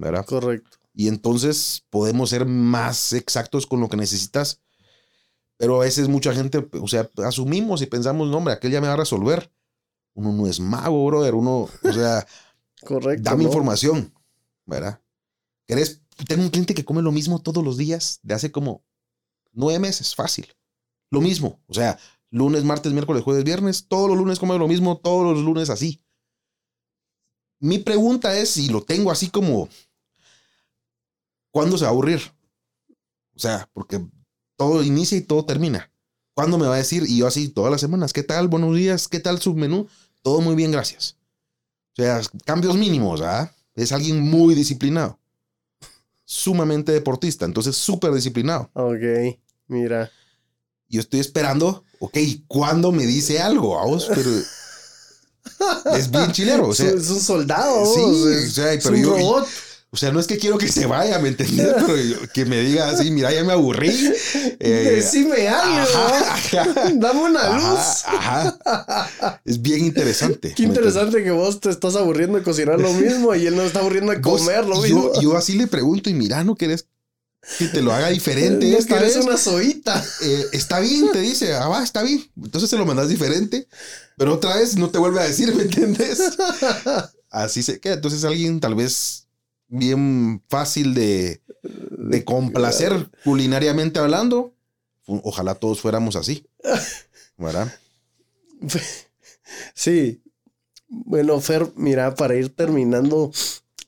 ¿verdad? 0.00 0.24
Correcto. 0.24 0.78
Y 0.94 1.08
entonces 1.08 1.84
podemos 1.90 2.30
ser 2.30 2.46
más 2.46 3.12
exactos 3.12 3.66
con 3.66 3.80
lo 3.80 3.88
que 3.88 3.96
necesitas. 3.96 4.60
Pero 5.56 5.76
a 5.76 5.84
veces 5.84 6.08
mucha 6.08 6.32
gente, 6.32 6.66
o 6.80 6.88
sea, 6.88 7.08
asumimos 7.24 7.82
y 7.82 7.86
pensamos, 7.86 8.28
no, 8.28 8.38
hombre, 8.38 8.54
aquel 8.54 8.72
ya 8.72 8.80
me 8.80 8.88
va 8.88 8.94
a 8.94 8.96
resolver. 8.96 9.52
Uno 10.14 10.32
no 10.32 10.46
es 10.46 10.58
mago, 10.58 11.06
brother. 11.06 11.34
Uno, 11.34 11.68
o 11.82 11.92
sea, 11.92 12.26
Correcto. 12.84 13.22
dame 13.22 13.44
¿no? 13.44 13.50
información, 13.50 14.12
¿verdad? 14.64 15.00
¿Querés? 15.66 16.00
Tengo 16.26 16.42
un 16.42 16.50
cliente 16.50 16.74
que 16.74 16.84
come 16.84 17.02
lo 17.02 17.12
mismo 17.12 17.40
todos 17.40 17.62
los 17.62 17.76
días 17.76 18.20
de 18.22 18.34
hace 18.34 18.50
como 18.50 18.82
nueve 19.52 19.78
meses, 19.78 20.14
fácil. 20.14 20.46
Lo 21.10 21.20
mismo, 21.20 21.60
o 21.66 21.74
sea, 21.74 21.98
lunes, 22.30 22.64
martes, 22.64 22.92
miércoles, 22.92 23.22
jueves, 23.22 23.44
viernes, 23.44 23.86
todos 23.86 24.08
los 24.08 24.16
lunes 24.16 24.38
come 24.38 24.58
lo 24.58 24.68
mismo, 24.68 24.98
todos 24.98 25.34
los 25.34 25.44
lunes 25.44 25.70
así. 25.70 26.02
Mi 27.58 27.78
pregunta 27.78 28.36
es 28.36 28.50
si 28.50 28.68
lo 28.68 28.82
tengo 28.82 29.10
así 29.10 29.28
como, 29.28 29.68
¿cuándo 31.50 31.76
se 31.78 31.84
va 31.84 31.90
a 31.90 31.92
aburrir? 31.92 32.20
O 33.34 33.38
sea, 33.38 33.68
porque 33.72 34.00
todo 34.56 34.82
inicia 34.82 35.16
y 35.16 35.22
todo 35.22 35.44
termina. 35.44 35.90
¿Cuándo 36.34 36.58
me 36.58 36.66
va 36.66 36.74
a 36.74 36.78
decir? 36.78 37.04
Y 37.08 37.18
yo 37.18 37.26
así 37.26 37.48
todas 37.48 37.70
las 37.70 37.80
semanas, 37.80 38.12
¿qué 38.12 38.22
tal? 38.22 38.48
Buenos 38.48 38.74
días, 38.76 39.08
¿qué 39.08 39.20
tal 39.20 39.40
su 39.40 39.54
menú? 39.54 39.88
Todo 40.22 40.40
muy 40.40 40.54
bien, 40.54 40.70
gracias. 40.70 41.16
O 41.92 42.02
sea, 42.02 42.20
cambios 42.44 42.76
mínimos, 42.76 43.20
¿ah? 43.20 43.52
Es 43.74 43.92
alguien 43.92 44.20
muy 44.20 44.54
disciplinado. 44.54 45.18
Sumamente 46.24 46.92
deportista, 46.92 47.44
entonces 47.44 47.76
súper 47.76 48.12
disciplinado. 48.12 48.70
Ok. 48.74 49.38
Mira. 49.66 50.10
Yo 50.88 51.00
estoy 51.00 51.20
esperando, 51.20 51.84
ok, 51.98 52.16
¿cuándo 52.46 52.92
me 52.92 53.06
dice 53.06 53.40
algo? 53.40 53.76
Vamos, 53.76 54.08
pero 54.08 54.30
es 55.96 56.10
bien 56.10 56.32
chilero. 56.32 56.68
O 56.68 56.74
sea, 56.74 56.90
es, 56.90 57.10
un- 57.10 57.20
soldado. 57.20 57.84
sí, 57.86 58.00
o 58.00 58.50
sea, 58.50 58.72
es 58.72 58.84
pero 58.84 58.96
un 58.96 59.02
yo- 59.02 59.16
robot. 59.16 59.46
O 59.92 59.96
sea, 59.96 60.12
no 60.12 60.20
es 60.20 60.26
que 60.28 60.38
quiero 60.38 60.56
que 60.56 60.68
se 60.68 60.86
vaya, 60.86 61.18
¿me 61.18 61.30
entendés? 61.30 61.66
Pero 61.86 62.20
que 62.32 62.44
me 62.44 62.60
diga 62.60 62.90
así, 62.90 63.10
mira, 63.10 63.32
ya 63.32 63.42
me 63.42 63.52
aburrí. 63.52 63.90
Eh, 64.60 64.92
Decime 64.96 65.48
algo. 65.48 65.78
ajá, 65.98 66.34
ajá. 66.34 66.90
Dame 66.94 67.20
una 67.22 67.56
luz. 67.56 68.04
Ajá. 68.06 69.40
Es 69.44 69.60
bien 69.60 69.84
interesante. 69.84 70.54
Qué 70.54 70.62
interesante 70.62 71.24
que 71.24 71.32
vos 71.32 71.58
te 71.60 71.70
estás 71.70 71.96
aburriendo 71.96 72.38
de 72.38 72.44
cocinar 72.44 72.78
lo 72.80 72.92
mismo 72.92 73.34
y 73.34 73.46
él 73.46 73.56
no 73.56 73.62
está 73.62 73.80
aburriendo 73.80 74.12
de 74.12 74.20
comer 74.20 74.64
lo 74.64 74.76
yo, 74.76 74.82
mismo. 74.82 75.20
yo 75.20 75.36
así 75.36 75.54
le 75.54 75.66
pregunto 75.66 76.08
y 76.08 76.14
mira, 76.14 76.44
¿no 76.44 76.54
querés 76.54 76.86
que 77.58 77.66
te 77.66 77.82
lo 77.82 77.92
haga 77.92 78.08
diferente 78.10 78.70
no 78.70 78.78
esta 78.78 79.00
vez? 79.00 79.16
una 79.16 79.36
soita. 79.36 80.04
Eh, 80.22 80.46
está 80.52 80.78
bien, 80.78 81.10
te 81.10 81.20
dice, 81.20 81.54
ah, 81.54 81.66
va, 81.66 81.82
está 81.82 82.02
bien. 82.04 82.24
Entonces 82.40 82.70
se 82.70 82.76
lo 82.76 82.86
mandas 82.86 83.08
diferente, 83.08 83.66
pero 84.16 84.34
otra 84.34 84.54
vez 84.56 84.76
no 84.76 84.90
te 84.90 84.98
vuelve 84.98 85.18
a 85.20 85.24
decir, 85.24 85.52
¿me 85.54 85.64
entiendes? 85.64 86.20
Así 87.28 87.64
se 87.64 87.80
queda. 87.80 87.94
Entonces 87.94 88.22
alguien 88.24 88.60
tal 88.60 88.74
vez 88.76 89.26
bien 89.70 90.42
fácil 90.48 90.94
de, 90.94 91.42
de 91.62 92.24
complacer 92.24 93.10
culinariamente 93.24 93.98
hablando. 93.98 94.52
Ojalá 95.06 95.54
todos 95.54 95.80
fuéramos 95.80 96.16
así. 96.16 96.46
¿Verdad? 97.36 97.72
Sí. 99.74 100.22
Bueno, 100.88 101.40
Fer, 101.40 101.72
mira, 101.76 102.14
para 102.14 102.36
ir 102.36 102.54
terminando 102.54 103.32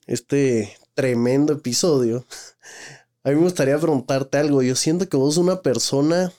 este 0.07 0.77
tremendo 0.95 1.53
episodio, 1.53 2.25
a 3.25 3.31
mí 3.31 3.37
me 3.37 3.43
gustaría 3.43 3.79
preguntarte 3.79 4.39
algo. 4.39 4.63
Yo 4.63 4.75
siento 4.77 5.09
que 5.09 5.17
vos 5.17 5.37
una 5.37 5.63
persona 5.63 6.33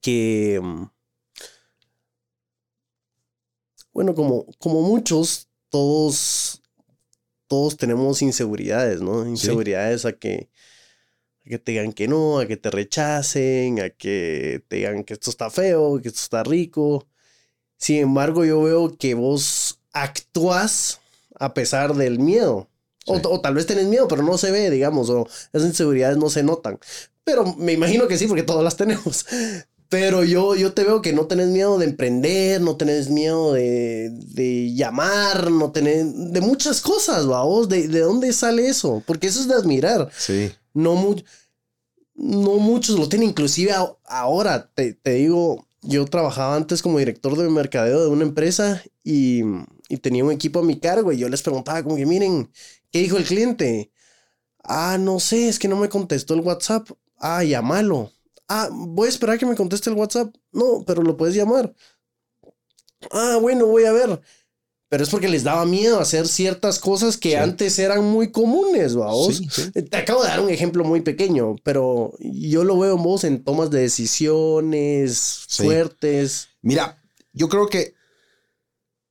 que, 0.00 0.60
mm, 0.62 0.84
bueno, 3.92 4.14
como, 4.14 4.46
como 4.58 4.82
muchos, 4.82 5.48
todos, 5.68 6.62
todos 7.48 7.76
tenemos 7.76 8.22
inseguridades, 8.22 9.00
¿no? 9.00 9.26
Inseguridades 9.26 10.04
a 10.04 10.12
que, 10.12 10.50
a 11.44 11.48
que 11.50 11.58
te 11.58 11.72
digan 11.72 11.92
que 11.92 12.08
no, 12.08 12.38
a 12.38 12.46
que 12.46 12.56
te 12.56 12.70
rechacen, 12.70 13.80
a 13.80 13.90
que 13.90 14.62
te 14.68 14.76
digan 14.76 15.04
que 15.04 15.14
esto 15.14 15.30
está 15.30 15.50
feo, 15.50 16.00
que 16.00 16.08
esto 16.08 16.20
está 16.20 16.44
rico. 16.44 17.06
Sin 17.76 17.96
embargo, 17.96 18.44
yo 18.44 18.62
veo 18.62 18.96
que 18.96 19.14
vos 19.14 19.80
actúas 19.92 21.00
a 21.38 21.54
pesar 21.54 21.94
del 21.94 22.18
miedo. 22.18 22.68
O, 23.06 23.14
o 23.16 23.40
tal 23.40 23.54
vez 23.54 23.66
tenés 23.66 23.86
miedo, 23.86 24.08
pero 24.08 24.22
no 24.22 24.36
se 24.36 24.50
ve, 24.50 24.70
digamos, 24.70 25.10
o 25.10 25.28
esas 25.52 25.68
inseguridades 25.68 26.16
no 26.16 26.28
se 26.28 26.42
notan. 26.42 26.78
Pero 27.22 27.54
me 27.56 27.72
imagino 27.72 28.08
que 28.08 28.18
sí, 28.18 28.26
porque 28.26 28.42
todas 28.42 28.64
las 28.64 28.76
tenemos. 28.76 29.26
Pero 29.88 30.24
yo, 30.24 30.56
yo 30.56 30.72
te 30.72 30.82
veo 30.82 31.00
que 31.00 31.12
no 31.12 31.26
tenés 31.26 31.46
miedo 31.48 31.78
de 31.78 31.86
emprender, 31.86 32.60
no 32.60 32.76
tenés 32.76 33.08
miedo 33.08 33.52
de, 33.52 34.10
de 34.10 34.74
llamar, 34.74 35.50
no 35.52 35.70
tenés 35.70 36.06
de 36.32 36.40
muchas 36.40 36.80
cosas, 36.80 37.26
vamos. 37.26 37.68
¿De, 37.68 37.86
¿De 37.86 38.00
dónde 38.00 38.32
sale 38.32 38.66
eso? 38.68 39.02
Porque 39.06 39.28
eso 39.28 39.40
es 39.40 39.48
de 39.48 39.54
admirar. 39.54 40.10
Sí. 40.18 40.50
No, 40.74 40.94
mu- 40.96 41.22
no 42.14 42.54
muchos 42.56 42.98
lo 42.98 43.08
tienen. 43.08 43.28
Inclusive 43.30 43.72
a- 43.72 43.96
ahora, 44.06 44.70
te, 44.74 44.94
te 44.94 45.12
digo, 45.12 45.66
yo 45.82 46.04
trabajaba 46.06 46.56
antes 46.56 46.82
como 46.82 46.98
director 46.98 47.36
de 47.36 47.48
mercadeo 47.48 48.02
de 48.02 48.08
una 48.08 48.24
empresa 48.24 48.82
y, 49.04 49.42
y 49.88 49.98
tenía 49.98 50.24
un 50.24 50.32
equipo 50.32 50.58
a 50.60 50.64
mi 50.64 50.78
cargo 50.80 51.12
y 51.12 51.18
yo 51.18 51.28
les 51.28 51.42
preguntaba 51.42 51.82
como 51.82 51.96
que, 51.96 52.06
miren, 52.06 52.50
¿qué 52.90 53.00
dijo 53.00 53.16
el 53.18 53.24
cliente? 53.24 53.92
Ah, 54.64 54.98
no 54.98 55.20
sé, 55.20 55.48
es 55.48 55.58
que 55.60 55.68
no 55.68 55.76
me 55.76 55.88
contestó 55.88 56.34
el 56.34 56.40
WhatsApp. 56.40 56.88
Ah, 57.18 57.44
llámalo. 57.44 58.10
Ah, 58.48 58.68
voy 58.72 59.06
a 59.06 59.10
esperar 59.10 59.38
que 59.38 59.46
me 59.46 59.56
conteste 59.56 59.90
el 59.90 59.96
WhatsApp. 59.96 60.34
No, 60.52 60.84
pero 60.86 61.02
lo 61.02 61.16
puedes 61.16 61.34
llamar. 61.34 61.74
Ah, 63.10 63.38
bueno, 63.40 63.66
voy 63.66 63.84
a 63.84 63.92
ver. 63.92 64.20
Pero 64.88 65.02
es 65.02 65.10
porque 65.10 65.28
les 65.28 65.42
daba 65.42 65.66
miedo 65.66 65.98
hacer 65.98 66.28
ciertas 66.28 66.78
cosas 66.78 67.16
que 67.16 67.30
Sí. 67.30 67.34
antes 67.34 67.76
eran 67.80 68.04
muy 68.04 68.30
comunes. 68.30 68.94
Sí, 69.36 69.48
sí. 69.50 69.72
Te 69.72 69.96
acabo 69.96 70.22
de 70.22 70.28
dar 70.28 70.40
un 70.40 70.48
ejemplo 70.50 70.84
muy 70.84 71.00
pequeño, 71.00 71.56
pero 71.64 72.12
yo 72.20 72.62
lo 72.62 72.78
veo 72.78 72.94
en 72.96 73.02
vos 73.02 73.24
en 73.24 73.42
tomas 73.42 73.70
de 73.70 73.80
decisiones 73.80 75.44
fuertes. 75.48 76.48
Mira, 76.62 77.02
yo 77.32 77.48
creo 77.48 77.66
que 77.68 77.94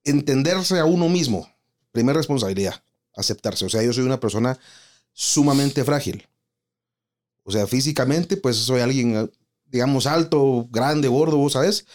entenderse 0.06 0.80
a 0.80 0.86
uno 0.86 1.10
mismo, 1.10 1.46
primera 1.92 2.18
responsabilidad, 2.18 2.82
aceptarse. 3.16 3.66
O 3.66 3.70
sea, 3.70 3.84
yo 3.84 3.92
soy 3.92 4.06
una 4.06 4.20
persona 4.20 4.58
sumamente 5.12 5.84
frágil. 5.84 6.26
O 7.46 7.52
sea, 7.52 7.68
físicamente, 7.68 8.38
pues 8.38 8.58
soy 8.58 8.82
alguien, 8.82 9.16
eh, 9.16 9.30
digamos, 9.68 10.08
alto, 10.08 10.68
grande, 10.72 11.08
gordo, 11.08 11.38
vos 11.38 11.54
sabes. 11.54 11.86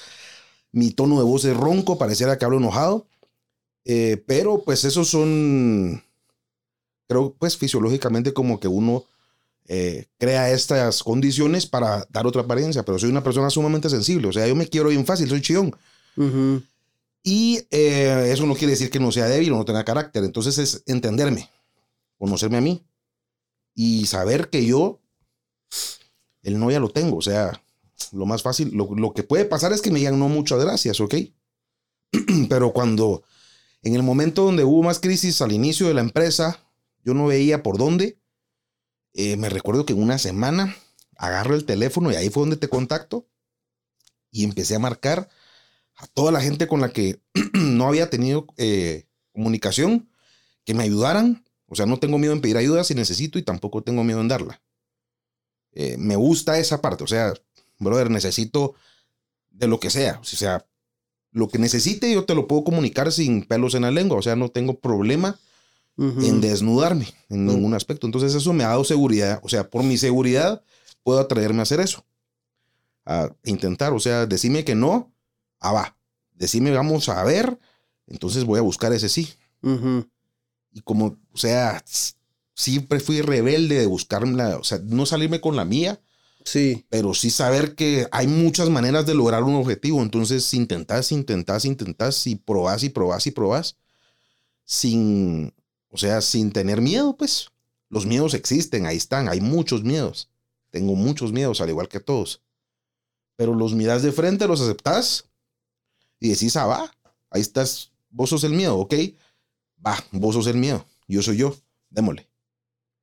Mi 0.72 0.92
tono 0.92 1.18
de 1.18 1.24
voz 1.24 1.44
es 1.44 1.56
ronco, 1.56 1.98
pareciera 1.98 2.38
que 2.38 2.44
hablo 2.44 2.58
enojado. 2.58 3.06
Eh, 3.84 4.22
pero 4.26 4.62
pues 4.62 4.84
esos 4.84 5.08
son, 5.08 6.02
creo, 7.08 7.34
pues 7.38 7.56
fisiológicamente 7.56 8.32
como 8.32 8.60
que 8.60 8.68
uno 8.68 9.04
eh, 9.66 10.06
crea 10.18 10.50
estas 10.52 11.02
condiciones 11.02 11.66
para 11.66 12.06
dar 12.10 12.26
otra 12.26 12.42
apariencia. 12.42 12.84
Pero 12.84 13.00
soy 13.00 13.10
una 13.10 13.24
persona 13.24 13.50
sumamente 13.50 13.90
sensible. 13.90 14.28
O 14.28 14.32
sea, 14.32 14.46
yo 14.46 14.54
me 14.54 14.68
quiero 14.68 14.90
bien 14.90 15.04
fácil, 15.04 15.28
soy 15.28 15.42
chillón. 15.42 15.74
Ujú. 16.16 16.62
Y 17.24 17.66
eh, 17.70 18.30
eso 18.32 18.46
no 18.46 18.54
quiere 18.54 18.72
decir 18.72 18.90
que 18.90 19.00
no 19.00 19.10
sea 19.10 19.26
débil 19.26 19.52
o 19.52 19.56
no 19.56 19.64
tenga 19.64 19.84
carácter. 19.84 20.22
Entonces 20.22 20.58
es 20.58 20.84
entenderme, 20.86 21.50
conocerme 22.18 22.58
a 22.58 22.62
mí 22.62 22.84
y 23.74 24.06
saber 24.06 24.50
que 24.50 24.64
yo, 24.64 24.99
el 26.42 26.58
no 26.58 26.70
ya 26.70 26.80
lo 26.80 26.90
tengo. 26.90 27.16
O 27.16 27.22
sea, 27.22 27.60
lo 28.12 28.26
más 28.26 28.42
fácil, 28.42 28.70
lo, 28.74 29.12
que 29.12 29.22
puede 29.22 29.44
pasar 29.44 29.72
es 29.72 29.82
que 29.82 29.90
me 29.90 29.98
digan 29.98 30.18
no 30.18 30.28
muchas 30.28 30.60
gracias, 30.60 31.00
¿ok? 31.00 31.14
Pero 32.48 32.72
cuando, 32.72 33.22
en 33.82 33.94
el 33.94 34.02
momento 34.02 34.44
donde 34.44 34.64
hubo 34.64 34.82
más 34.82 34.98
crisis 34.98 35.40
al 35.42 35.52
inicio 35.52 35.88
de 35.88 35.94
la 35.94 36.00
empresa, 36.00 36.60
yo 37.04 37.14
no 37.14 37.26
veía 37.26 37.62
por 37.62 37.78
dónde. 37.78 38.18
Eh, 39.14 39.36
me 39.36 39.48
recuerdo 39.48 39.86
que 39.86 39.92
en 39.92 40.02
una 40.02 40.18
semana 40.18 40.76
agarro 41.16 41.54
el 41.54 41.66
teléfono 41.66 42.10
y 42.10 42.16
ahí 42.16 42.30
fue 42.30 42.42
donde 42.42 42.56
te 42.56 42.68
contacto 42.68 43.26
y 44.30 44.44
empecé 44.44 44.76
a 44.76 44.78
marcar 44.78 45.28
a 45.96 46.06
toda 46.06 46.32
la 46.32 46.40
gente 46.40 46.66
con 46.66 46.80
la 46.80 46.92
que 46.92 47.20
no 47.52 47.86
había 47.86 48.08
tenido 48.08 48.46
eh, 48.56 49.06
comunicación, 49.32 50.08
que 50.64 50.74
me 50.74 50.84
ayudaran. 50.84 51.44
O 51.66 51.76
sea, 51.76 51.86
no 51.86 51.98
tengo 51.98 52.18
miedo 52.18 52.32
en 52.32 52.40
pedir 52.40 52.56
ayuda 52.56 52.84
si 52.84 52.94
necesito 52.94 53.38
y 53.38 53.42
tampoco 53.42 53.82
tengo 53.82 54.02
miedo 54.02 54.20
en 54.20 54.28
darla. 54.28 54.60
Eh, 55.72 55.96
me 55.98 56.16
gusta 56.16 56.58
esa 56.58 56.80
parte. 56.80 57.04
O 57.04 57.06
sea, 57.06 57.32
brother, 57.78 58.10
necesito 58.10 58.74
de 59.50 59.66
lo 59.68 59.80
que 59.80 59.90
sea. 59.90 60.18
O 60.20 60.24
sea, 60.24 60.66
lo 61.32 61.48
que 61.48 61.58
necesite 61.58 62.12
yo 62.12 62.24
te 62.24 62.34
lo 62.34 62.48
puedo 62.48 62.64
comunicar 62.64 63.12
sin 63.12 63.44
pelos 63.44 63.74
en 63.74 63.82
la 63.82 63.90
lengua. 63.90 64.18
O 64.18 64.22
sea, 64.22 64.36
no 64.36 64.48
tengo 64.48 64.78
problema 64.78 65.38
en 65.98 66.40
desnudarme 66.40 67.12
en 67.28 67.46
ningún 67.46 67.74
aspecto. 67.74 68.06
Entonces 68.06 68.34
eso 68.34 68.52
me 68.52 68.64
ha 68.64 68.68
dado 68.68 68.84
seguridad. 68.84 69.40
O 69.42 69.48
sea, 69.48 69.68
por 69.68 69.82
mi 69.82 69.98
seguridad 69.98 70.62
puedo 71.02 71.20
atreverme 71.20 71.60
a 71.60 71.62
hacer 71.62 71.80
eso. 71.80 72.04
A 73.04 73.30
intentar, 73.44 73.92
o 73.92 74.00
sea, 74.00 74.26
decime 74.26 74.64
que 74.64 74.74
no, 74.74 75.12
ah, 75.58 75.72
va. 75.72 75.96
Decime 76.34 76.70
vamos 76.70 77.08
a 77.10 77.22
ver, 77.22 77.58
entonces 78.06 78.44
voy 78.44 78.58
a 78.58 78.62
buscar 78.62 78.92
ese 78.94 79.10
sí. 79.10 79.28
Y 80.72 80.80
como, 80.82 81.18
o 81.32 81.36
sea, 81.36 81.82
siempre 82.60 83.00
fui 83.00 83.22
rebelde 83.22 83.78
de 83.78 83.86
buscarme 83.86 84.36
la, 84.36 84.58
o 84.58 84.64
sea, 84.64 84.78
no 84.84 85.06
salirme 85.06 85.40
con 85.40 85.56
la 85.56 85.64
mía, 85.64 86.00
Sí. 86.44 86.86
pero 86.88 87.12
sí 87.14 87.30
saber 87.30 87.74
que 87.74 88.06
hay 88.12 88.26
muchas 88.26 88.70
maneras 88.70 89.04
de 89.06 89.14
lograr 89.14 89.42
un 89.44 89.54
objetivo. 89.56 90.00
Entonces 90.02 90.52
intentás, 90.54 91.12
intentás, 91.12 91.64
intentás 91.64 92.26
y 92.26 92.36
probás 92.36 92.82
y 92.82 92.88
probás 92.90 93.26
y 93.26 93.30
probás 93.30 93.76
sin, 94.64 95.52
o 95.90 95.98
sea, 95.98 96.20
sin 96.20 96.52
tener 96.52 96.80
miedo, 96.80 97.16
pues. 97.16 97.48
Los 97.88 98.06
miedos 98.06 98.34
existen, 98.34 98.86
ahí 98.86 98.96
están, 98.96 99.28
hay 99.28 99.40
muchos 99.40 99.82
miedos. 99.82 100.28
Tengo 100.70 100.94
muchos 100.94 101.32
miedos, 101.32 101.60
al 101.60 101.70
igual 101.70 101.88
que 101.88 101.98
todos. 102.00 102.40
Pero 103.36 103.54
los 103.54 103.74
miras 103.74 104.02
de 104.02 104.12
frente, 104.12 104.46
los 104.46 104.60
aceptás 104.60 105.24
y 106.20 106.28
decís, 106.28 106.56
ah, 106.56 106.66
va, 106.66 106.92
ahí 107.30 107.40
estás, 107.40 107.90
vos 108.10 108.30
sos 108.30 108.44
el 108.44 108.52
miedo, 108.52 108.76
¿ok? 108.78 108.94
Va, 109.84 109.96
vos 110.12 110.34
sos 110.34 110.46
el 110.46 110.56
miedo, 110.56 110.86
yo 111.08 111.20
soy 111.22 111.38
yo, 111.38 111.56
démosle. 111.90 112.29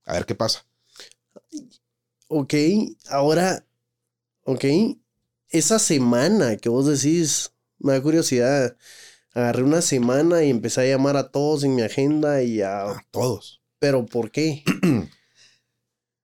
A 0.07 0.13
ver 0.13 0.25
qué 0.25 0.35
pasa. 0.35 0.65
Ok, 2.29 2.53
ahora, 3.09 3.65
ok, 4.43 4.65
esa 5.49 5.79
semana 5.79 6.55
que 6.55 6.69
vos 6.69 6.85
decís, 6.85 7.53
me 7.77 7.91
da 7.91 8.01
curiosidad, 8.01 8.77
agarré 9.33 9.63
una 9.63 9.81
semana 9.81 10.43
y 10.43 10.49
empecé 10.49 10.81
a 10.81 10.97
llamar 10.97 11.17
a 11.17 11.29
todos 11.29 11.65
en 11.65 11.75
mi 11.75 11.81
agenda 11.81 12.41
y 12.41 12.61
a... 12.61 12.91
A 12.91 13.05
todos. 13.11 13.61
Pero 13.79 14.05
¿por 14.05 14.31
qué? 14.31 14.63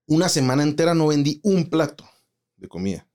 Una 0.08 0.30
semana 0.30 0.64
entera 0.64 0.94
no 0.94 1.08
vendí 1.08 1.42
un 1.44 1.70
plato 1.70 2.10
de 2.56 2.68
comida. 2.70 3.08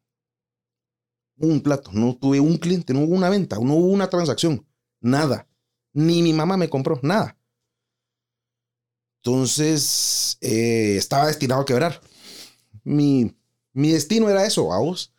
Un 1.39 1.62
plato. 1.62 1.91
No 1.93 2.16
tuve 2.16 2.41
un 2.41 2.59
cliente, 2.59 2.93
no 2.93 3.01
hubo 3.01 3.14
una 3.14 3.31
venta, 3.31 3.57
no 3.57 3.75
hubo 3.75 3.87
una 3.87 4.09
transacción. 4.11 4.66
Nada. 5.01 5.49
Ni 5.95 6.23
mi 6.23 6.33
mamá 6.33 6.57
me 6.57 6.69
compró, 6.69 7.01
nada. 7.03 7.38
Entonces, 9.29 10.39
eh, 10.41 10.97
estaba 10.97 11.26
destinado 11.26 11.61
a 11.61 11.66
quebrar. 11.66 12.01
Mi, 12.83 13.37
mi 13.74 13.93
destino 13.93 14.31
era 14.31 14.47
eso, 14.47 14.72
a 14.72 14.79
vos. 14.79 15.12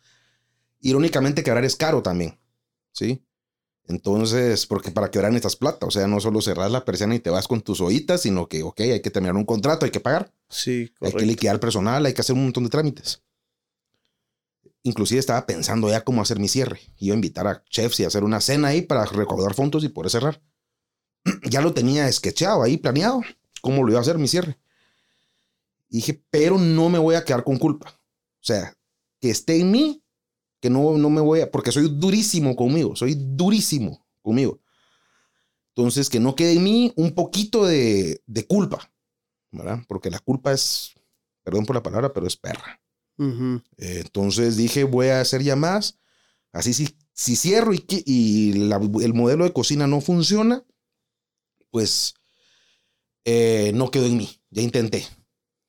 Irónicamente, 0.80 1.44
quebrar 1.44 1.64
es 1.64 1.76
caro 1.76 2.02
también. 2.02 2.36
¿Sí? 2.90 3.24
Entonces, 3.86 4.66
porque 4.66 4.90
para 4.90 5.12
quebrar 5.12 5.30
necesitas 5.30 5.54
plata. 5.54 5.86
O 5.86 5.92
sea, 5.92 6.08
no 6.08 6.18
solo 6.18 6.40
cerrar 6.40 6.72
la 6.72 6.84
persiana 6.84 7.14
y 7.14 7.20
te 7.20 7.30
vas 7.30 7.46
con 7.46 7.60
tus 7.60 7.80
ollitas, 7.80 8.22
sino 8.22 8.48
que, 8.48 8.64
ok, 8.64 8.80
hay 8.80 9.00
que 9.00 9.12
terminar 9.12 9.36
un 9.36 9.44
contrato, 9.44 9.84
hay 9.84 9.92
que 9.92 10.00
pagar. 10.00 10.32
Sí, 10.48 10.92
Hay 11.00 11.12
que 11.12 11.24
liquidar 11.24 11.60
personal, 11.60 12.04
hay 12.04 12.12
que 12.12 12.22
hacer 12.22 12.34
un 12.34 12.42
montón 12.42 12.64
de 12.64 12.70
trámites. 12.70 13.22
Inclusive 14.82 15.20
estaba 15.20 15.46
pensando 15.46 15.88
ya 15.88 16.02
cómo 16.02 16.20
hacer 16.20 16.40
mi 16.40 16.48
cierre. 16.48 16.80
Iba 16.98 17.14
a 17.14 17.14
invitar 17.14 17.46
a 17.46 17.62
chefs 17.70 18.00
y 18.00 18.04
hacer 18.04 18.24
una 18.24 18.40
cena 18.40 18.68
ahí 18.68 18.82
para 18.82 19.04
recaudar 19.04 19.54
fondos 19.54 19.84
y 19.84 19.88
poder 19.88 20.10
cerrar. 20.10 20.42
ya 21.48 21.60
lo 21.60 21.74
tenía 21.74 22.10
sketchado 22.10 22.64
ahí, 22.64 22.76
planeado, 22.76 23.22
cómo 23.60 23.82
lo 23.84 23.90
iba 23.90 23.98
a 23.98 24.02
hacer 24.02 24.18
mi 24.18 24.28
cierre. 24.28 24.58
Y 25.88 25.96
dije, 25.96 26.22
pero 26.30 26.58
no 26.58 26.88
me 26.88 26.98
voy 26.98 27.14
a 27.16 27.24
quedar 27.24 27.44
con 27.44 27.58
culpa. 27.58 27.90
O 27.90 28.42
sea, 28.44 28.76
que 29.20 29.30
esté 29.30 29.58
en 29.60 29.70
mí, 29.70 30.02
que 30.60 30.70
no, 30.70 30.96
no 30.96 31.10
me 31.10 31.20
voy 31.20 31.40
a, 31.40 31.50
porque 31.50 31.72
soy 31.72 31.88
durísimo 31.88 32.54
conmigo, 32.56 32.94
soy 32.96 33.14
durísimo 33.16 34.06
conmigo. 34.22 34.60
Entonces, 35.74 36.10
que 36.10 36.20
no 36.20 36.34
quede 36.34 36.52
en 36.54 36.62
mí 36.64 36.92
un 36.96 37.14
poquito 37.14 37.64
de, 37.64 38.22
de 38.26 38.46
culpa, 38.46 38.92
¿verdad? 39.50 39.80
Porque 39.88 40.10
la 40.10 40.18
culpa 40.18 40.52
es, 40.52 40.92
perdón 41.42 41.64
por 41.66 41.76
la 41.76 41.82
palabra, 41.82 42.12
pero 42.12 42.26
es 42.26 42.36
perra. 42.36 42.80
Entonces 43.76 44.56
dije, 44.56 44.84
voy 44.84 45.08
a 45.08 45.20
hacer 45.20 45.42
llamadas. 45.42 45.98
Así 46.52 46.72
si, 46.74 46.96
si 47.12 47.36
cierro 47.36 47.72
y, 47.72 47.78
que- 47.80 48.02
y 48.04 48.54
la- 48.54 48.80
el 49.02 49.14
modelo 49.14 49.44
de 49.44 49.52
cocina 49.52 49.86
no 49.86 50.00
funciona, 50.00 50.64
pues 51.70 52.14
eh, 53.24 53.72
no 53.74 53.90
quedó 53.90 54.06
en 54.06 54.16
mí. 54.16 54.40
Ya 54.50 54.62
intenté. 54.62 55.06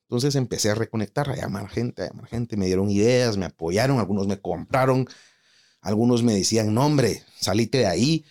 Entonces 0.08 0.34
empecé 0.34 0.70
a 0.70 0.74
reconectar, 0.74 1.30
a 1.30 1.36
llamar 1.36 1.68
gente, 1.68 2.02
a 2.02 2.08
llamar 2.08 2.26
gente. 2.26 2.56
Me 2.56 2.66
dieron 2.66 2.90
ideas, 2.90 3.36
me 3.36 3.46
apoyaron, 3.46 3.98
algunos 3.98 4.26
me 4.26 4.40
compraron, 4.40 5.08
algunos 5.80 6.22
me 6.22 6.34
decían, 6.34 6.74
no 6.74 6.84
hombre, 6.84 7.22
salite 7.40 7.78
de 7.78 7.86
ahí. 7.86 8.24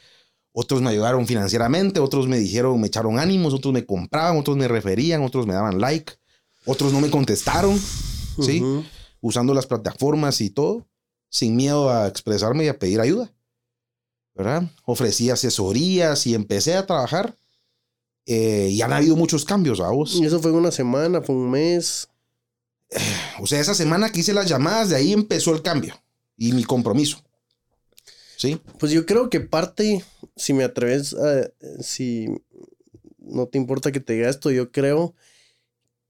Otros 0.53 0.81
me 0.81 0.89
ayudaron 0.89 1.25
financieramente, 1.25 1.99
otros 1.99 2.27
me 2.27 2.37
dijeron, 2.37 2.79
me 2.79 2.87
echaron 2.87 3.17
ánimos, 3.17 3.53
otros 3.53 3.73
me 3.73 3.85
compraban, 3.85 4.37
otros 4.37 4.57
me 4.57 4.67
referían, 4.67 5.23
otros 5.23 5.47
me 5.47 5.53
daban 5.53 5.79
like, 5.79 6.13
otros 6.65 6.93
no 6.93 7.01
me 7.01 7.09
contestaron. 7.09 7.79
¿sí? 8.39 8.63
Usando 9.21 9.53
las 9.53 9.65
plataformas 9.65 10.41
y 10.41 10.49
todo, 10.49 10.87
sin 11.29 11.55
miedo 11.55 11.89
a 11.89 12.07
expresarme 12.07 12.65
y 12.65 12.67
a 12.67 12.77
pedir 12.77 12.99
ayuda. 12.99 13.31
¿Verdad? 14.35 14.69
Ofrecí 14.85 15.29
asesorías 15.29 16.27
y 16.27 16.35
empecé 16.35 16.75
a 16.75 16.85
trabajar. 16.85 17.35
Eh, 18.33 18.69
y 18.69 18.81
han 18.81 18.93
habido 18.93 19.17
muchos 19.17 19.43
cambios, 19.43 19.79
vamos. 19.79 20.15
Y 20.15 20.25
eso 20.25 20.41
fue 20.41 20.51
una 20.51 20.71
semana, 20.71 21.21
fue 21.21 21.35
un 21.35 21.51
mes. 21.51 22.07
O 23.41 23.45
sea, 23.45 23.59
esa 23.59 23.73
semana 23.73 24.09
que 24.09 24.21
hice 24.21 24.33
las 24.33 24.47
llamadas, 24.47 24.89
de 24.89 24.95
ahí 24.95 25.11
empezó 25.11 25.53
el 25.53 25.61
cambio 25.61 26.01
y 26.37 26.53
mi 26.53 26.63
compromiso. 26.63 27.21
¿Sí? 28.37 28.57
Pues 28.79 28.93
yo 28.93 29.05
creo 29.05 29.29
que 29.29 29.41
parte, 29.41 30.05
si 30.37 30.53
me 30.53 30.63
atreves 30.63 31.13
a, 31.13 31.51
si 31.81 32.29
no 33.17 33.47
te 33.47 33.57
importa 33.57 33.91
que 33.91 33.99
te 33.99 34.13
diga 34.13 34.29
esto, 34.29 34.49
yo 34.49 34.71
creo 34.71 35.13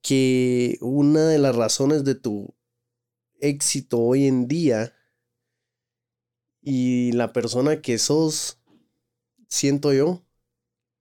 que 0.04 0.78
una 0.80 1.28
de 1.28 1.40
las 1.40 1.56
razones 1.56 2.04
de 2.04 2.14
tu 2.14 2.54
éxito 3.40 4.00
hoy 4.00 4.28
en 4.28 4.48
día 4.48 4.94
y 6.62 7.14
la 7.14 7.34
persona 7.34 7.82
que 7.82 7.98
sos, 7.98 8.60
siento 9.48 9.92
yo, 9.92 10.22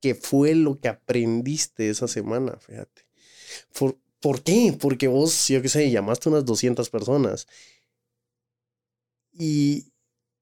que 0.01 0.14
fue 0.14 0.55
lo 0.55 0.80
que 0.80 0.88
aprendiste 0.88 1.88
esa 1.90 2.09
semana, 2.09 2.57
fíjate. 2.59 3.03
¿Por, 3.78 3.98
¿por 4.20 4.42
qué? 4.42 4.76
Porque 4.78 5.09
vos, 5.09 5.48
yo 5.48 5.62
qué 5.62 5.68
sé, 5.68 5.90
llamaste 5.90 6.28
a 6.28 6.32
unas 6.32 6.44
200 6.44 6.90
personas 6.90 7.46
y 9.32 9.92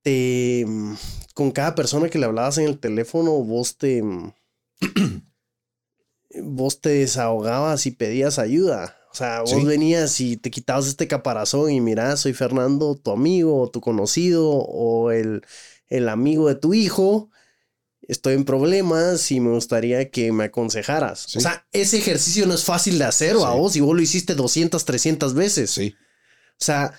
te, 0.02 0.64
mm, 0.66 0.94
con 1.34 1.50
cada 1.50 1.74
persona 1.74 2.08
que 2.08 2.18
le 2.18 2.26
hablabas 2.26 2.58
en 2.58 2.66
el 2.66 2.78
teléfono, 2.78 3.32
vos 3.42 3.76
te, 3.78 4.02
mm, 4.02 4.32
vos 6.42 6.80
te 6.80 6.90
desahogabas 6.90 7.86
y 7.86 7.90
pedías 7.92 8.38
ayuda. 8.38 8.96
O 9.10 9.14
sea, 9.14 9.42
vos 9.42 9.50
Sí. 9.60 9.64
venías 9.64 10.20
y 10.20 10.36
te 10.36 10.50
quitabas 10.50 10.86
este 10.86 11.08
caparazón 11.08 11.70
y 11.70 11.80
mira, 11.80 12.16
soy 12.16 12.34
Fernando, 12.34 12.94
tu 12.94 13.10
amigo 13.10 13.60
o 13.60 13.70
tu 13.70 13.80
conocido 13.80 14.50
o 14.50 15.10
el, 15.10 15.42
el 15.88 16.08
amigo 16.08 16.48
de 16.48 16.54
tu 16.54 16.74
hijo. 16.74 17.30
Estoy 18.08 18.34
en 18.34 18.44
problemas 18.44 19.30
y 19.30 19.38
me 19.38 19.50
gustaría 19.50 20.10
que 20.10 20.32
me 20.32 20.44
aconsejaras. 20.44 21.26
Sí. 21.28 21.38
O 21.38 21.40
sea, 21.40 21.66
ese 21.72 21.98
ejercicio 21.98 22.46
no 22.46 22.54
es 22.54 22.64
fácil 22.64 22.98
de 22.98 23.04
hacer 23.04 23.36
o 23.36 23.46
a 23.46 23.52
Sí. 23.52 23.58
vos 23.58 23.76
y 23.76 23.80
vos 23.80 23.94
lo 23.94 24.02
hiciste 24.02 24.34
200, 24.34 24.84
300 24.84 25.34
veces. 25.34 25.70
Sí. 25.70 25.94
O 26.60 26.64
sea, 26.64 26.94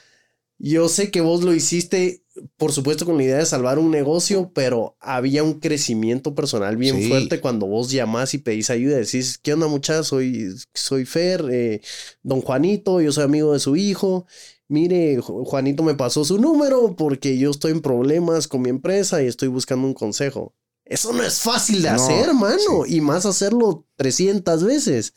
yo 0.60 0.88
sé 0.88 1.10
que 1.10 1.22
vos 1.22 1.43
lo 1.43 1.53
hiciste, 1.55 2.24
por 2.57 2.72
supuesto, 2.74 3.05
con 3.05 3.18
la 3.18 3.24
idea 3.24 3.38
de 3.38 3.45
salvar 3.45 3.80
un 3.80 3.89
negocio, 3.91 4.51
pero 4.53 4.97
había 4.99 5.41
un 5.43 5.60
crecimiento 5.60 6.36
personal 6.36 6.78
bien 6.78 6.97
Sí. 7.01 7.07
fuerte 7.10 7.39
cuando 7.41 7.66
vos 7.66 7.89
llamás 7.91 8.34
y 8.34 8.38
pedís 8.38 8.70
ayuda. 8.70 8.97
Decís, 8.97 9.38
¿qué 9.41 9.53
onda, 9.53 9.68
muchachos? 9.68 10.07
Soy, 10.07 10.53
soy 10.74 11.05
Fer, 11.05 11.45
eh, 11.51 11.82
don 12.22 12.41
Juanito, 12.41 13.01
yo 13.01 13.12
soy 13.12 13.24
amigo 13.24 13.53
de 13.53 13.60
su 13.60 13.76
hijo. 13.76 14.26
Mire, 14.68 15.18
Ju- 15.20 15.43
Juanito 15.45 15.82
me 15.82 15.95
pasó 15.95 16.24
su 16.24 16.38
número 16.39 16.95
porque 16.95 17.38
yo 17.39 17.49
estoy 17.49 17.72
en 17.72 17.82
problemas 17.82 18.47
con 18.47 18.62
mi 18.62 18.70
empresa 18.70 19.24
y 19.24 19.28
estoy 19.28 19.47
buscando 19.47 19.88
un 19.88 19.95
consejo. 19.95 20.53
Eso 20.90 21.14
no 21.14 21.24
es 21.24 21.40
fácil 21.40 21.82
de 21.84 21.90
No, 21.92 21.96
hacer, 21.96 22.34
mano. 22.34 22.86
Y 22.86 23.00
más 23.00 23.26
hacerlo 23.26 23.86
300 23.96 24.64
veces. 24.64 25.14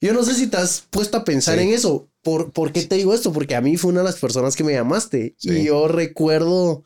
Yo 0.00 0.12
no 0.12 0.22
sé 0.22 0.34
si 0.34 0.46
te 0.46 0.58
has 0.58 0.82
puesto 0.90 1.16
a 1.16 1.24
pensar 1.24 1.58
Sí. 1.58 1.64
en 1.64 1.70
eso. 1.72 2.08
¿Por, 2.22 2.52
¿Por 2.52 2.70
qué 2.72 2.82
te 2.84 2.96
digo 2.96 3.14
esto? 3.14 3.32
Porque 3.32 3.56
a 3.56 3.60
mí 3.62 3.76
fue 3.78 3.90
una 3.92 4.00
de 4.00 4.06
las 4.06 4.16
personas 4.20 4.54
que 4.54 4.62
me 4.64 4.74
llamaste. 4.74 5.34
Sí. 5.38 5.50
Y 5.50 5.64
yo 5.64 5.88
recuerdo 5.88 6.84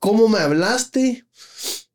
cómo 0.00 0.28
me 0.28 0.40
hablaste. 0.40 1.24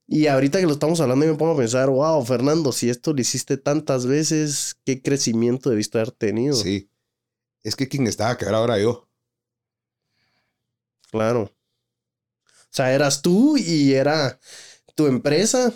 Y 0.08 0.28
ahorita 0.28 0.60
que 0.60 0.68
lo 0.68 0.74
estamos 0.74 1.00
hablando, 1.02 1.26
me 1.26 1.34
pongo 1.34 1.54
a 1.54 1.58
pensar, 1.58 1.90
wow, 1.90 2.24
Fernando, 2.24 2.72
si 2.72 2.90
esto 2.90 3.12
lo 3.12 3.20
hiciste 3.20 3.58
tantas 3.58 4.06
veces, 4.06 4.78
qué 4.86 5.02
crecimiento 5.02 5.70
debiste 5.70 5.98
haber 5.98 6.12
tenido. 6.12 6.56
Sí. 6.56 6.90
Es 7.64 7.76
que 7.76 7.90
quien 7.90 8.08
estaba 8.08 8.38
quebrado 8.38 8.66
era 8.66 8.80
yo. 8.80 9.10
Claro. 11.12 11.52
O 12.44 12.70
sea, 12.76 12.94
eras 12.94 13.22
tú 13.22 13.58
y 13.58 13.94
era 13.94 14.40
tu 14.96 15.08
empresa. 15.08 15.74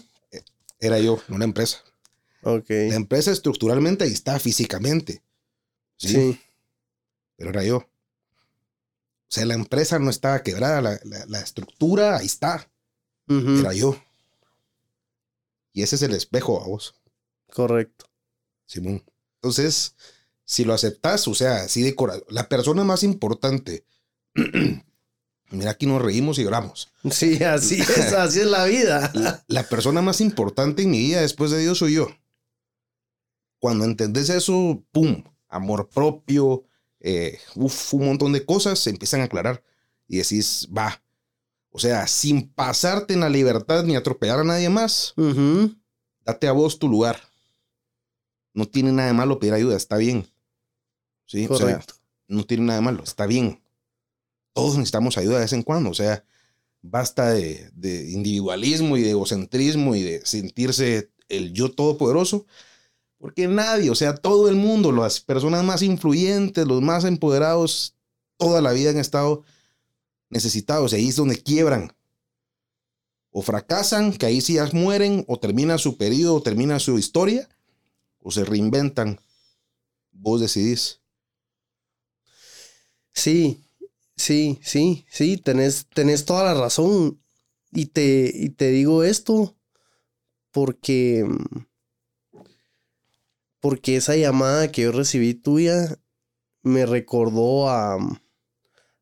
Era 0.80 0.99
yo, 0.99 1.22
una 1.30 1.43
empresa. 1.45 1.84
Ok. 2.41 2.70
La 2.70 2.95
empresa 2.95 3.32
estructuralmente 3.32 4.05
ahí 4.05 4.13
está 4.13 4.39
físicamente. 4.39 5.22
Sí. 5.97 6.07
Sí. 6.09 6.41
Pero 7.36 7.49
era 7.51 7.63
yo. 7.63 7.78
O 7.78 9.32
sea, 9.32 9.45
la 9.45 9.53
empresa 9.55 9.99
no 9.99 10.09
estaba 10.09 10.41
quebrada, 10.41 10.82
la, 10.82 10.99
la- 11.03 11.26
la 11.28 11.39
estructura 11.41 12.17
ahí 12.17 12.26
está. 12.26 12.70
Era 13.28 13.74
yo. 13.74 14.01
Y 15.72 15.84
ese 15.84 15.97
es 15.97 16.01
el 16.01 16.13
espejo, 16.15 16.59
vos. 16.65 16.95
Correcto. 17.53 18.05
Simón. 18.65 19.03
Entonces, 19.36 19.95
si 20.45 20.65
lo 20.65 20.74
aceptas, 20.74 21.28
o 21.28 21.36
sea, 21.36 21.57
así 21.63 21.84
de 21.84 21.93
corazón, 21.95 22.24
la 22.30 22.49
persona 22.49 22.84
más 22.84 23.03
importante. 23.03 23.86
Mira, 25.51 25.71
aquí 25.71 25.85
nos 25.87 26.01
reímos 26.01 26.37
y 26.37 26.43
lloramos. 26.43 26.91
Sí, 27.09 27.43
así 27.43 27.81
es, 27.81 28.13
así 28.13 28.41
es 28.41 28.45
la 28.47 28.65
vida. 28.65 29.11
La, 29.15 29.43
la 29.47 29.63
persona 29.63 30.01
más 30.01 30.21
importante 30.21 30.83
en 30.83 30.91
mi 30.91 30.99
vida 30.99 31.21
después 31.21 31.49
de 31.51 31.59
Dios 31.59 31.79
soy 31.79 31.95
yo. 31.95 32.07
Cuando 33.59 33.83
entendés 33.85 34.29
eso, 34.29 34.83
pum, 34.91 35.23
amor 35.47 35.89
propio, 35.89 36.63
eh, 36.99 37.39
uf, 37.55 37.93
un 37.93 38.05
montón 38.05 38.31
de 38.33 38.45
cosas 38.45 38.79
se 38.79 38.89
empiezan 38.89 39.21
a 39.21 39.25
aclarar 39.25 39.63
y 40.07 40.17
decís, 40.17 40.67
va. 40.75 41.01
O 41.71 41.79
sea, 41.79 42.07
sin 42.07 42.49
pasarte 42.53 43.13
en 43.13 43.19
la 43.19 43.29
libertad 43.29 43.83
ni 43.83 43.95
atropellar 43.95 44.39
a 44.39 44.43
nadie 44.43 44.69
más, 44.69 45.13
date 46.25 46.47
a 46.47 46.51
vos 46.51 46.79
tu 46.79 46.87
lugar. 46.87 47.19
No 48.53 48.65
tiene 48.67 48.91
nada 48.91 49.07
de 49.09 49.13
malo 49.13 49.39
pedir 49.39 49.53
ayuda, 49.53 49.77
está 49.77 49.97
bien. 49.97 50.27
Sí, 51.25 51.45
o 51.49 51.55
sea, 51.55 51.67
Correcto. 51.67 51.93
no 52.27 52.43
tiene 52.45 52.63
nada 52.63 52.79
de 52.79 52.85
malo, 52.85 53.03
está 53.03 53.27
bien. 53.27 53.59
Todos 54.53 54.77
necesitamos 54.77 55.17
ayuda 55.17 55.35
de 55.35 55.41
vez 55.41 55.53
en 55.53 55.63
cuando, 55.63 55.89
o 55.89 55.93
sea, 55.93 56.23
basta 56.81 57.31
de, 57.31 57.69
de 57.73 58.09
individualismo 58.11 58.97
y 58.97 59.01
de 59.01 59.11
egocentrismo 59.11 59.95
y 59.95 60.03
de 60.03 60.25
sentirse 60.25 61.11
el 61.29 61.53
yo 61.53 61.71
todopoderoso, 61.71 62.45
porque 63.17 63.47
nadie, 63.47 63.89
o 63.89 63.95
sea, 63.95 64.15
todo 64.15 64.49
el 64.49 64.55
mundo, 64.55 64.91
las 64.91 65.19
personas 65.19 65.63
más 65.63 65.81
influyentes, 65.81 66.65
los 66.65 66.81
más 66.81 67.03
empoderados, 67.03 67.95
toda 68.37 68.61
la 68.61 68.71
vida 68.71 68.91
han 68.91 68.97
estado 68.97 69.43
necesitados 70.29 70.93
y 70.93 70.97
ahí 70.97 71.07
es 71.09 71.15
donde 71.15 71.41
quiebran. 71.41 71.93
O 73.31 73.41
fracasan, 73.41 74.13
que 74.13 74.25
ahí 74.25 74.41
sí 74.41 74.53
ya 74.53 74.67
mueren, 74.73 75.23
o 75.27 75.37
termina 75.37 75.77
su 75.77 75.97
periodo, 75.97 76.35
o 76.35 76.41
termina 76.41 76.79
su 76.79 76.97
historia, 76.97 77.47
o 78.21 78.31
se 78.31 78.43
reinventan. 78.43 79.19
Vos 80.11 80.41
decidís. 80.41 81.01
Sí, 83.13 83.63
sí, 84.20 84.59
sí, 84.61 85.05
sí, 85.09 85.38
tenés, 85.38 85.88
tenés 85.93 86.26
toda 86.26 86.43
la 86.43 86.59
razón. 86.59 87.22
Y 87.72 87.88
te, 87.88 88.32
y 88.34 88.49
te 88.49 88.70
digo 88.70 89.03
esto 89.03 89.55
porque, 90.51 91.26
porque 93.61 93.95
esa 93.95 94.15
llamada 94.15 94.72
que 94.72 94.84
yo 94.84 94.91
recibí 94.91 95.34
tuya 95.34 95.97
me 96.63 96.86
recordó 96.86 97.70
a, 97.70 97.97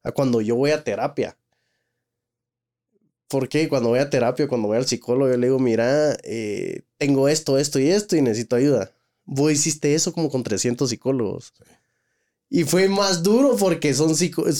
a 0.04 0.12
cuando 0.12 0.42
yo 0.42 0.56
voy 0.56 0.72
a 0.72 0.84
terapia. 0.84 1.38
Porque 3.28 3.68
cuando 3.68 3.90
voy 3.90 4.00
a 4.00 4.10
terapia, 4.10 4.48
cuando 4.48 4.70
voy 4.70 4.78
al 4.78 4.86
psicólogo, 4.88 5.30
yo 5.30 5.38
le 5.38 5.48
digo, 5.48 5.60
mira, 5.60 6.16
eh, 6.24 6.84
tengo 6.98 7.28
esto, 7.28 7.58
esto 7.58 7.80
y 7.80 7.90
esto 7.90 8.16
y 8.16 8.22
necesito 8.22 8.56
ayuda. 8.56 8.92
Vos 9.26 9.52
hiciste 9.52 9.94
eso 9.94 10.14
como 10.14 10.30
con 10.30 10.44
300 10.44 10.90
psicólogos. 10.90 11.54
Y 12.50 12.64
fue 12.64 12.88
más 12.88 13.24
duro 13.24 13.58
porque 13.58 13.94
son 13.94 14.16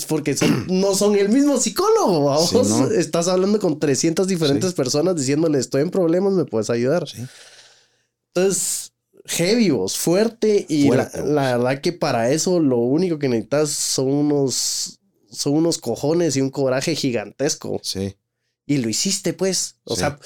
porque 0.08 0.36
son, 0.36 0.66
no 0.80 0.94
son 0.94 1.16
el 1.16 1.30
mismo 1.30 1.58
psicólogo. 1.58 2.24
Vamos, 2.24 2.50
Sí, 2.50 2.56
¿no? 2.56 2.90
estás 2.90 3.28
hablando 3.28 3.58
con 3.58 3.78
300 3.78 4.26
diferentes 4.28 4.70
Sí. 4.70 4.76
personas 4.76 5.16
diciéndole 5.16 5.58
estoy 5.58 5.82
en 5.82 5.90
problemas, 5.90 6.34
me 6.34 6.44
puedes 6.44 6.68
ayudar. 6.68 7.08
Sí. 7.08 7.22
Entonces, 8.34 8.92
heavy 9.24 9.70
vos, 9.70 9.96
fuerte 9.96 10.66
y 10.68 10.86
Fuerte, 10.88 11.18
la, 11.18 11.22
vos. 11.24 11.32
la 11.32 11.56
verdad 11.56 11.80
que 11.80 11.92
para 11.92 12.30
eso 12.30 12.60
lo 12.60 12.78
único 12.78 13.18
que 13.18 13.28
necesitas 13.28 13.70
son 13.70 14.08
unos 14.08 14.94
son 15.30 15.54
unos 15.54 15.76
cojones 15.78 16.36
y 16.36 16.40
un 16.40 16.48
coraje 16.50 16.94
gigantesco 16.94 17.80
Sí. 17.82 18.16
y 18.66 18.78
lo 18.78 18.88
hiciste 18.88 19.32
pues. 19.34 19.76
O 19.84 19.94
sea, 19.96 20.18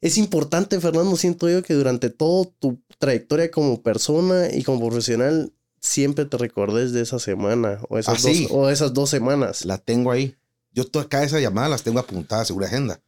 es 0.00 0.18
importante, 0.18 0.80
Fernando, 0.80 1.16
siento 1.16 1.48
yo 1.48 1.62
que 1.62 1.74
durante 1.74 2.10
toda 2.10 2.48
tu 2.60 2.78
trayectoria 2.98 3.50
como 3.50 3.82
persona 3.82 4.48
y 4.52 4.62
como 4.62 4.80
profesional 4.86 5.52
siempre 5.80 6.24
te 6.24 6.36
recordes 6.38 6.92
de 6.92 7.02
esa 7.02 7.18
semana 7.18 7.80
o 7.88 7.98
esas, 7.98 8.16
Ah, 8.16 8.18
sí. 8.32 8.42
dos, 8.44 8.52
o 8.52 8.70
esas 8.70 8.92
dos 8.94 9.10
semanas. 9.10 9.64
La 9.64 9.78
tengo 9.78 10.10
ahí. 10.10 10.36
Yo 10.72 10.86
todas 10.86 11.08
cada 11.08 11.24
esas 11.24 11.40
llamadas 11.40 11.70
las 11.70 11.82
tengo 11.82 11.98
apuntadas 11.98 12.46
segura 12.48 12.66
agenda. 12.66 13.00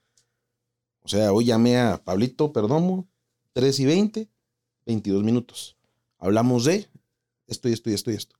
O 1.02 1.08
sea, 1.08 1.32
hoy 1.32 1.46
llamé 1.46 1.78
a 1.78 2.02
Pablito 2.02 2.52
Perdomo, 2.52 3.06
3 3.52 3.80
y 3.80 3.86
20, 3.86 4.28
22 4.86 5.22
minutos. 5.24 5.76
Hablamos 6.18 6.64
de 6.64 6.88
esto 7.46 7.68
y 7.68 7.72
esto 7.72 7.90
y 7.90 7.94
esto 7.94 8.10
y 8.10 8.14
esto. 8.14 8.36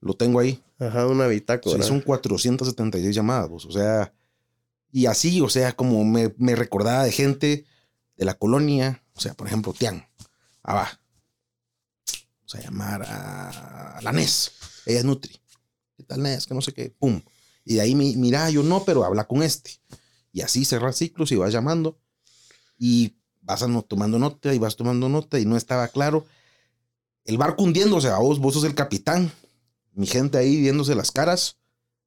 Lo 0.00 0.14
tengo 0.14 0.40
ahí. 0.40 0.62
Ajá, 0.78 1.06
una 1.06 1.26
O 1.26 1.28
bitácora. 1.28 1.76
sea, 1.76 1.84
son 1.86 2.00
476 2.00 3.14
llamadas, 3.14 3.48
vos. 3.48 3.64
O 3.66 3.72
sea, 3.72 4.12
y 4.90 5.06
así, 5.06 5.40
o 5.40 5.48
sea, 5.48 5.72
como 5.72 6.04
me, 6.04 6.34
me 6.38 6.54
recordaba 6.56 7.04
de 7.04 7.12
gente 7.12 7.64
de 8.16 8.24
la 8.24 8.34
colonia. 8.34 9.02
O 9.14 9.20
sea, 9.20 9.34
por 9.34 9.46
ejemplo, 9.46 9.72
Tian. 9.72 10.06
Ah, 10.62 10.74
va. 10.74 11.00
A 12.54 12.60
llamar 12.60 13.02
a 13.02 14.00
la 14.02 14.12
NES. 14.12 14.52
Ella 14.86 14.98
es 15.00 15.04
Nutri. 15.04 15.40
¿Qué 15.96 16.02
tal 16.04 16.22
NES? 16.22 16.46
Que 16.46 16.54
no 16.54 16.60
sé 16.62 16.72
qué. 16.72 16.90
Pum. 16.90 17.22
Y 17.64 17.74
de 17.74 17.80
ahí, 17.80 17.94
mi- 17.94 18.16
mira, 18.16 18.50
yo 18.50 18.62
no, 18.62 18.84
pero 18.84 19.04
habla 19.04 19.24
con 19.24 19.42
este. 19.42 19.80
Y 20.32 20.40
así 20.40 20.64
cerrar 20.64 20.94
ciclos 20.94 21.30
y 21.32 21.36
vas 21.36 21.52
llamando. 21.52 21.98
Y 22.78 23.16
vas 23.40 23.64
tomando 23.88 24.18
nota 24.18 24.54
y 24.54 24.58
vas 24.58 24.76
tomando 24.76 25.08
nota 25.08 25.38
y 25.38 25.44
no 25.44 25.56
estaba 25.56 25.88
claro. 25.88 26.26
El 27.24 27.38
barco 27.38 27.62
hundiéndose, 27.62 28.08
a 28.08 28.18
vos, 28.18 28.38
vos 28.40 28.54
sos 28.54 28.64
el 28.64 28.74
capitán. 28.74 29.30
Mi 29.92 30.06
gente 30.06 30.38
ahí 30.38 30.60
viéndose 30.60 30.94
las 30.94 31.12
caras, 31.12 31.58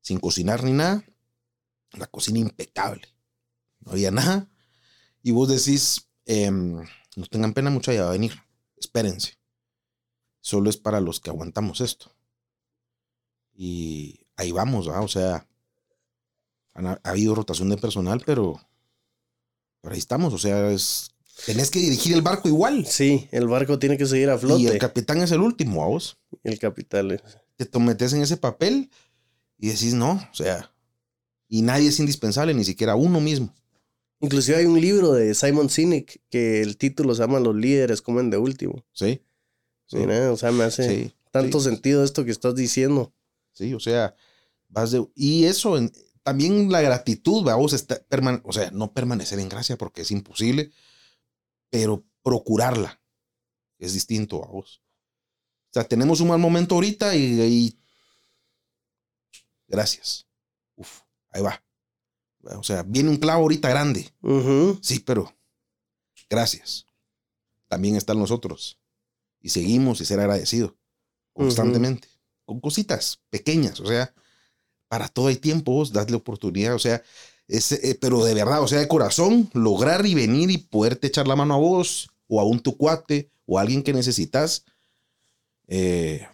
sin 0.01 0.19
cocinar 0.19 0.63
ni 0.63 0.73
nada. 0.73 1.03
La 1.93 2.07
cocina 2.07 2.39
impecable. 2.39 3.07
No 3.79 3.93
había 3.93 4.11
nada. 4.11 4.49
Y 5.23 5.31
vos 5.31 5.47
decís, 5.49 6.09
em, 6.25 6.83
no 7.15 7.25
tengan 7.29 7.53
pena, 7.53 7.69
mucho 7.69 7.91
ya 7.93 8.01
va 8.03 8.09
a 8.09 8.13
venir. 8.13 8.33
Espérense. 8.77 9.37
Solo 10.45 10.69
es 10.69 10.77
para 10.77 11.01
los 11.01 11.19
que 11.19 11.31
aguantamos 11.31 11.81
esto. 11.81 12.11
Y 13.55 14.19
ahí 14.35 14.51
vamos, 14.51 14.87
¿va? 14.87 15.01
O 15.01 15.07
sea, 15.07 15.47
han- 16.75 16.85
ha, 16.85 16.99
habido 17.03 17.33
rotación 17.33 17.67
de 17.69 17.77
personal, 17.77 18.21
pero, 18.23 18.61
pero 19.81 19.93
ahí 19.95 19.97
estamos. 19.97 20.35
O 20.35 20.37
sea, 20.37 20.69
es, 20.69 21.09
tenés 21.47 21.71
que 21.71 21.79
dirigir 21.79 22.13
el 22.13 22.21
barco 22.21 22.47
igual. 22.47 22.85
Sí, 22.85 23.27
el 23.31 23.47
barco 23.47 23.79
tiene 23.79 23.97
que 23.97 24.05
seguir 24.05 24.29
a 24.29 24.37
flote. 24.37 24.61
Y 24.61 24.67
el 24.67 24.77
capitán 24.77 25.17
es 25.23 25.31
el 25.31 25.41
último, 25.41 25.83
¿a 25.83 25.87
vos? 25.87 26.19
el 26.43 26.59
capital. 26.59 27.09
es- 27.13 27.23
te 27.57 27.79
metes 27.79 28.13
en 28.13 28.21
ese 28.21 28.37
papel 28.37 28.91
y 29.57 29.69
decís 29.69 29.95
no, 29.95 30.11
o 30.31 30.35
sea, 30.35 30.71
y 31.47 31.63
nadie 31.63 31.89
es 31.89 31.99
indispensable, 31.99 32.53
ni 32.53 32.65
siquiera 32.65 32.95
uno 32.95 33.19
mismo. 33.19 33.51
Inclusive 34.19 34.59
hay 34.59 34.65
un 34.65 34.79
libro 34.79 35.11
de 35.13 35.33
Simon 35.33 35.71
Sinek 35.71 36.21
que 36.29 36.61
el 36.61 36.77
título 36.77 37.15
se 37.15 37.23
llama 37.23 37.39
Los 37.39 37.55
líderes 37.55 38.03
comen 38.03 38.29
de 38.29 38.37
último. 38.37 38.85
Sí. 38.91 39.23
Sí, 39.87 39.97
Mira, 39.97 40.31
o 40.31 40.37
sea, 40.37 40.51
me 40.51 40.63
hace 40.63 40.87
sí, 41.05 41.13
tanto 41.31 41.59
sí. 41.59 41.69
sentido 41.69 42.03
esto 42.03 42.25
que 42.25 42.31
estás 42.31 42.55
diciendo. 42.55 43.13
sí, 43.51 43.73
o 43.73 43.79
sea, 43.79 44.15
vas 44.67 44.91
de. 44.91 45.05
Y 45.15 45.45
eso, 45.45 45.77
en- 45.77 45.91
también 46.23 46.71
la 46.71 46.81
gratitud, 46.81 47.43
vamos, 47.43 47.73
está, 47.73 48.03
perman- 48.07 48.41
o 48.43 48.51
sea, 48.51 48.71
no 48.71 48.91
permanecer 48.93 49.39
en 49.39 49.47
gracia 49.49 49.77
porque 49.77 50.01
es 50.01 50.09
imposible, 50.11 50.71
pero 51.69 52.03
procurarla 52.23 52.99
es 53.77 53.93
distinto 53.93 54.43
a 54.43 54.47
vos. 54.47 54.81
O 55.69 55.73
sea, 55.73 55.83
tenemos 55.83 56.21
un 56.21 56.29
mal 56.29 56.39
momento 56.39 56.75
ahorita 56.75 57.15
y, 57.15 57.41
y- 57.41 57.79
gracias. 59.67 60.27
Uf, 60.75 61.01
ahí 61.31 61.41
va. 61.41 61.61
O 62.57 62.63
sea, 62.63 62.83
viene 62.83 63.09
un 63.09 63.17
clavo 63.17 63.43
ahorita 63.43 63.69
grande. 63.69 64.11
Sí, 64.81 64.99
pero 64.99 65.31
gracias. 66.29 66.85
También 67.67 67.95
están 67.95 68.19
nosotros. 68.19 68.79
Y 69.45 69.49
seguimos 69.49 70.01
y 70.01 70.05
ser 70.05 70.19
agradecido 70.19 70.75
constantemente. 71.31 72.07
Con 72.45 72.59
cositas 72.59 73.19
pequeñas. 73.29 73.79
O 73.79 73.85
sea, 73.85 74.11
para 74.87 75.07
todo 75.07 75.27
hay 75.27 75.35
tiempo, 75.35 75.71
vos 75.71 75.93
dadle 75.93 76.15
oportunidad. 76.15 76.73
O 76.73 76.79
sea, 76.79 77.03
es, 77.47 77.71
eh, 77.73 77.95
pero 78.01 78.25
de 78.25 78.33
verdad, 78.33 78.63
o 78.63 78.67
sea, 78.67 78.79
de 78.79 78.87
corazón, 78.87 79.51
lograr 79.53 80.03
y 80.07 80.15
venir 80.15 80.49
y 80.49 80.57
poderte 80.57 81.05
echar 81.05 81.27
la 81.27 81.35
mano 81.35 81.53
a 81.53 81.57
vos 81.57 82.09
o 82.27 82.41
a 82.41 82.43
un 82.43 82.59
tu 82.59 82.75
cuate 82.75 83.29
o 83.45 83.59
a 83.59 83.61
alguien 83.61 83.83
que 83.83 83.93
necesitas. 83.93 84.65
Eh, 85.67 86.27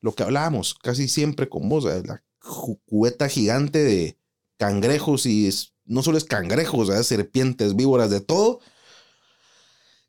lo 0.00 0.12
que 0.16 0.24
hablábamos 0.24 0.74
casi 0.74 1.06
siempre 1.06 1.48
con 1.48 1.68
vos, 1.68 1.84
la 1.84 2.24
cubeta 2.86 3.28
gigante 3.28 3.84
de 3.84 4.18
cangrejos 4.56 5.26
y 5.26 5.46
es- 5.46 5.74
no 5.84 6.02
solo 6.02 6.18
es 6.18 6.24
cangrejos, 6.24 6.88
¿verdad? 6.88 7.04
serpientes, 7.04 7.76
víboras, 7.76 8.10
de 8.10 8.20
todo, 8.20 8.58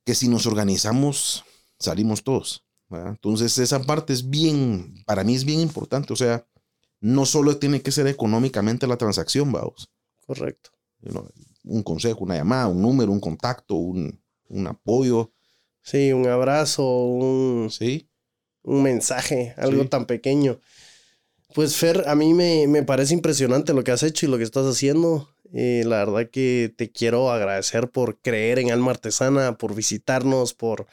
que 0.04 0.16
si 0.16 0.28
nos 0.28 0.48
organizamos 0.48 1.44
salimos 1.80 2.24
todos. 2.24 2.66
¿verdad? 2.90 3.10
Entonces 3.10 3.58
esa 3.60 3.82
parte 3.84 4.14
es 4.14 4.30
bien, 4.30 4.96
para 5.06 5.24
mí 5.24 5.36
es 5.36 5.46
bien 5.46 5.60
importante, 5.60 6.12
o 6.12 6.16
sea, 6.16 6.46
no 7.02 7.26
solo 7.26 7.58
tiene 7.58 7.82
que 7.82 7.92
ser 7.92 8.08
económicamente 8.08 8.88
la 8.88 8.98
transacción, 8.98 9.52
vamos, 9.52 9.90
Correcto. 10.26 10.72
Un 11.64 11.84
consejo, 11.84 12.24
una 12.24 12.36
llamada, 12.36 12.68
un 12.68 12.82
número, 12.82 13.12
un 13.12 13.20
contacto, 13.20 13.76
un, 13.76 14.22
un 14.48 14.68
apoyo, 14.68 15.32
Sí, 15.82 16.12
un 16.12 16.28
abrazo, 16.28 16.84
un, 17.06 17.70
¿sí? 17.72 18.10
un 18.64 18.84
mensaje, 18.84 19.54
algo 19.58 19.84
Sí. 19.84 19.90
tan 19.90 20.06
pequeño. 20.06 20.60
Pues 21.56 21.76
Fer, 21.78 22.04
a 22.08 22.16
mí 22.16 22.34
me, 22.34 22.68
me 22.68 22.84
parece 22.84 23.14
impresionante 23.14 23.74
lo 23.74 23.84
que 23.84 23.92
has 23.92 24.04
hecho 24.04 24.26
y 24.26 24.30
lo 24.30 24.38
que 24.38 24.44
estás 24.44 24.66
haciendo. 24.68 25.30
Eh, 25.52 25.84
la 25.86 26.06
verdad 26.06 26.30
que 26.30 26.72
te 26.78 26.92
quiero 26.92 27.32
agradecer 27.32 27.90
por 27.90 28.20
creer 28.20 28.60
en 28.60 28.72
Alma 28.72 28.92
Artesana, 28.92 29.58
por 29.58 29.74
visitarnos, 29.74 30.54
por, 30.54 30.86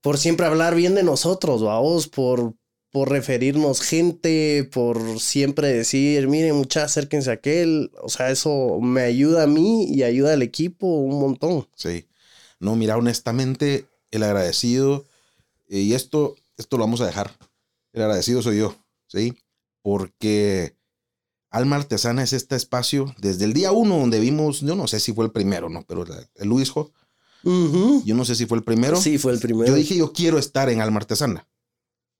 por 0.00 0.18
siempre 0.18 0.46
hablar 0.46 0.74
bien 0.74 0.94
de 0.94 1.02
nosotros, 1.02 1.62
vamos, 1.62 2.08
por, 2.08 2.54
por 2.90 3.10
referirnos 3.10 3.80
gente, 3.80 4.68
por 4.72 5.20
siempre 5.20 5.68
decir, 5.68 6.28
miren 6.28 6.56
muchachos, 6.56 6.92
acérquense 6.92 7.30
a 7.30 7.34
aquel. 7.34 7.90
O 8.02 8.08
sea, 8.08 8.30
eso 8.30 8.78
me 8.80 9.02
ayuda 9.02 9.44
a 9.44 9.46
mí 9.46 9.86
y 9.90 10.02
ayuda 10.02 10.32
al 10.32 10.42
equipo 10.42 10.86
un 10.86 11.20
montón. 11.20 11.68
Sí. 11.76 12.06
No, 12.60 12.76
mira, 12.76 12.96
honestamente, 12.96 13.86
el 14.10 14.22
agradecido, 14.22 15.04
eh, 15.68 15.80
y 15.80 15.94
esto, 15.94 16.36
esto 16.56 16.76
lo 16.76 16.84
vamos 16.84 17.00
a 17.00 17.06
dejar. 17.06 17.30
El 17.92 18.02
agradecido 18.02 18.42
soy 18.42 18.58
yo, 18.58 18.76
¿sí? 19.06 19.36
Porque 19.82 20.76
Alma 21.50 21.76
Artesana 21.76 22.22
es 22.22 22.32
este 22.32 22.56
espacio 22.56 23.14
desde 23.18 23.44
el 23.44 23.52
día 23.52 23.72
uno 23.72 23.98
donde 23.98 24.20
vimos, 24.20 24.60
yo 24.60 24.74
no 24.74 24.86
sé 24.86 25.00
si 25.00 25.12
fue 25.12 25.24
el 25.24 25.32
primero, 25.32 25.68
¿no? 25.68 25.84
Pero 25.86 26.04
el 26.34 26.52
Yo 27.42 28.14
no 28.14 28.24
sé 28.24 28.34
si 28.34 28.46
fue 28.46 28.58
el 28.58 28.64
primero. 28.64 29.00
Sí, 29.00 29.18
fue 29.18 29.32
el 29.32 29.38
primero. 29.38 29.68
Yo 29.68 29.74
dije, 29.74 29.96
yo 29.96 30.12
quiero 30.12 30.38
estar 30.38 30.68
en 30.70 30.80
Alma 30.80 30.98
Artesana. 30.98 31.48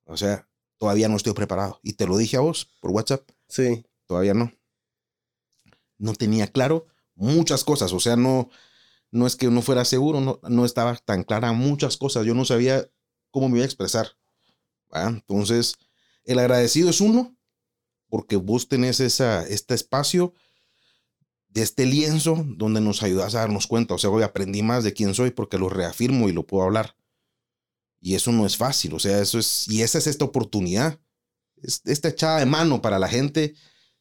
O 0.05 0.17
sea, 0.17 0.49
todavía 0.79 1.09
no 1.09 1.17
estoy 1.17 1.35
preparado. 1.35 1.81
Y 1.83 1.95
te 1.95 2.07
lo 2.07 2.17
dije 2.17 2.37
a 2.37 2.41
vos 2.41 2.71
por 2.81 2.93
WhatsApp. 2.93 3.29
Sí. 3.49 3.85
Todavía 4.07 4.35
no. 4.35 4.53
No 5.99 6.15
tenía 6.15 6.47
claro 6.47 6.87
muchas 7.15 7.65
cosas. 7.65 7.93
O 7.93 8.01
sea, 8.01 8.17
no, 8.17 8.49
no 9.11 9.27
es 9.27 9.37
que 9.37 9.49
no 9.49 9.63
fuera 9.63 9.85
seguro, 9.85 10.21
no, 10.21 10.41
no 10.49 10.65
estaba 10.65 10.97
tan 10.97 11.25
clara 11.25 11.53
muchas 11.53 11.97
cosas. 11.97 12.25
Yo 12.25 12.35
no 12.35 12.45
sabía 12.45 12.89
cómo 13.31 13.49
me 13.49 13.59
iba 13.59 13.65
a 13.65 13.67
expresar. 13.67 14.17
Entonces, 14.93 15.75
el 16.25 16.39
agradecido 16.39 16.89
es 16.91 17.01
uno, 17.01 17.37
porque 18.09 18.37
vos 18.37 18.69
tenés 18.69 19.01
esa, 19.01 19.47
este 19.47 19.75
espacio 19.75 20.33
de 21.49 21.63
este 21.63 21.87
lienzo 21.87 22.45
donde 22.47 22.81
nos 22.81 23.03
ayudas 23.03 23.35
a 23.35 23.41
darnos 23.41 23.67
cuenta. 23.67 23.95
O 23.95 23.99
sea, 23.99 24.11
hoy 24.11 24.23
aprendí 24.23 24.63
más 24.63 24.85
de 24.85 24.93
quién 24.93 25.15
soy 25.15 25.31
porque 25.31 25.59
lo 25.59 25.69
reafirmo 25.69 26.29
y 26.29 26.33
lo 26.33 26.47
puedo 26.47 26.65
hablar. 26.65 26.95
Y 28.01 28.15
eso 28.15 28.31
no 28.33 28.47
es 28.47 28.57
fácil, 28.57 28.95
o 28.95 29.01
sea, 29.01 29.21
eso 29.21 29.39
es, 29.41 29.67
y 29.69 29.83
esa 29.83 29.99
es 29.99 30.07
esta 30.07 30.25
oportunidad, 30.25 31.01
esta 31.85 32.09
echada 32.09 32.39
de 32.39 32.47
mano 32.47 32.81
para 32.81 32.99
la 33.01 33.09
gente, 33.09 33.55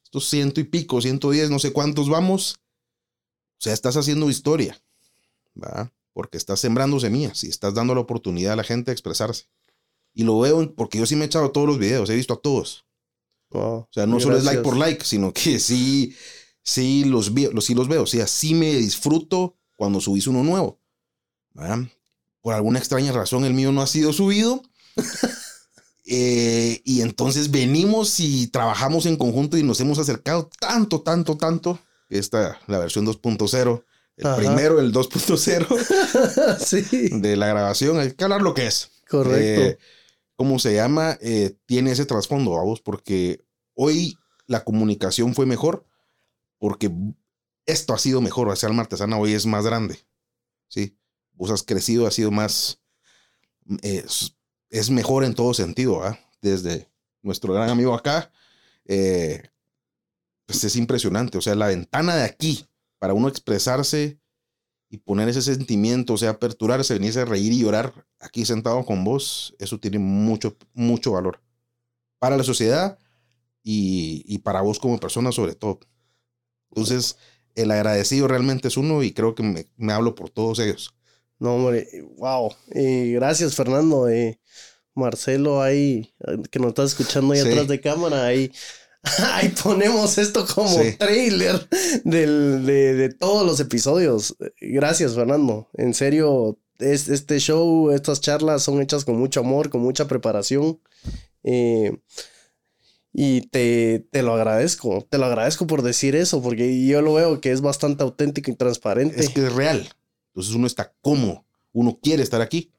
estos 0.03 0.29
ciento 0.29 0.59
y 0.61 0.65
pico, 0.65 1.01
ciento 1.01 1.31
diez, 1.31 1.49
no 1.49 1.57
sé 1.57 1.73
cuántos 1.73 2.07
vamos, 2.07 2.59
o 3.57 3.61
sea, 3.61 3.73
estás 3.73 3.97
haciendo 3.97 4.29
historia, 4.29 4.79
¿va? 5.55 5.91
Porque 6.13 6.37
estás 6.37 6.59
sembrando 6.59 6.99
semillas 6.99 7.43
y 7.43 7.49
estás 7.49 7.73
dando 7.73 7.95
la 7.95 8.01
oportunidad 8.01 8.53
a 8.53 8.57
la 8.57 8.63
gente 8.63 8.91
de 8.91 8.93
expresarse. 8.93 9.45
Y 10.13 10.23
lo 10.23 10.39
veo 10.39 10.75
porque 10.75 10.99
yo 10.99 11.07
sí 11.07 11.15
me 11.15 11.23
he 11.23 11.27
echado 11.27 11.51
todos 11.51 11.67
los 11.67 11.79
videos, 11.79 12.09
he 12.11 12.15
visto 12.15 12.35
a 12.35 12.41
todos. 12.41 12.85
o 13.49 13.87
sea, 13.91 14.05
no 14.05 14.19
solo 14.19 14.37
es 14.37 14.43
like 14.43 14.61
por 14.61 14.77
like, 14.77 15.03
sino 15.05 15.33
que 15.33 15.59
sí, 15.59 16.15
sí 16.67 17.05
los, 17.05 17.31
los, 17.31 17.65
sí 17.65 17.73
los 17.73 17.87
veo. 17.87 18.03
O 18.03 18.07
sea, 18.07 18.27
sí 18.27 18.53
me 18.53 18.75
disfruto 18.75 19.55
cuando 19.75 20.01
subís 20.01 20.27
uno 20.27 20.43
nuevo. 20.43 20.79
por 22.41 22.53
alguna 22.53 22.79
extraña 22.79 23.13
razón 23.13 23.45
el 23.45 23.53
mío 23.53 23.71
no 23.71 23.81
ha 23.81 23.87
sido 23.87 24.13
subido. 24.13 24.61
Eh, 26.09 26.81
y 26.85 27.01
entonces 27.01 27.51
venimos 27.51 28.21
y 28.21 28.47
trabajamos 28.47 29.05
en 29.05 29.17
conjunto 29.17 29.57
y 29.57 29.63
nos 29.63 29.81
hemos 29.81 29.99
acercado 29.99 30.49
tanto, 30.57 31.01
tanto, 31.01 31.35
tanto. 31.35 31.79
Esta, 32.07 32.57
la 32.67 32.79
versión 32.79 33.05
2.0. 33.05 33.83
El 34.15 34.35
primero, 34.37 34.79
el 34.79 34.93
2.0 34.93 36.57
sí. 36.65 37.09
de 37.11 37.35
la 37.35 37.47
grabación. 37.47 37.99
Hay 37.99 38.13
que 38.13 38.23
hablar 38.23 38.41
lo 38.41 38.53
que 38.53 38.67
es. 38.67 38.89
Correcto. 39.09 39.61
Eh, 39.63 39.77
¿Cómo 40.37 40.59
se 40.59 40.75
llama? 40.75 41.17
Eh, 41.19 41.57
tiene 41.65 41.91
ese 41.91 42.05
trasfondo, 42.05 42.51
vamos, 42.51 42.79
porque 42.79 43.43
hoy 43.73 44.17
la 44.45 44.63
comunicación 44.63 45.35
fue 45.35 45.45
mejor 45.45 45.83
porque 46.57 46.91
esto 47.65 47.93
ha 47.93 47.97
sido 47.97 48.21
mejor. 48.21 48.47
O 48.49 48.55
sea, 48.55 48.69
artesana 48.69 49.17
hoy 49.17 49.33
es 49.33 49.45
más 49.45 49.65
grande. 49.65 49.99
Sí 50.67 50.97
vos 51.37 51.51
has 51.51 51.63
crecido, 51.63 52.07
has 52.07 52.15
sido 52.15 52.31
más, 52.31 52.81
es, 53.81 54.89
mejor 54.89 55.23
en 55.23 55.35
todo 55.35 55.53
sentido, 55.53 56.03
¿ah? 56.03 56.19
Desde 56.41 56.89
nuestro 57.21 57.53
gran 57.53 57.69
amigo 57.69 57.93
acá, 57.93 58.31
eh, 58.85 59.49
pues 60.45 60.63
es 60.63 60.75
impresionante, 60.75 61.37
o 61.37 61.41
sea, 61.41 61.55
la 61.55 61.67
ventana 61.67 62.15
de 62.15 62.23
aquí 62.23 62.65
para 62.99 63.13
uno 63.13 63.27
expresarse 63.27 64.19
y 64.89 64.97
poner 64.97 65.29
ese 65.29 65.41
sentimiento, 65.41 66.13
o 66.13 66.17
sea, 66.17 66.31
aperturarse, 66.31 66.93
venirse 66.93 67.21
a 67.21 67.25
reír 67.25 67.51
y 67.53 67.59
llorar 67.59 68.07
aquí 68.19 68.45
sentado 68.45 68.85
con 68.85 69.03
vos, 69.03 69.55
eso 69.59 69.79
tiene 69.79 69.99
mucho, 69.99 70.57
mucho 70.73 71.11
valor 71.11 71.41
para 72.19 72.37
la 72.37 72.43
sociedad 72.43 72.97
y, 73.63 74.37
para 74.39 74.61
vos 74.61 74.79
como 74.79 74.97
persona 74.97 75.31
sobre 75.31 75.53
todo. 75.53 75.79
Entonces, 76.77 77.17
el 77.55 77.71
agradecido 77.71 78.27
realmente 78.27 78.67
es 78.67 78.77
uno 78.77 79.01
y 79.01 79.11
creo 79.11 79.33
que 79.33 79.41
me, 79.41 79.65
me 79.77 79.93
hablo 79.93 80.13
por 80.13 80.29
todos 80.29 80.59
ellos. 80.59 80.93
No, 81.39 81.55
hombre, 81.55 81.87
wow. 82.17 82.53
gracias, 82.73 83.55
Fernando. 83.55 84.07
Marcelo, 84.93 85.61
ahí, 85.61 86.13
que 86.51 86.59
nos 86.59 86.69
estás 86.69 86.91
escuchando 86.91 87.33
ahí 87.33 87.39
atrás 87.39 87.67
de 87.67 87.81
cámara, 87.81 88.25
ahí, 88.25 88.51
ahí 89.33 89.49
ponemos 89.63 90.17
esto 90.17 90.45
como 90.45 90.75
trailer 90.97 91.67
de, 92.03 93.15
todos 93.19 93.45
los 93.45 93.59
episodios. 93.59 94.35
Gracias, 94.61 95.15
Fernando. 95.15 95.69
En 95.73 95.95
serio, 95.95 96.59
es, 96.77 97.09
este 97.09 97.39
show, 97.39 97.91
estas 97.91 98.21
charlas 98.21 98.61
son 98.61 98.81
hechas 98.81 99.03
con 99.03 99.17
mucho 99.17 99.39
amor, 99.39 99.69
con 99.71 99.81
mucha 99.81 100.07
preparación. 100.07 100.79
Eh, 101.43 101.97
y 103.13 103.41
te, 103.47 104.07
te, 104.11 104.21
lo 104.21 104.33
agradezco, 104.33 105.05
te 105.09 105.17
lo 105.17 105.25
agradezco 105.25 105.65
por 105.65 105.81
decir 105.81 106.15
eso, 106.15 106.41
porque 106.41 106.85
yo 106.85 107.01
lo 107.01 107.13
veo 107.13 107.41
que 107.41 107.51
es 107.51 107.61
bastante 107.61 108.03
auténtico 108.03 108.51
y 108.51 108.55
transparente. 108.55 109.19
Es 109.19 109.29
que 109.29 109.45
es 109.45 109.53
real. 109.53 109.89
Entonces 110.27 110.53
uno 110.53 110.67
está 110.67 110.93
cómodo, 111.01 111.45
uno 111.73 111.97
quiere 112.01 112.21
estar 112.21 112.41
aquí. 112.41 112.71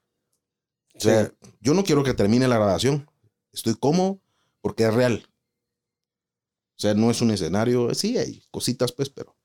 O 0.94 1.00
sea, 1.00 1.32
yo 1.60 1.74
no 1.74 1.84
quiero 1.84 2.02
que 2.02 2.14
termine 2.14 2.48
la 2.48 2.56
grabación. 2.56 3.08
Estoy 3.52 3.74
cómodo 3.74 4.20
porque 4.60 4.84
es 4.84 4.94
real. 4.94 5.28
O 6.76 6.80
sea, 6.80 6.94
no 6.94 7.10
es 7.10 7.20
un 7.20 7.32
escenario, 7.32 7.92
sí, 7.94 8.18
hay 8.18 8.42
cositas, 8.50 8.92
pues, 8.92 9.10
pero, 9.10 9.36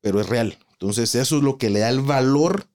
pero 0.00 0.20
es 0.20 0.28
real. 0.28 0.58
Entonces, 0.72 1.14
eso 1.14 1.36
es 1.36 1.42
lo 1.42 1.58
que 1.58 1.68
le 1.68 1.80
da 1.80 1.90
el 1.90 2.00
valor 2.00 2.66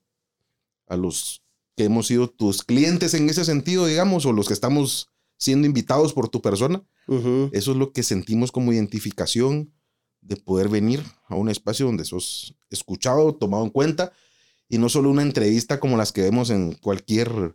a 0.86 0.96
los 0.96 1.42
que 1.76 1.84
hemos 1.84 2.06
sido 2.06 2.28
tus 2.28 2.62
clientes 2.62 3.14
en 3.14 3.28
ese 3.28 3.44
sentido, 3.44 3.86
digamos, 3.86 4.26
o 4.26 4.32
los 4.32 4.46
que 4.46 4.54
estamos 4.54 5.10
siendo 5.36 5.66
invitados 5.66 6.12
por 6.12 6.28
tu 6.28 6.40
persona. 6.40 6.84
Eso 7.08 7.70
es 7.72 7.76
lo 7.76 7.92
que 7.92 8.02
sentimos 8.02 8.52
como 8.52 8.72
identificación 8.72 9.72
de 10.20 10.36
poder 10.36 10.68
venir 10.68 11.02
a 11.26 11.34
un 11.34 11.48
espacio 11.48 11.86
donde 11.86 12.04
sos 12.04 12.54
escuchado, 12.70 13.34
tomado 13.34 13.64
en 13.64 13.70
cuenta 13.70 14.12
y 14.68 14.78
no 14.78 14.88
solo 14.88 15.10
una 15.10 15.22
entrevista 15.22 15.80
como 15.80 15.96
las 15.96 16.12
que 16.12 16.22
vemos 16.22 16.50
en 16.50 16.72
cualquier 16.74 17.54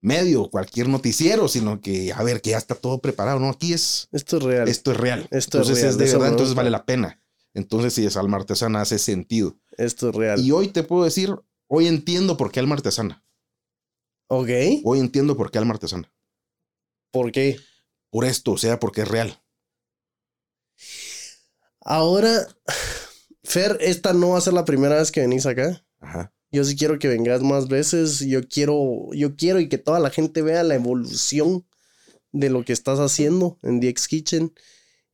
medio, 0.00 0.50
cualquier 0.50 0.88
noticiero, 0.88 1.48
sino 1.48 1.80
que, 1.80 2.12
a 2.12 2.22
ver, 2.22 2.42
que 2.42 2.50
ya 2.50 2.58
está 2.58 2.74
todo 2.74 3.00
preparado, 3.00 3.40
¿no? 3.40 3.48
Aquí 3.48 3.72
es... 3.72 4.08
Esto 4.12 4.36
es 4.36 4.42
real. 4.42 4.68
Esto 4.68 4.92
es 4.92 4.96
real. 4.98 5.28
Esto 5.30 5.58
entonces 5.58 5.84
es, 5.84 5.96
de 5.98 6.04
verdad, 6.04 6.28
entonces 6.28 6.54
vale 6.54 6.70
la 6.70 6.84
pena. 6.84 7.22
Entonces, 7.54 7.94
si 7.94 8.04
es 8.04 8.16
alma 8.16 8.36
artesana, 8.36 8.82
hace 8.82 8.98
sentido. 8.98 9.58
Esto 9.78 10.10
es 10.10 10.14
real. 10.14 10.40
Y 10.40 10.52
hoy 10.52 10.68
te 10.68 10.82
puedo 10.82 11.04
decir, 11.04 11.34
hoy 11.68 11.86
entiendo 11.86 12.36
por 12.36 12.52
qué 12.52 12.60
alma 12.60 12.74
artesana. 12.74 13.24
Ok. 14.28 14.50
Hoy 14.84 15.00
entiendo 15.00 15.36
por 15.36 15.50
qué 15.50 15.58
alma 15.58 15.72
artesana. 15.72 16.12
¿Por 17.10 17.32
qué? 17.32 17.58
Por 18.16 18.24
esto, 18.24 18.52
o 18.52 18.56
sea, 18.56 18.80
porque 18.80 19.02
es 19.02 19.08
real. 19.08 19.42
Ahora, 21.82 22.48
Fer, 23.44 23.76
esta 23.82 24.14
no 24.14 24.30
va 24.30 24.38
a 24.38 24.40
ser 24.40 24.54
la 24.54 24.64
primera 24.64 24.96
vez 24.96 25.12
que 25.12 25.20
venís 25.20 25.44
acá. 25.44 25.84
Ajá. 26.00 26.32
Yo 26.50 26.64
sí 26.64 26.76
quiero 26.76 26.98
que 26.98 27.08
vengas 27.08 27.42
más 27.42 27.68
veces. 27.68 28.20
Yo 28.20 28.40
quiero, 28.48 29.12
yo 29.12 29.36
quiero 29.36 29.60
y 29.60 29.68
que 29.68 29.76
toda 29.76 30.00
la 30.00 30.08
gente 30.08 30.40
vea 30.40 30.62
la 30.62 30.76
evolución 30.76 31.66
de 32.32 32.48
lo 32.48 32.64
que 32.64 32.72
estás 32.72 33.00
haciendo 33.00 33.58
en 33.62 33.80
DX 33.80 34.08
Kitchen 34.08 34.54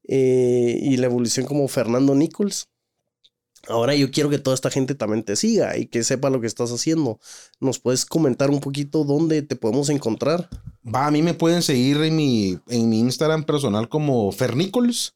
eh, 0.07 0.78
y 0.80 0.96
la 0.96 1.07
evolución 1.07 1.44
como 1.44 1.66
Fernando 1.66 2.14
Nichols. 2.14 2.70
Ahora 3.68 3.94
yo 3.94 4.10
quiero 4.10 4.28
que 4.28 4.38
toda 4.38 4.54
esta 4.54 4.70
gente 4.70 4.94
también 4.94 5.22
te 5.22 5.36
siga 5.36 5.76
y 5.78 5.86
que 5.86 6.02
sepa 6.02 6.30
lo 6.30 6.40
que 6.40 6.48
estás 6.48 6.72
haciendo. 6.72 7.20
¿Nos 7.60 7.78
puedes 7.78 8.04
comentar 8.04 8.50
un 8.50 8.60
poquito 8.60 9.04
dónde 9.04 9.42
te 9.42 9.54
podemos 9.54 9.88
encontrar? 9.88 10.48
Va, 10.84 11.06
a 11.06 11.10
mí 11.10 11.22
me 11.22 11.34
pueden 11.34 11.62
seguir 11.62 11.98
en 11.98 12.16
mi, 12.16 12.58
en 12.68 12.88
mi 12.88 12.98
Instagram 12.98 13.44
personal 13.44 13.88
como 13.88 14.32
Fernicols. 14.32 15.14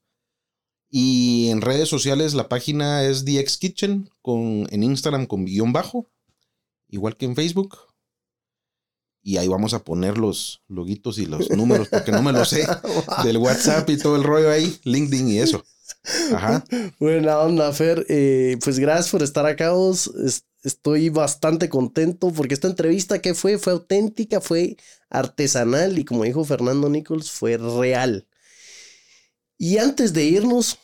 Y 0.89 1.49
en 1.49 1.61
redes 1.61 1.89
sociales 1.89 2.35
la 2.35 2.49
página 2.49 3.03
es 3.03 3.25
DX 3.25 3.59
Kitchen, 3.59 4.11
con, 4.23 4.67
en 4.71 4.83
Instagram 4.85 5.27
con 5.27 5.45
guion 5.45 5.73
bajo, 5.73 6.09
igual 6.89 7.17
que 7.17 7.27
en 7.27 7.35
Facebook. 7.35 7.77
Y 9.23 9.39
ahí 9.39 9.49
vamos 9.49 9.75
a 9.75 9.83
poner 9.83 10.19
los 10.19 10.63
loguitos 10.69 11.19
y 11.19 11.27
los 11.27 11.51
números, 11.51 11.89
porque 11.89 12.13
no 12.13 12.23
me 12.23 12.33
lo 12.33 12.45
sé, 12.45 12.65
del 13.25 13.39
WhatsApp 13.39 13.91
y 13.91 13.99
todo 13.99 14.15
el 14.15 14.23
rollo 14.23 14.53
ahí, 14.53 14.79
LinkedIn 14.85 15.29
y 15.29 15.39
eso. 15.41 15.65
Ajá. 16.33 16.65
Buena 17.01 17.39
onda, 17.41 17.73
Fer. 17.73 18.05
Eh, 18.09 18.57
pues 18.63 18.79
gracias 18.79 19.11
por 19.11 19.23
estar 19.23 19.47
acá, 19.47 19.73
vos. 19.73 20.13
Estoy 20.63 21.11
bastante 21.11 21.69
contento 21.69 22.33
porque 22.33 22.55
esta 22.55 22.69
entrevista 22.69 23.21
que 23.21 23.35
fue, 23.35 23.59
fue 23.59 23.73
auténtica, 23.73 24.41
fue 24.41 24.77
artesanal 25.11 25.99
y 25.99 26.05
como 26.05 26.25
dijo 26.25 26.45
Fernando 26.45 26.89
Nichols, 26.89 27.31
fue 27.31 27.57
real. 27.57 28.27
Y 29.59 29.79
antes 29.79 30.13
de 30.13 30.25
irnos, 30.25 30.79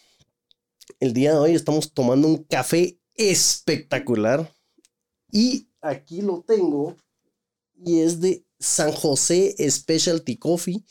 el 1.01 1.13
día 1.13 1.33
de 1.33 1.39
hoy 1.39 1.55
estamos 1.55 1.93
tomando 1.93 2.29
un 2.29 2.45
café 2.45 2.99
espectacular. 3.15 4.53
Y 5.31 5.69
aquí 5.81 6.23
lo 6.23 6.43
tengo. 6.43 6.97
y 7.85 8.01
es 8.01 8.21
de 8.21 8.45
San 8.61 8.93
José 8.93 9.57
Specialty 9.69 10.37
Coffee. 10.37 10.85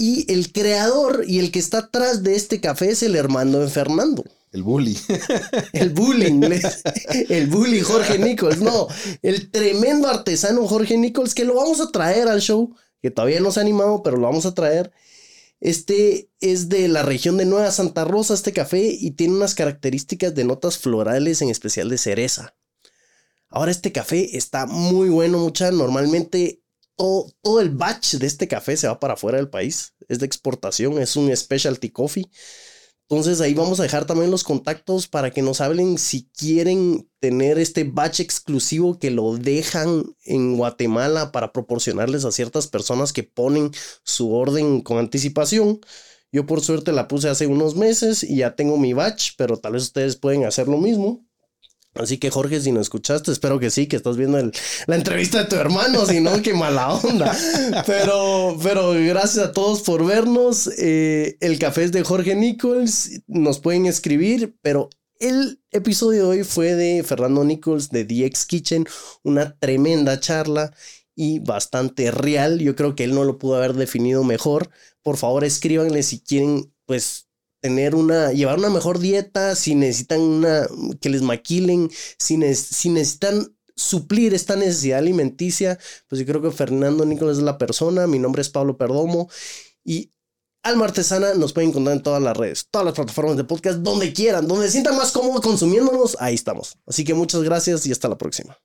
Y 0.00 0.24
el 0.32 0.50
creador 0.50 1.24
y 1.28 1.40
el 1.40 1.52
que 1.52 1.58
está 1.58 1.80
atrás 1.80 2.22
de 2.22 2.34
este 2.34 2.58
café 2.58 2.92
es 2.92 3.02
el 3.02 3.16
hermano 3.16 3.58
de 3.58 3.68
Fernando. 3.68 4.24
El 4.50 4.62
bully. 4.62 4.96
El 5.74 5.90
bullying. 5.90 6.40
el 7.28 7.46
bully 7.48 7.82
Jorge 7.82 8.18
Nichols. 8.18 8.62
No, 8.62 8.88
el 9.20 9.50
tremendo 9.50 10.08
artesano 10.08 10.66
Jorge 10.66 10.96
Nichols 10.96 11.34
que 11.34 11.44
lo 11.44 11.54
vamos 11.54 11.82
a 11.82 11.90
traer 11.92 12.28
al 12.28 12.40
show, 12.40 12.74
que 13.02 13.10
todavía 13.10 13.40
no 13.40 13.52
se 13.52 13.60
ha 13.60 13.62
animado, 13.62 14.02
pero 14.02 14.16
lo 14.16 14.22
vamos 14.22 14.46
a 14.46 14.54
traer. 14.54 14.90
Este 15.60 16.30
es 16.40 16.70
de 16.70 16.88
la 16.88 17.02
región 17.02 17.36
de 17.36 17.44
Nueva 17.44 17.70
Santa 17.70 18.06
Rosa, 18.06 18.32
este 18.32 18.54
café, 18.54 18.96
y 18.98 19.10
tiene 19.10 19.34
unas 19.34 19.54
características 19.54 20.34
de 20.34 20.44
notas 20.44 20.78
florales, 20.78 21.42
en 21.42 21.50
especial 21.50 21.90
de 21.90 21.98
cereza. 21.98 22.54
Ahora 23.50 23.70
este 23.70 23.92
café 23.92 24.38
está 24.38 24.64
muy 24.64 25.10
bueno, 25.10 25.36
mucha. 25.40 25.70
Normalmente 25.70 26.59
todo, 27.00 27.60
el 27.60 27.70
batch 27.70 28.16
de 28.16 28.26
este 28.26 28.46
café 28.46 28.76
se 28.76 28.86
va 28.86 29.00
para 29.00 29.14
afuera 29.14 29.38
del 29.38 29.48
país. 29.48 29.94
Es 30.08 30.18
de 30.18 30.26
exportación, 30.26 30.98
es 30.98 31.16
un 31.16 31.34
specialty 31.34 31.90
coffee. 31.90 32.30
Entonces 33.08 33.40
ahí 33.40 33.54
vamos 33.54 33.80
a 33.80 33.84
dejar 33.84 34.04
también 34.04 34.30
los 34.30 34.44
contactos 34.44 35.08
para 35.08 35.30
que 35.30 35.42
nos 35.42 35.60
hablen 35.60 35.98
si 35.98 36.28
quieren 36.28 37.10
tener 37.18 37.58
este 37.58 37.84
batch 37.84 38.20
exclusivo 38.20 38.98
que 38.98 39.10
lo 39.10 39.36
dejan 39.36 40.14
en 40.24 40.56
Guatemala 40.56 41.32
para 41.32 41.52
proporcionarles 41.52 42.24
a 42.24 42.32
ciertas 42.32 42.68
personas 42.68 43.12
que 43.12 43.24
ponen 43.24 43.70
su 44.04 44.32
orden 44.34 44.82
con 44.82 44.98
anticipación. 44.98 45.80
Yo 46.30 46.46
por 46.46 46.60
suerte 46.60 46.92
la 46.92 47.08
puse 47.08 47.28
hace 47.30 47.46
unos 47.46 47.74
meses 47.74 48.22
y 48.22 48.36
ya 48.36 48.54
tengo 48.54 48.76
mi 48.76 48.92
batch, 48.92 49.32
pero 49.38 49.56
tal 49.56 49.72
vez 49.72 49.84
ustedes 49.84 50.16
pueden 50.16 50.44
hacer 50.44 50.68
lo 50.68 50.76
mismo. 50.78 51.26
Así 51.94 52.18
que 52.18 52.30
Jorge, 52.30 52.60
si 52.60 52.70
no 52.70 52.80
escuchaste, 52.80 53.32
espero 53.32 53.58
que 53.58 53.70
sí, 53.70 53.88
que 53.88 53.96
estás 53.96 54.16
viendo 54.16 54.38
la 54.86 54.96
entrevista 54.96 55.38
de 55.38 55.44
tu 55.46 55.56
hermano, 55.56 56.06
si 56.06 56.20
no, 56.20 56.40
qué 56.40 56.54
mala 56.54 56.94
onda. 56.94 57.36
Pero, 57.86 58.56
pero 58.62 58.92
gracias 58.92 59.44
a 59.44 59.52
todos 59.52 59.82
por 59.82 60.04
vernos. 60.06 60.68
Eh, 60.78 61.36
el 61.40 61.58
café 61.58 61.84
es 61.84 61.92
de 61.92 62.04
Jorge 62.04 62.34
Nichols, 62.34 63.22
nos 63.26 63.58
pueden 63.58 63.86
escribir, 63.86 64.56
pero 64.62 64.88
el 65.18 65.60
episodio 65.70 66.22
de 66.22 66.28
hoy 66.38 66.44
fue 66.44 66.74
de 66.74 67.02
Fernando 67.02 67.44
Nichols 67.44 67.90
de 67.90 68.04
DX 68.04 68.46
Kitchen, 68.46 68.86
una 69.22 69.56
tremenda 69.58 70.18
charla 70.20 70.72
y 71.14 71.40
bastante 71.40 72.10
real. 72.10 72.58
Yo 72.58 72.76
creo 72.76 72.94
que 72.94 73.04
él 73.04 73.14
no 73.14 73.24
lo 73.24 73.38
pudo 73.38 73.56
haber 73.56 73.74
definido 73.74 74.24
mejor. 74.24 74.70
Por 75.02 75.16
favor, 75.16 75.44
escríbanle 75.44 76.02
si 76.02 76.20
quieren, 76.20 76.72
pues 76.86 77.29
tener 77.60 77.94
una, 77.94 78.32
llevar 78.32 78.58
una 78.58 78.70
mejor 78.70 78.98
dieta, 78.98 79.54
si 79.54 79.74
necesitan 79.74 80.20
una, 80.20 80.66
que 81.00 81.10
les 81.10 81.22
maquilen, 81.22 81.90
si, 82.18 82.36
si 82.54 82.88
necesitan 82.88 83.54
suplir 83.76 84.34
esta 84.34 84.56
necesidad 84.56 84.98
alimenticia, 84.98 85.78
pues 86.08 86.20
yo 86.20 86.26
creo 86.26 86.42
que 86.42 86.50
Fernando 86.50 87.04
Nicolás 87.04 87.38
es 87.38 87.42
la 87.42 87.58
persona, 87.58 88.06
mi 88.06 88.18
nombre 88.18 88.42
es 88.42 88.50
Pablo 88.50 88.76
Perdomo 88.76 89.28
y 89.84 90.12
Alma 90.62 90.84
Artesana 90.84 91.32
nos 91.34 91.54
pueden 91.54 91.70
encontrar 91.70 91.96
en 91.96 92.02
todas 92.02 92.22
las 92.22 92.36
redes, 92.36 92.66
todas 92.70 92.84
las 92.84 92.94
plataformas 92.94 93.36
de 93.38 93.44
podcast, 93.44 93.78
donde 93.78 94.12
quieran, 94.12 94.46
donde 94.46 94.70
sientan 94.70 94.96
más 94.96 95.10
cómodos 95.10 95.40
consumiéndonos, 95.40 96.18
ahí 96.20 96.34
estamos. 96.34 96.76
Así 96.86 97.02
que 97.02 97.14
muchas 97.14 97.42
gracias 97.42 97.86
y 97.86 97.92
hasta 97.92 98.08
la 98.08 98.18
próxima. 98.18 98.58